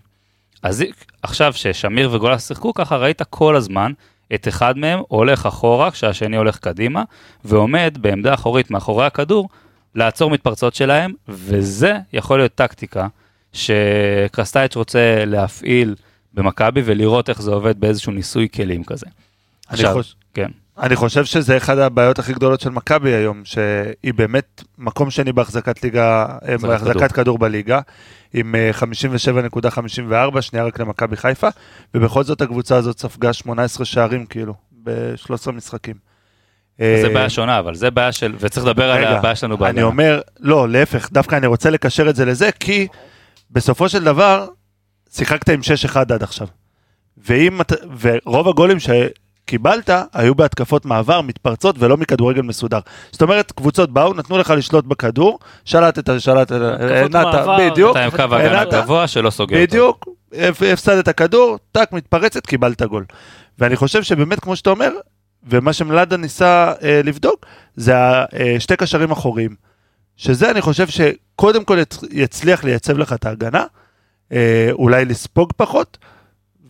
אז 0.63 0.83
עכשיו 1.23 1.53
ששמיר 1.53 2.09
וגולס 2.13 2.47
שיחקו 2.47 2.73
ככה, 2.73 2.97
ראית 2.97 3.21
כל 3.21 3.55
הזמן 3.55 3.91
את 4.33 4.47
אחד 4.47 4.77
מהם 4.77 4.99
הולך 5.07 5.45
אחורה 5.45 5.91
כשהשני 5.91 6.37
הולך 6.37 6.57
קדימה, 6.57 7.03
ועומד 7.45 7.97
בעמדה 8.01 8.33
אחורית 8.33 8.71
מאחורי 8.71 9.05
הכדור, 9.05 9.49
לעצור 9.95 10.31
מתפרצות 10.31 10.75
שלהם, 10.75 11.13
וזה 11.27 11.97
יכול 12.13 12.39
להיות 12.39 12.55
טקטיקה 12.55 13.07
שקרסטייץ' 13.53 14.75
רוצה 14.75 15.25
להפעיל 15.25 15.95
במכבי 16.33 16.81
ולראות 16.85 17.29
איך 17.29 17.41
זה 17.41 17.51
עובד 17.51 17.79
באיזשהו 17.79 18.11
ניסוי 18.11 18.47
כלים 18.55 18.83
כזה. 18.83 19.05
אני 19.69 19.73
עכשיו, 19.79 19.93
חוש- 19.93 20.15
כן. 20.33 20.51
אני 20.79 20.95
חושב 20.95 21.25
שזה 21.25 21.57
אחד 21.57 21.77
הבעיות 21.77 22.19
הכי 22.19 22.33
גדולות 22.33 22.61
של 22.61 22.69
מכבי 22.69 23.09
היום, 23.13 23.41
שהיא 23.45 24.13
באמת 24.15 24.63
מקום 24.77 25.09
שני 25.09 25.31
בהחזקת 25.33 25.83
ליגה, 25.83 26.25
אה, 26.47 26.57
בהחזקת 26.57 26.93
כדור. 26.93 27.07
כדור 27.07 27.39
בליגה, 27.39 27.79
עם 28.33 28.55
אה, 28.55 28.71
57.54, 28.73 30.41
שנייה 30.41 30.65
רק 30.65 30.79
למכבי 30.79 31.17
חיפה, 31.17 31.47
ובכל 31.93 32.23
זאת 32.23 32.41
הקבוצה 32.41 32.75
הזאת 32.75 32.99
ספגה 32.99 33.33
18 33.33 33.85
שערים 33.85 34.25
כאילו, 34.25 34.53
ב-13 34.83 35.51
משחקים. 35.51 35.95
זה 36.77 37.03
אה, 37.07 37.13
בעיה 37.13 37.29
שונה, 37.29 37.59
אבל 37.59 37.75
זה 37.75 37.91
בעיה 37.91 38.11
של, 38.11 38.35
וצריך 38.39 38.65
לדבר 38.65 38.91
על 38.91 38.97
רגע, 38.97 39.09
הבעיה 39.17 39.35
שלנו 39.35 39.53
אני 39.55 39.59
בהגנה. 39.61 39.83
אומר, 39.83 40.21
לא, 40.39 40.69
להפך, 40.69 41.09
דווקא 41.11 41.35
אני 41.35 41.47
רוצה 41.47 41.69
לקשר 41.69 42.09
את 42.09 42.15
זה 42.15 42.25
לזה, 42.25 42.49
כי 42.59 42.87
בסופו 43.51 43.89
של 43.89 44.03
דבר, 44.03 44.47
שיחקת 45.11 45.49
עם 45.49 45.59
6-1 45.93 45.97
עד 45.99 46.23
עכשיו. 46.23 46.47
ואם, 47.17 47.59
ורוב 48.01 48.47
הגולים 48.47 48.77
שקיבלת 48.79 49.89
היו 50.13 50.35
בהתקפות 50.35 50.85
מעבר, 50.85 51.21
מתפרצות 51.21 51.75
ולא 51.79 51.97
מכדורגל 51.97 52.41
מסודר. 52.41 52.79
זאת 53.11 53.21
אומרת, 53.21 53.51
קבוצות 53.51 53.91
באו, 53.93 54.13
נתנו 54.13 54.37
לך 54.37 54.53
לשלוט 54.57 54.85
בכדור, 54.85 55.39
שלטת, 55.65 56.19
שלטת, 56.21 56.51
התקפות 56.51 57.11
נעת, 57.11 57.25
מעבר, 57.35 57.57
בדיוק, 57.71 57.91
אתה 57.91 58.03
עם 58.05 58.11
קו 58.11 58.35
הנעת, 58.35 58.67
הגנה 58.67 58.81
גבוה 58.81 59.07
שלא 59.07 59.29
סוגר 59.29 59.55
אותו. 59.55 59.67
בדיוק, 59.67 60.05
הפ- 60.33 60.61
הפסדת 60.73 61.09
כדור, 61.09 61.57
טאק, 61.71 61.91
מתפרצת, 61.93 62.45
קיבלת 62.45 62.81
גול. 62.81 63.05
ואני 63.59 63.75
חושב 63.75 64.03
שבאמת, 64.03 64.39
כמו 64.39 64.55
שאתה 64.55 64.69
אומר, 64.69 64.91
ומה 65.49 65.73
שמלאדה 65.73 66.17
ניסה 66.17 66.73
אה, 66.83 67.01
לבדוק, 67.03 67.45
זה 67.75 67.93
השתי 68.57 68.75
קשרים 68.75 69.11
אחוריים. 69.11 69.55
שזה, 70.17 70.51
אני 70.51 70.61
חושב 70.61 70.87
שקודם 70.87 71.63
כל 71.63 71.77
יצ- 71.81 72.05
יצליח 72.11 72.63
לייצב 72.63 72.97
לך 72.97 73.13
את 73.13 73.25
ההגנה, 73.25 73.63
אה, 74.31 74.69
אולי 74.71 75.05
לספוג 75.05 75.53
פחות, 75.57 75.97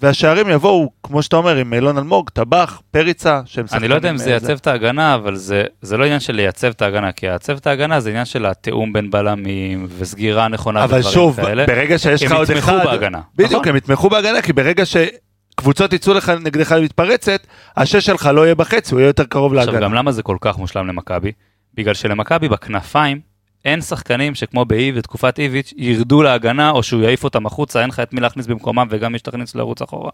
והשערים 0.01 0.49
יבואו, 0.49 0.91
כמו 1.03 1.23
שאתה 1.23 1.35
אומר, 1.35 1.55
עם 1.55 1.73
אילון 1.73 1.97
אלמוג, 1.97 2.29
טבח, 2.29 2.81
פריצה, 2.91 3.41
שהם 3.45 3.65
אני 3.73 3.87
לא 3.87 3.95
יודע 3.95 4.09
אם 4.09 4.17
שחקנים, 4.17 4.39
זה 4.39 4.47
אה, 4.47 4.51
ייצב 4.51 4.61
את 4.61 4.67
ההגנה, 4.67 5.15
אבל 5.15 5.35
זה, 5.35 5.63
זה 5.81 5.97
לא 5.97 6.03
עניין 6.03 6.19
של 6.19 6.33
לייצב 6.33 6.67
את 6.67 6.81
ההגנה, 6.81 7.11
כי 7.11 7.27
לייצב 7.27 7.57
את 7.57 7.67
ההגנה 7.67 7.99
זה 7.99 8.09
עניין 8.09 8.25
של 8.25 8.45
התיאום 8.45 8.93
בין 8.93 9.11
בלמים 9.11 9.87
וסגירה 9.97 10.47
נכונה 10.47 10.83
אבל 10.83 10.97
ודברים 10.97 11.13
שוב, 11.13 11.35
כאלה. 11.35 11.65
ברגע 11.67 11.97
שיש 11.97 12.23
לך 12.23 12.31
הם 12.31 12.37
עוד 12.37 12.51
אחד... 12.51 12.73
יתמכו 12.73 12.89
בהגנה. 12.91 13.21
בדיוק, 13.35 13.51
נכון? 13.51 13.69
הם 13.69 13.75
יתמכו 13.75 14.09
בהגנה, 14.09 14.41
כי 14.41 14.53
ברגע 14.53 14.83
שקבוצות 14.85 15.93
יצאו 15.93 16.13
לך 16.13 16.29
נגדך 16.29 16.71
למתפרצת, 16.71 17.47
השש 17.77 18.05
שלך 18.05 18.29
לא 18.33 18.45
יהיה 18.45 18.55
בחצי, 18.55 18.93
הוא 18.93 18.99
יהיה 18.99 19.09
יותר 19.09 19.23
קרוב 19.23 19.53
עכשיו, 19.53 19.73
להגנה. 19.73 19.85
גם 19.85 19.93
למה 19.93 20.11
זה 20.11 20.23
כל 20.23 20.37
כך 20.41 20.57
מושלם 20.57 20.87
למכבי? 20.87 21.31
בגלל 21.73 21.93
שלמכבי 21.93 22.49
בכנפיים 22.49 23.30
אין 23.65 23.81
שחקנים 23.81 24.35
שכמו 24.35 24.65
באי 24.65 24.91
ותקופת 24.95 25.39
איביץ' 25.39 25.73
ירדו 25.77 26.21
להגנה 26.21 26.69
או 26.69 26.83
שהוא 26.83 27.01
יעיף 27.01 27.23
אותם 27.23 27.45
החוצה, 27.45 27.81
אין 27.81 27.89
לך 27.89 27.99
את 27.99 28.13
מי 28.13 28.21
להכניס 28.21 28.47
במקומם 28.47 28.87
וגם 28.89 29.11
מי 29.11 29.17
שתכניס 29.17 29.55
לרוץ 29.55 29.81
אחורה. 29.81 30.11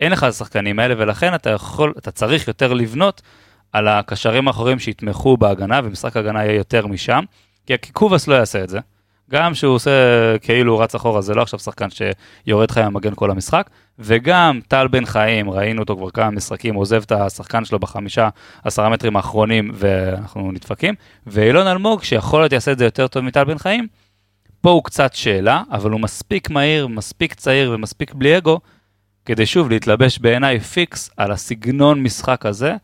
אין 0.00 0.12
לך 0.12 0.24
את 0.24 0.28
השחקנים 0.28 0.78
האלה 0.78 0.94
ולכן 0.98 1.34
אתה 1.34 1.50
יכול, 1.50 1.94
אתה 1.98 2.10
צריך 2.10 2.48
יותר 2.48 2.72
לבנות 2.72 3.22
על 3.72 3.88
הקשרים 3.88 4.48
האחוריים 4.48 4.78
שיתמכו 4.78 5.36
בהגנה 5.36 5.80
ומשחק 5.84 6.16
הגנה 6.16 6.44
יהיה 6.44 6.56
יותר 6.56 6.86
משם, 6.86 7.24
כי 7.66 7.92
קובאס 7.92 8.28
לא 8.28 8.34
יעשה 8.34 8.64
את 8.64 8.68
זה. 8.68 8.78
גם 9.30 9.54
שהוא 9.54 9.74
עושה 9.74 9.90
כאילו 10.38 10.78
רץ 10.78 10.94
אחורה, 10.94 11.20
זה 11.20 11.34
לא 11.34 11.42
עכשיו 11.42 11.58
שחקן 11.58 11.88
שיורד 11.90 12.70
לך 12.70 12.78
עם 12.78 12.84
המגן 12.84 13.14
כל 13.14 13.30
המשחק, 13.30 13.70
וגם 13.98 14.60
טל 14.68 14.88
בן 14.88 15.04
חיים, 15.06 15.50
ראינו 15.50 15.80
אותו 15.80 15.96
כבר 15.96 16.10
כמה 16.10 16.30
משחקים, 16.30 16.74
עוזב 16.74 17.02
את 17.02 17.12
השחקן 17.12 17.64
שלו 17.64 17.78
בחמישה, 17.78 18.28
עשרה 18.64 18.88
מטרים 18.88 19.16
האחרונים, 19.16 19.70
ואנחנו 19.74 20.52
נדפקים, 20.52 20.94
ואילון 21.26 21.66
אלמוג, 21.66 22.02
שיכול 22.02 22.40
להיות 22.40 22.52
יעשה 22.52 22.72
את 22.72 22.78
זה 22.78 22.84
יותר 22.84 23.08
טוב 23.08 23.24
מטל 23.24 23.44
בן 23.44 23.58
חיים, 23.58 23.86
פה 24.60 24.70
הוא 24.70 24.84
קצת 24.84 25.14
שאלה, 25.14 25.62
אבל 25.70 25.90
הוא 25.90 26.00
מספיק 26.00 26.50
מהיר, 26.50 26.86
מספיק 26.86 27.34
צעיר 27.34 27.72
ומספיק 27.74 28.14
בלי 28.14 28.38
אגו, 28.38 28.60
כדי 29.24 29.46
שוב 29.46 29.70
להתלבש 29.70 30.18
בעיניי 30.18 30.60
פיקס 30.60 31.10
על 31.16 31.32
הסגנון 31.32 32.02
משחק 32.02 32.46
הזה 32.46 32.74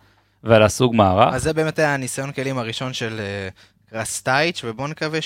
ועל 0.45 0.63
הסוג 0.63 0.95
מערך. 0.95 1.35
אז 1.35 1.43
זה 1.43 1.53
באמת 1.53 1.79
היה 1.79 1.95
הניסיון 1.95 2.33
כלים 2.33 2.59
הראשון 2.59 2.93
של 2.93 3.21
אה, 3.21 3.49
קרסטייץ', 3.91 4.61
ובואו 4.65 4.89
נקווה 4.89 5.19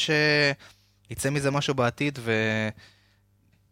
שיצא 1.12 1.30
מזה 1.30 1.50
משהו 1.50 1.74
בעתיד, 1.74 2.18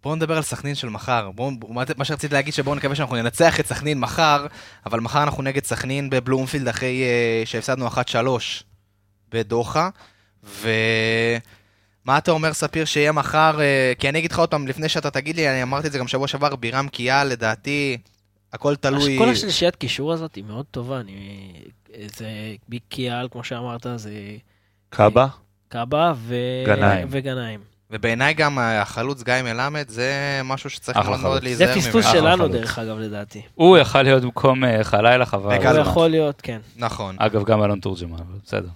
ובואו 0.01 0.14
נדבר 0.14 0.36
על 0.36 0.43
סכנין 0.43 0.74
של 0.74 0.88
מחר. 0.88 1.30
בואו, 1.34 1.51
מה- 1.68 1.82
מה 1.97 2.05
שרציתי 2.05 2.34
להגיד 2.34 2.55
שבואו 2.55 2.74
נקווה 2.74 2.95
שאנחנו 2.97 3.16
ננצח 3.16 3.61
את 3.61 3.66
סכנין 3.66 4.01
מחר, 4.01 4.47
אבל 4.86 5.01
מחר 5.01 5.22
אנחנו 5.22 5.43
נגד 5.43 5.64
סכנין 5.64 6.11
בבלומפילד 6.11 6.68
אחרי 6.68 7.03
אה, 7.03 7.43
שהפסדנו 7.45 7.88
1-3 7.88 7.93
בדוחה, 9.32 9.88
ומה 10.45 12.18
אתה 12.18 12.30
אומר, 12.30 12.53
ספיר, 12.53 12.84
שיהיה 12.84 13.12
מחר? 13.12 13.61
אה, 13.61 13.93
כי 13.99 14.09
אני 14.09 14.18
אגיד 14.18 14.32
לך 14.32 14.38
עוד 14.38 14.49
פעם, 14.51 14.66
לפני 14.68 14.88
שאתה 14.88 15.11
תגיד 15.11 15.36
לי, 15.36 15.51
אני 15.51 15.62
אמרתי 15.62 15.86
את 15.86 15.93
זה 15.93 15.99
גם 15.99 16.09
שבוע 16.09 16.28
שעבר, 16.28 16.57
בירם 16.57 16.88
קיאל, 16.88 17.26
לדעתי, 17.26 17.99
הכל 18.53 18.76
תלוי... 18.76 19.18
כל 19.18 19.28
השלישיית 19.28 19.76
קישור 19.76 20.12
הזאת 20.12 20.34
היא 20.34 20.45
מאוד 20.45 20.66
טובה, 20.70 21.01
אני... 21.01 21.53
זה 22.16 22.28
ביג 22.68 22.80
קיאל, 22.88 23.28
כמו 23.30 23.45
שאמרת, 23.45 23.86
זה 23.97 24.11
קאבה? 24.91 25.26
קאבה 25.73 26.12
ו... 26.16 26.35
גנאים. 26.66 27.07
וגנאים. 27.11 27.61
ובעיניי 27.91 28.35
גם 28.35 28.59
החלוץ 28.62 29.23
גיא 29.23 29.35
מלמד 29.45 29.85
זה 29.89 30.12
משהו 30.45 30.71
שצריך 30.71 31.09
מאוד. 31.23 31.43
להיזהר 31.43 31.66
זה 31.68 31.73
ממנו. 31.75 31.83
פספוס 31.87 32.07
אחלה 32.07 32.21
שלנו. 32.21 32.49
דרך 32.49 32.79
אגב, 32.79 32.99
לדעתי. 32.99 33.43
הוא 33.55 33.79
יכל 33.79 34.03
להיות 34.03 34.23
במקום 34.23 34.64
אה, 34.64 34.85
חלילה 34.85 35.27
חבל. 35.27 35.57
וגל 35.57 35.68
הוא. 35.77 35.81
יכול 35.81 36.09
להיות, 36.09 36.41
כן. 36.43 36.59
נכון. 36.77 37.16
אגב, 37.18 37.45
גם 37.45 37.62
אלון 37.64 37.81
תורג'מן, 37.81 38.12
אבל 38.18 38.35
בסדר. 38.47 38.68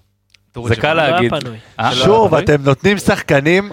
זה 0.68 0.76
קל 0.76 0.94
לא 0.94 1.10
להגיד. 1.10 1.30
פנוי. 1.40 1.56
אה? 1.80 1.94
שוב, 1.94 2.34
לא, 2.34 2.38
אתם 2.38 2.56
נותנים 2.64 2.98
שחקנים 2.98 3.72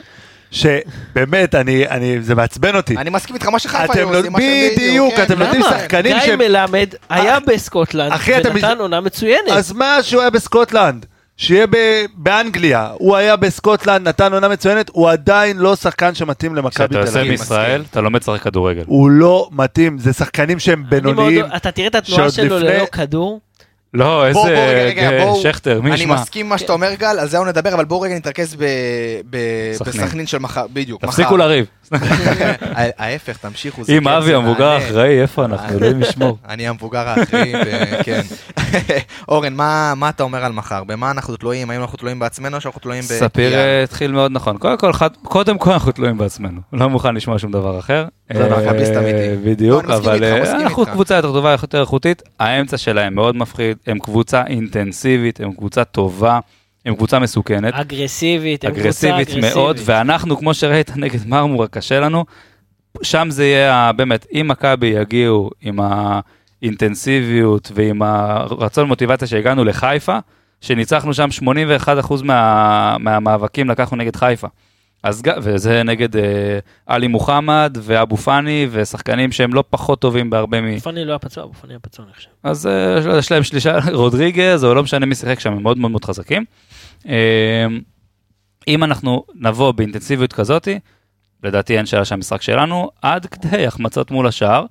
שבאמת, 0.51 1.55
אני, 1.55 1.87
אני, 1.87 2.21
זה 2.21 2.35
מעצבן 2.35 2.75
אותי. 2.75 2.97
אני 2.97 3.09
מסכים 3.09 3.35
איתך, 3.35 3.47
מה 3.47 3.59
שחיפה 3.59 3.85
אתם 3.85 3.93
היו 3.99 4.11
לא- 4.11 4.17
עושים, 4.19 4.31
מה 4.31 4.39
שהם 4.41 4.71
בדיוק, 4.75 5.13
כן. 5.15 5.23
אתם 5.23 5.39
נותנים? 5.39 5.61
שחקנים 5.63 6.17
גיא 6.17 6.25
שהם- 6.25 6.39
מלמד 6.39 6.89
היה 7.09 7.37
בסקוטלנד, 7.39 8.11
ונתן 8.45 8.77
עונה 8.79 9.01
מצוינת. 9.01 9.49
אז 9.51 9.71
מה 9.71 9.97
שהוא 10.03 10.21
היה 10.21 10.29
בסקוטלנד? 10.29 11.05
שיהיה 11.41 11.67
ב- 11.67 11.75
באנגליה, 12.15 12.89
הוא 12.93 13.15
היה 13.15 13.35
בסקוטלנד, 13.35 14.07
נתן 14.07 14.33
עונה 14.33 14.47
מצוינת, 14.47 14.89
הוא 14.93 15.09
עדיין 15.09 15.57
לא 15.57 15.75
שחקן 15.75 16.15
שמתאים 16.15 16.55
למכבי 16.55 16.71
כשאתה 16.71 16.93
תל 16.93 16.99
יוצא 16.99 17.19
אביב. 17.19 17.31
מישראל, 17.31 17.83
אתה 17.91 18.01
לומד 18.01 18.21
לשחק 18.21 18.41
כדורגל. 18.41 18.83
הוא 18.87 19.09
לא 19.09 19.49
מתאים, 19.51 19.97
זה 19.97 20.13
שחקנים 20.13 20.59
שהם 20.59 20.79
מאוד- 20.79 20.89
בינוניים. 20.89 21.45
אתה 21.55 21.71
תראה 21.71 21.87
את 21.87 21.95
התנועה 21.95 22.31
שלו 22.31 22.57
לפני- 22.57 22.69
ללא 22.69 22.85
כדור. 22.85 23.39
לא, 23.93 24.27
איזה 24.27 24.39
בוא, 24.39 24.49
בוא, 24.49 24.53
רגע, 24.55 25.09
רגע, 25.09 25.23
בואו- 25.23 25.41
שכטר, 25.41 25.81
מי 25.81 25.91
אני 25.91 25.99
ישמע? 25.99 26.15
מסכים 26.15 26.49
מה 26.49 26.57
שאתה 26.57 26.73
אומר, 26.73 26.93
גל, 26.93 27.19
על 27.19 27.27
זה 27.27 27.37
עוד 27.37 27.47
נדבר, 27.47 27.73
אבל 27.73 27.85
בואו 27.85 28.01
רגע 28.01 28.15
נתרכז 28.15 28.55
ב- 28.55 28.65
ב- 29.29 29.37
סכנין. 29.73 30.05
בסכנין 30.05 30.27
של 30.27 30.37
מחר, 30.37 30.65
בדיוק, 30.73 31.03
מחר. 31.03 31.11
תפסיקו 31.11 31.37
לריב. 31.37 31.65
ההפך, 32.97 33.37
תמשיכו. 33.37 33.81
אם 33.81 34.03
כן, 34.03 34.07
אבי 34.07 34.33
המבוגר. 34.33 34.67
האחראי, 34.67 35.21
איפה 35.21 35.45
אנחנו? 35.45 35.69
אלוהים 35.77 36.01
ישמור. 36.01 36.37
אני 36.49 36.67
המבוגר 36.67 37.07
האחראי, 37.09 37.53
כן. 38.05 38.21
אורן, 39.27 39.53
מה 39.95 40.09
אתה 40.09 40.23
אומר 40.23 40.45
על 40.45 40.51
מחר? 40.51 40.83
במה 40.83 41.11
אנחנו 41.11 41.35
תלויים? 41.35 41.69
האם 41.69 41.81
אנחנו 41.81 41.97
תלויים 41.97 42.19
בעצמנו 42.19 42.55
או 42.55 42.61
שאנחנו 42.61 42.81
תלויים 42.81 43.01
ספיר 43.03 43.27
בקיאל? 43.49 43.53
אה, 43.53 43.83
התחיל 43.83 44.11
מאוד 44.11 44.31
נכון. 44.31 44.57
קודם 44.57 44.77
כל, 44.77 44.93
חד- 44.93 45.15
קודם 45.23 45.57
כל 45.57 45.71
אנחנו 45.71 45.91
תלויים 45.91 46.17
בעצמנו. 46.17 46.61
לא 46.73 46.89
מוכן 46.89 47.15
לשמוע 47.15 47.39
שום 47.39 47.51
דבר 47.51 47.79
אחר. 47.79 48.05
זה 48.33 48.43
אה, 48.53 48.59
מכביסט 48.73 48.91
אמיתי. 48.97 49.17
בדיוק, 49.45 49.83
לא, 49.85 49.89
אני 49.93 49.99
מסכים 49.99 50.13
אבל 50.13 50.23
אה, 50.23 50.61
אנחנו. 50.61 50.85
קבוצה 50.85 51.15
יותר 51.15 51.31
טובה, 51.33 51.51
יותר 51.51 51.81
איכותית. 51.81 52.21
האמצע 52.39 52.77
שלהם 52.77 53.15
מאוד 53.15 53.35
מפחיד, 53.35 53.77
הם 53.87 53.99
קבוצה 53.99 54.43
אינטנסיבית, 54.47 55.39
הם 55.39 55.53
קבוצה 55.53 55.83
טובה, 55.83 56.39
הם 56.85 56.95
קבוצה 56.95 57.19
מסוכנת. 57.19 57.73
אגרסיבית, 57.73 58.65
הם 58.65 58.71
קבוצה 58.71 58.83
אגרסיבית 58.83 59.29
אגרסיבית. 59.29 59.55
מאוד, 59.55 59.77
ואנחנו, 59.85 60.37
כמו 60.37 60.53
שראית 60.53 60.91
נגד 60.97 61.27
מרמורה, 61.27 61.67
קשה 61.67 61.99
לנו. 61.99 62.25
שם 63.01 63.27
זה 63.31 63.45
יהיה, 63.45 63.91
באמת, 63.91 64.27
אם 64.33 64.47
מכבי 64.47 64.87
יגיעו 64.87 65.49
עם 65.61 65.79
האינטנסיביות 66.61 67.71
ועם 67.75 68.01
הרצון 68.01 68.87
מוטיבציה 68.87 69.27
שהגענו 69.27 69.63
לחיפה, 69.63 70.17
שניצחנו 70.61 71.13
שם 71.13 71.29
81% 72.07 72.23
מה, 72.23 72.97
מהמאבקים 72.99 73.69
לקחנו 73.69 73.97
נגד 73.97 74.15
חיפה. 74.15 74.47
אז 75.03 75.21
וזה 75.41 75.83
נגד 75.83 76.15
אה, 76.17 76.59
עלי 76.85 77.07
מוחמד 77.07 77.77
ואבו 77.81 78.17
פאני 78.17 78.67
ושחקנים 78.71 79.31
שהם 79.31 79.53
לא 79.53 79.63
פחות 79.69 80.01
טובים 80.01 80.29
בהרבה 80.29 80.61
מ... 80.61 80.79
פאני 80.79 81.05
לא 81.05 81.11
היה 81.11 81.19
פצוע, 81.19 81.43
אבו 81.43 81.53
פאני 81.53 81.73
היה 81.73 81.79
פצוע, 81.79 82.05
אני 82.05 82.13
חושב. 82.13 82.29
אז 82.43 82.67
אה, 82.67 83.17
יש- 83.19 83.31
להם 83.31 83.43
שלישה, 83.43 83.77
רודריגז, 83.93 84.63
או 84.65 84.73
לא 84.73 84.83
משנה 84.83 85.05
מי 85.05 85.15
שיחק 85.15 85.39
שם, 85.39 85.53
הם 85.53 85.63
מאוד 85.63 85.77
מאוד 85.77 85.91
מאוד 85.91 86.05
חזקים. 86.05 86.45
אה, 87.07 87.65
אם 88.67 88.83
אנחנו 88.83 89.25
נבוא 89.35 89.71
באינטנסיביות 89.71 90.33
כזאתי, 90.33 90.79
לדעתי 91.43 91.77
אין 91.77 91.85
שאלה 91.85 92.05
שהמשחק 92.05 92.41
שלנו, 92.41 92.89
עד 93.01 93.25
כדי 93.25 93.67
החמצות 93.67 94.11
מול 94.11 94.27
השער. 94.27 94.65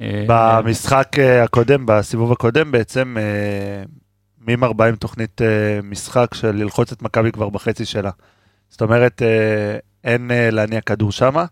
אה, 0.00 0.24
במשחק 0.28 1.08
אה, 1.18 1.42
הקודם, 1.42 1.86
בסיבוב 1.86 2.32
הקודם 2.32 2.72
בעצם, 2.72 3.16
אה, 3.20 4.68
בא 4.72 4.84
עם 4.84 4.96
תוכנית 4.96 5.40
משחק 5.82 6.34
של 6.34 6.50
ללחוץ 6.56 6.92
את 6.92 7.02
מכבי 7.02 7.32
כבר 7.32 7.48
בחצי 7.48 7.84
שלה. 7.84 8.10
זאת 8.70 8.82
אומרת, 8.82 9.22
אה, 9.22 9.78
אין 10.04 10.30
אה, 10.30 10.50
להניע 10.50 10.80
כדור 10.80 11.12
שמה. 11.12 11.44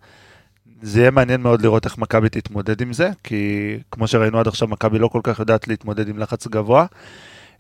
זה 0.83 1.01
יהיה 1.01 1.11
מעניין 1.11 1.41
מאוד 1.41 1.63
לראות 1.63 1.85
איך 1.85 1.99
מכבי 1.99 2.29
תתמודד 2.29 2.81
עם 2.81 2.93
זה, 2.93 3.11
כי 3.25 3.75
כמו 3.91 4.07
שראינו 4.07 4.41
עד 4.41 4.49
עכשיו, 4.49 4.69
מכבי 4.69 4.99
לא 4.99 5.09
כל 5.09 5.21
כך 5.23 5.39
יודעת 5.39 5.69
להתמודד 5.69 6.09
עם 6.09 6.19
לחץ 6.19 6.47
גבוה. 6.47 6.87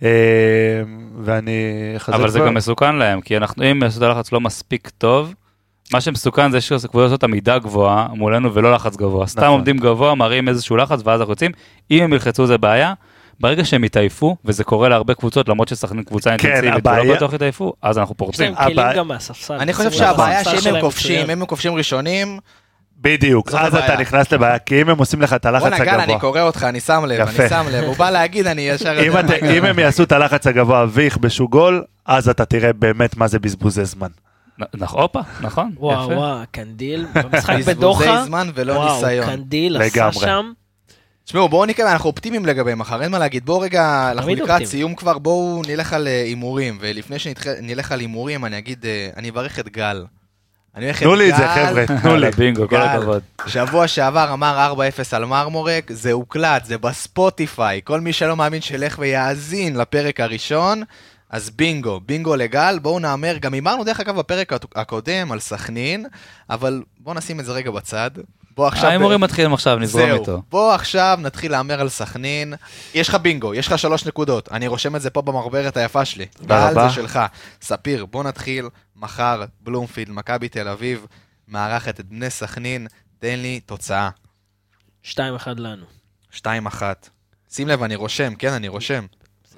אה, 0.02 0.82
ואני 1.22 1.52
אחזק... 1.96 2.14
אבל 2.14 2.28
זה 2.28 2.38
גם 2.38 2.54
מסוכן 2.54 2.96
להם, 2.96 3.20
כי 3.20 3.36
אנחנו, 3.36 3.70
אם 3.70 3.82
יעשו 3.82 3.98
את 3.98 4.02
הלחץ 4.02 4.32
לא 4.32 4.40
מספיק 4.40 4.88
טוב, 4.88 5.34
מה 5.92 6.00
שמסוכן 6.00 6.50
זה 6.50 6.60
שקבוצות 6.60 6.94
עושות 6.94 7.24
עמידה 7.24 7.58
גבוהה 7.58 8.08
מולנו 8.08 8.54
ולא 8.54 8.72
לחץ 8.72 8.96
גבוה. 8.96 9.26
סתם 9.26 9.40
נכון. 9.40 9.52
עומדים 9.52 9.78
גבוה, 9.78 10.14
מראים 10.14 10.48
איזשהו 10.48 10.76
לחץ 10.76 11.00
ואז 11.04 11.20
אנחנו 11.20 11.32
יוצאים. 11.32 11.50
אם 11.90 12.02
הם 12.02 12.12
ילחצו 12.12 12.46
זה 12.46 12.58
בעיה. 12.58 12.94
ברגע 13.40 13.64
שהם 13.64 13.84
יתעייפו, 13.84 14.36
וזה 14.44 14.64
קורה 14.64 14.88
להרבה 14.88 15.14
קבוצות, 15.14 15.48
למרות 15.48 15.68
שסכנין 15.68 16.04
קבוצה 16.04 16.30
אינטנסיבית 16.30 16.60
ולא 16.62 16.70
כן, 16.70 16.76
הבעיה- 16.76 17.14
בטוח 17.16 17.32
יתעייפו, 17.32 17.72
אז 17.82 17.98
אנחנו 17.98 18.12
יש 18.12 18.16
פורצים. 18.18 18.54
להם 18.54 18.74
כלים 18.74 18.86
גם 18.96 19.08
מהספסל. 19.08 19.54
אני 19.54 19.72
חושב 19.72 19.90
שהבעיה 19.92 20.44
שאם 20.44 20.74
הם 20.74 20.80
כובשים. 20.80 21.30
אם 21.30 21.40
הם 21.40 21.46
כובשים 21.46 21.74
ראשונים, 21.74 22.38
בדיוק, 23.00 23.54
אז 23.54 23.74
אתה. 23.74 23.96
נכנס 23.96 24.32
לבעיה, 24.32 24.58
כי 24.58 24.80
אם 24.82 24.88
הם 24.88 24.98
עושים 24.98 25.22
לך 25.22 25.32
את 25.32 25.46
הלחץ 25.46 25.62
בואנה 25.62 25.78
גל, 25.78 25.88
הגבוה... 25.88 26.04
אני 26.04 26.20
קורא 26.20 26.40
אותך, 26.40 26.62
אני 26.68 26.80
שם 26.80 27.04
לב. 27.08 27.20
אני 27.28 27.48
שם 27.48 27.64
לב, 27.70 27.84
הוא 27.84 27.96
בא 27.96 28.10
להגיד, 28.10 28.46
אני 28.46 28.62
ישר... 28.62 28.96
אם, 29.58 29.64
הם 29.64 29.78
יעשו 29.78 30.02
את 30.02 30.12
הלחץ 30.12 30.46
הגבוה 30.46 30.86
ויכבשו 30.90 31.48
גול, 31.48 31.84
אז 32.06 32.28
אתה 32.28 32.44
תראה 32.44 32.72
באמת 32.72 33.16
מה 33.16 33.26
זה 33.28 33.38
בזבוזי 33.38 33.84
זמן. 33.84 34.08
נכון, 34.74 35.02
הופה, 35.02 35.20
נכון, 35.40 35.72
וואו, 35.76 36.04
יפה. 36.04 36.20
וואו, 36.20 36.38
קנדיל, 36.50 37.06
במשחק 37.14 37.54
בזבוזי 37.56 37.74
בדוחה, 37.74 38.24
זמן 38.24 38.48
ולא 38.54 38.72
וואו, 38.72 38.94
ניסיון. 38.94 39.26
קנדיל 39.26 39.82
עשה. 39.82 40.12
שם, 40.12 40.52
תשמעו, 41.24 41.48
בואו 41.48 41.66
נקרא, 41.66 41.92
אנחנו 41.92 42.10
אופטימיים 42.10 42.46
לגבי 42.46 42.74
מחר, 42.74 43.02
אין 43.02 43.10
מה 43.10 43.18
להגיד. 43.18 43.46
בואו 43.46 43.60
רגע, 43.60 44.10
אנחנו 44.10 44.34
לקראת. 44.34 44.64
סיום 44.64 44.94
כבר, 44.94 45.18
בואו 45.18 45.62
נלך 45.66 45.92
על 45.92 46.08
אה, 46.08 46.22
הימורים. 46.22 46.78
ולפני 46.80 47.18
שנלך 47.18 47.92
על 47.92 48.00
הימורים, 48.00 48.44
אני 48.44 48.58
אגיד, 48.58 48.86
אה, 48.86 49.08
אני 49.16 49.30
אברך 49.30 49.58
את 49.58 49.68
גל. 49.68 50.04
אני 50.74 50.84
הולך 50.84 51.02
תנו 51.02 51.14
לי 51.14 51.30
את 51.30 51.36
זה, 51.36 51.42
גל. 51.42 51.66
חבר'ה, 51.66 52.00
תנו 52.02 52.16
לי. 52.16 52.30
בינגו, 52.30 52.68
כל 52.68 52.76
גל. 52.76 52.82
הכבוד. 52.82 53.22
שבוע 53.46 53.88
שעבר 53.88 54.32
אמר 54.32 54.72
4-0 54.74 55.16
על 55.16 55.24
מרמורק, 55.24 55.90
זה 55.92 56.12
הוקלט, 56.12 56.64
זה 56.64 56.78
בספוטיפיי. 56.78 57.80
כל 57.84 58.00
מי 58.00 58.12
שלא 58.12 58.36
מאמין 58.36 58.60
שילך 58.60 58.96
ויאזין 58.98 59.76
לפרק 59.76 60.20
הראשון, 60.20 60.82
אז 61.30 61.50
בינגו, 61.50 62.00
בינגו 62.06 62.36
לגל. 62.36 62.78
בואו 62.82 62.98
נאמר, 62.98 63.36
גם 63.36 63.54
הימרנו 63.54 63.84
דרך 63.84 64.00
אגב 64.00 64.16
בפרק 64.16 64.52
הקודם 64.74 65.32
על 65.32 65.40
סכנין, 65.40 66.06
אבל 66.50 66.82
בואו 67.00 67.14
נשים 67.14 67.40
את 67.40 67.44
זה 67.44 67.52
רגע 67.52 67.70
בצד. 67.70 68.10
בוא 68.56 68.66
עכשיו... 68.68 68.88
ההימורים 68.88 69.20
מתחילים 69.20 69.54
עכשיו, 69.54 69.78
נזרום 69.78 70.06
זהו, 70.06 70.20
איתו. 70.20 70.42
בוא 70.50 70.72
עכשיו 70.74 71.18
נתחיל 71.22 71.52
להמר 71.52 71.80
על 71.80 71.88
סכנין. 71.88 72.54
יש 72.94 73.08
לך 73.08 73.14
בינגו, 73.14 73.54
יש 73.54 73.66
לך 73.66 73.78
שלוש 73.78 74.06
נקודות. 74.06 74.52
אני 74.52 74.66
רושם 74.66 74.96
את 74.96 75.00
זה 75.02 75.10
פה 75.10 75.22
במחברת 75.22 75.76
היפה 75.76 76.04
שלי. 76.04 76.26
תודה 76.26 76.70
רבה. 76.70 76.88
זה 76.88 76.94
שלך. 76.94 77.20
ספיר, 77.62 78.06
בוא 78.06 78.24
נתחיל. 78.24 78.68
מחר, 78.96 79.44
בלומפילד, 79.60 80.10
מכבי 80.10 80.48
תל 80.48 80.68
אביב, 80.68 81.06
מארחת 81.48 82.00
את 82.00 82.06
בני 82.08 82.30
סכנין. 82.30 82.86
תן 83.18 83.38
לי 83.38 83.60
תוצאה. 83.60 84.10
2-1 85.04 85.16
לנו. 85.56 85.84
2-1. 86.36 86.82
שים 87.50 87.68
לב, 87.68 87.82
אני 87.82 87.94
רושם, 87.94 88.34
כן, 88.34 88.52
אני 88.52 88.68
רושם. 88.68 89.06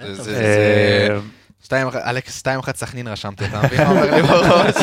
זה- 0.00 1.18
אה, 1.60 1.64
שתיים 1.64 1.88
אחת- 1.88 2.00
אלכס, 2.06 2.42
2-1 2.46 2.76
סכנין 2.76 3.08
רשמתי, 3.08 3.44
אתה 3.44 3.60
מבין 3.62 3.80
מה 3.84 3.90
אומר 3.90 4.14
לי 4.16 4.22
בראש? 4.22 4.74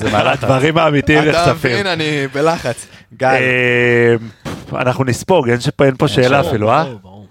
זה 0.00 0.10
מעלת. 0.12 0.42
הדברים 0.42 0.78
האמיתיים 0.78 1.30
אתה 1.30 1.30
נחשפים. 1.52 1.70
מבין, 1.72 1.86
אני 1.86 2.26
בלחץ. 2.32 2.86
גל, 3.16 3.28
אה, 3.28 4.14
אנחנו 4.80 5.04
נספוג, 5.04 5.48
אין 5.82 5.96
פה 5.98 6.08
שאלה 6.08 6.38
ברור, 6.42 6.50
אפילו, 6.50 6.70
אה? 6.70 6.84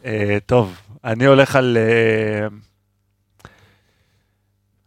אה, 0.05 0.37
טוב, 0.45 0.73
אני 1.05 1.25
הולך 1.25 1.55
על... 1.55 1.77
אה, 1.79 2.47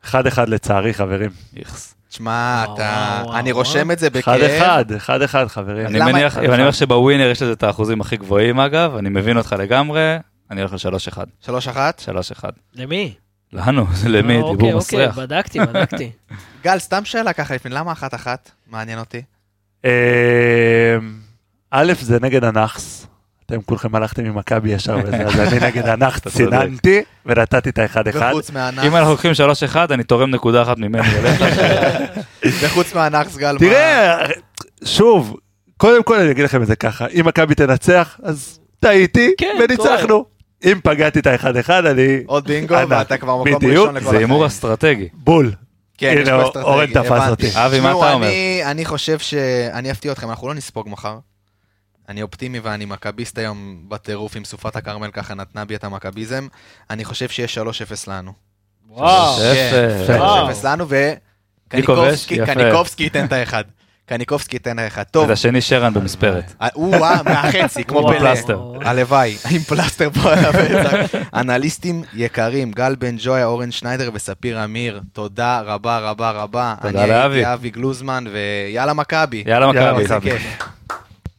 אחד 0.04 0.26
אחד 0.26 0.48
לצערי, 0.48 0.94
חברים. 0.94 1.30
איכס. 1.56 1.94
תשמע, 2.08 2.64
אתה... 2.74 3.22
אני. 3.34 3.52
רושם 3.52 3.90
את 3.90 3.98
זה 3.98 4.06
אחד 4.06 4.18
בכאב. 4.18 4.42
אחד, 4.42 4.92
אחד 4.96 5.22
אחד 5.22 5.46
חברים. 5.46 5.86
אני 5.86 5.98
מניח, 6.00 6.32
אחד 6.32 6.38
אני 6.42 6.48
מניח 6.48 6.68
אחד. 6.68 6.78
שבווינר 6.78 7.30
יש 7.30 7.42
לזה 7.42 7.52
את 7.52 7.62
האחוזים 7.62 8.00
הכי 8.00 8.16
גבוהים 8.16 8.60
אגב, 8.60 8.96
אני 8.96 9.08
מבין 9.08 9.36
אותך 9.36 9.54
לגמרי, 9.58 10.16
אני 10.50 10.60
הולך 10.60 10.72
ל-3-1. 10.72 11.18
שלוש 11.40 11.68
אחת. 11.68 12.02
3-1 12.08 12.44
למי? 12.74 13.14
לנו, 13.52 13.86
זה 13.92 14.08
למי, 14.08 14.32
אה, 14.36 14.38
דיבור 14.38 14.52
אוקיי, 14.52 14.74
מסריח. 14.74 15.10
אוקיי, 15.10 15.26
בדקתי, 15.26 15.60
בדקתי. 15.66 16.10
גל, 16.64 16.78
סתם 16.78 17.04
שאלה 17.04 17.32
ככה 17.32 17.54
לפני, 17.54 17.74
למה 17.74 17.92
אחת 17.92 18.14
אחת? 18.14 18.50
מעניין 18.70 18.98
אותי. 18.98 19.22
אה, 19.84 20.98
א', 21.70 21.92
זה 22.00 22.18
נגד 22.20 22.44
הנאחס. 22.44 23.06
אתם 23.46 23.62
כולכם 23.62 23.94
הלכתם 23.94 24.24
עם 24.24 24.34
מכבי 24.34 24.70
ישר 24.70 24.98
וזה, 25.04 25.16
אז 25.16 25.38
אני 25.38 25.60
נגד 25.66 25.88
הנאחס. 25.88 26.28
ציננתי 26.28 27.02
ונתתי 27.26 27.70
את 27.70 27.78
האחד 27.78 28.08
אחד. 28.08 28.30
וחוץ 28.32 28.50
מהנאחס, 28.50 28.86
אם 28.88 28.96
אנחנו 28.96 29.10
לוקחים 29.10 29.32
3-1, 29.74 29.76
אני 29.90 30.04
תורם 30.04 30.30
נקודה 30.30 30.62
אחת 30.62 30.78
ממני. 30.78 31.08
וחוץ 32.60 32.94
מהנאחס, 32.94 33.36
גל, 33.36 33.52
מה? 33.52 33.58
תראה, 33.58 34.26
שוב, 34.84 35.36
קודם 35.76 36.02
כל 36.02 36.20
אני 36.20 36.30
אגיד 36.30 36.44
לכם 36.44 36.62
את 36.62 36.66
זה 36.66 36.76
ככה, 36.76 37.06
אם 37.06 37.26
מכבי 37.26 37.54
תנצח, 37.54 38.20
אז 38.22 38.60
טעיתי 38.80 39.30
כן, 39.38 39.56
וניצחנו. 39.64 40.24
אם 40.64 40.80
פגעתי 40.84 41.18
את 41.18 41.26
האחד 41.26 41.56
אחד, 41.56 41.86
אני 41.86 42.18
עוד 42.26 42.44
בינגו. 42.48 42.74
ואתה 42.88 43.16
כבר 43.16 43.36
מקום 43.44 43.54
בדיוק, 43.54 43.76
ראשון 43.88 43.94
לכל 43.94 44.10
זה 44.10 44.18
הימור 44.18 44.36
החיים. 44.44 44.46
אסטרטגי. 44.46 45.08
בול. 45.12 45.52
כן, 45.98 46.14
יש 46.20 46.28
הנה, 46.28 46.38
פה 46.42 46.48
אסטרטגיה, 46.48 46.72
אורן 46.72 46.86
תפס. 46.86 47.28
אותי. 47.30 47.48
אבי, 47.54 47.80
מה 47.80 47.88
אתה 47.90 48.12
אומר? 48.12 48.28
אני- 48.64 48.84
חושב 48.84 49.18
ש... 49.18 49.34
אני 49.72 49.90
אפתיע 49.90 50.12
אתכם, 50.12 50.30
אנחנו 50.30 50.48
לא 50.48 50.54
נספוג 50.54 50.88
מחר. 50.88 51.18
אני 52.08 52.22
אופטימי 52.22 52.58
ואני 52.60 52.84
מכביסט 52.84 53.38
היום 53.38 53.84
בטירוף 53.88 54.36
עם 54.36 54.44
סופת 54.44 54.76
הכרמל, 54.76 55.10
ככה 55.10 55.34
נתנה 55.34 55.64
בי 55.64 55.74
את 55.74 55.84
המכביזם. 55.84 56.46
אני 56.90 57.04
חושב 57.04 57.28
שיש 57.28 57.58
3-0 57.58 57.62
לנו. 58.08 58.32
וואו. 58.88 59.36
כן, 59.38 59.88
יפה. 60.04 60.16
3-0 60.52 60.64
לנו, 60.64 60.86
מי 61.74 61.82
כובש? 61.86 62.26
וקניקובסקי 62.32 63.04
ייתן 63.04 63.24
את 63.24 63.32
האחד. 63.32 63.64
קניקובסקי 64.10 64.56
ייתן 64.56 64.78
האחד. 64.78 65.02
טוב, 65.02 65.24
את 65.24 65.30
השני 65.30 65.60
שרן 65.60 65.94
במספרת. 65.94 66.52
אה, 66.62 66.68
או-אה, 66.74 67.22
מהחצי, 67.24 67.84
כמו. 67.84 68.08
פלא. 68.08 68.18
פלסטר. 68.18 68.60
הלוואי, 68.84 69.36
עם 69.50 69.58
פלסטר 69.60 70.10
פה 70.10 70.32
על 70.32 70.38
הפצע. 70.38 71.18
אנליסטים 71.34 72.02
יקרים, 72.14 72.70
גל 72.70 72.94
בן 72.98 73.16
ג'ויה, 73.18 73.44
אורן 73.44 73.70
שניידר 73.70 74.10
וספיר 74.14 74.64
אמיר, 74.64 75.00
תודה 75.12 75.60
רבה 75.60 75.98
רבה 75.98 76.30
רבה. 76.30 76.74
תודה 76.82 77.02
אני 77.02 77.10
לאבי. 77.10 77.34
הייתי 77.34 77.52
אבי 77.52 77.70
גלוזמן, 77.70 78.24
ויאללה 78.32 78.92
מכבי. 78.92 79.44
יאללה 79.46 79.92
מכבי. 79.92 80.30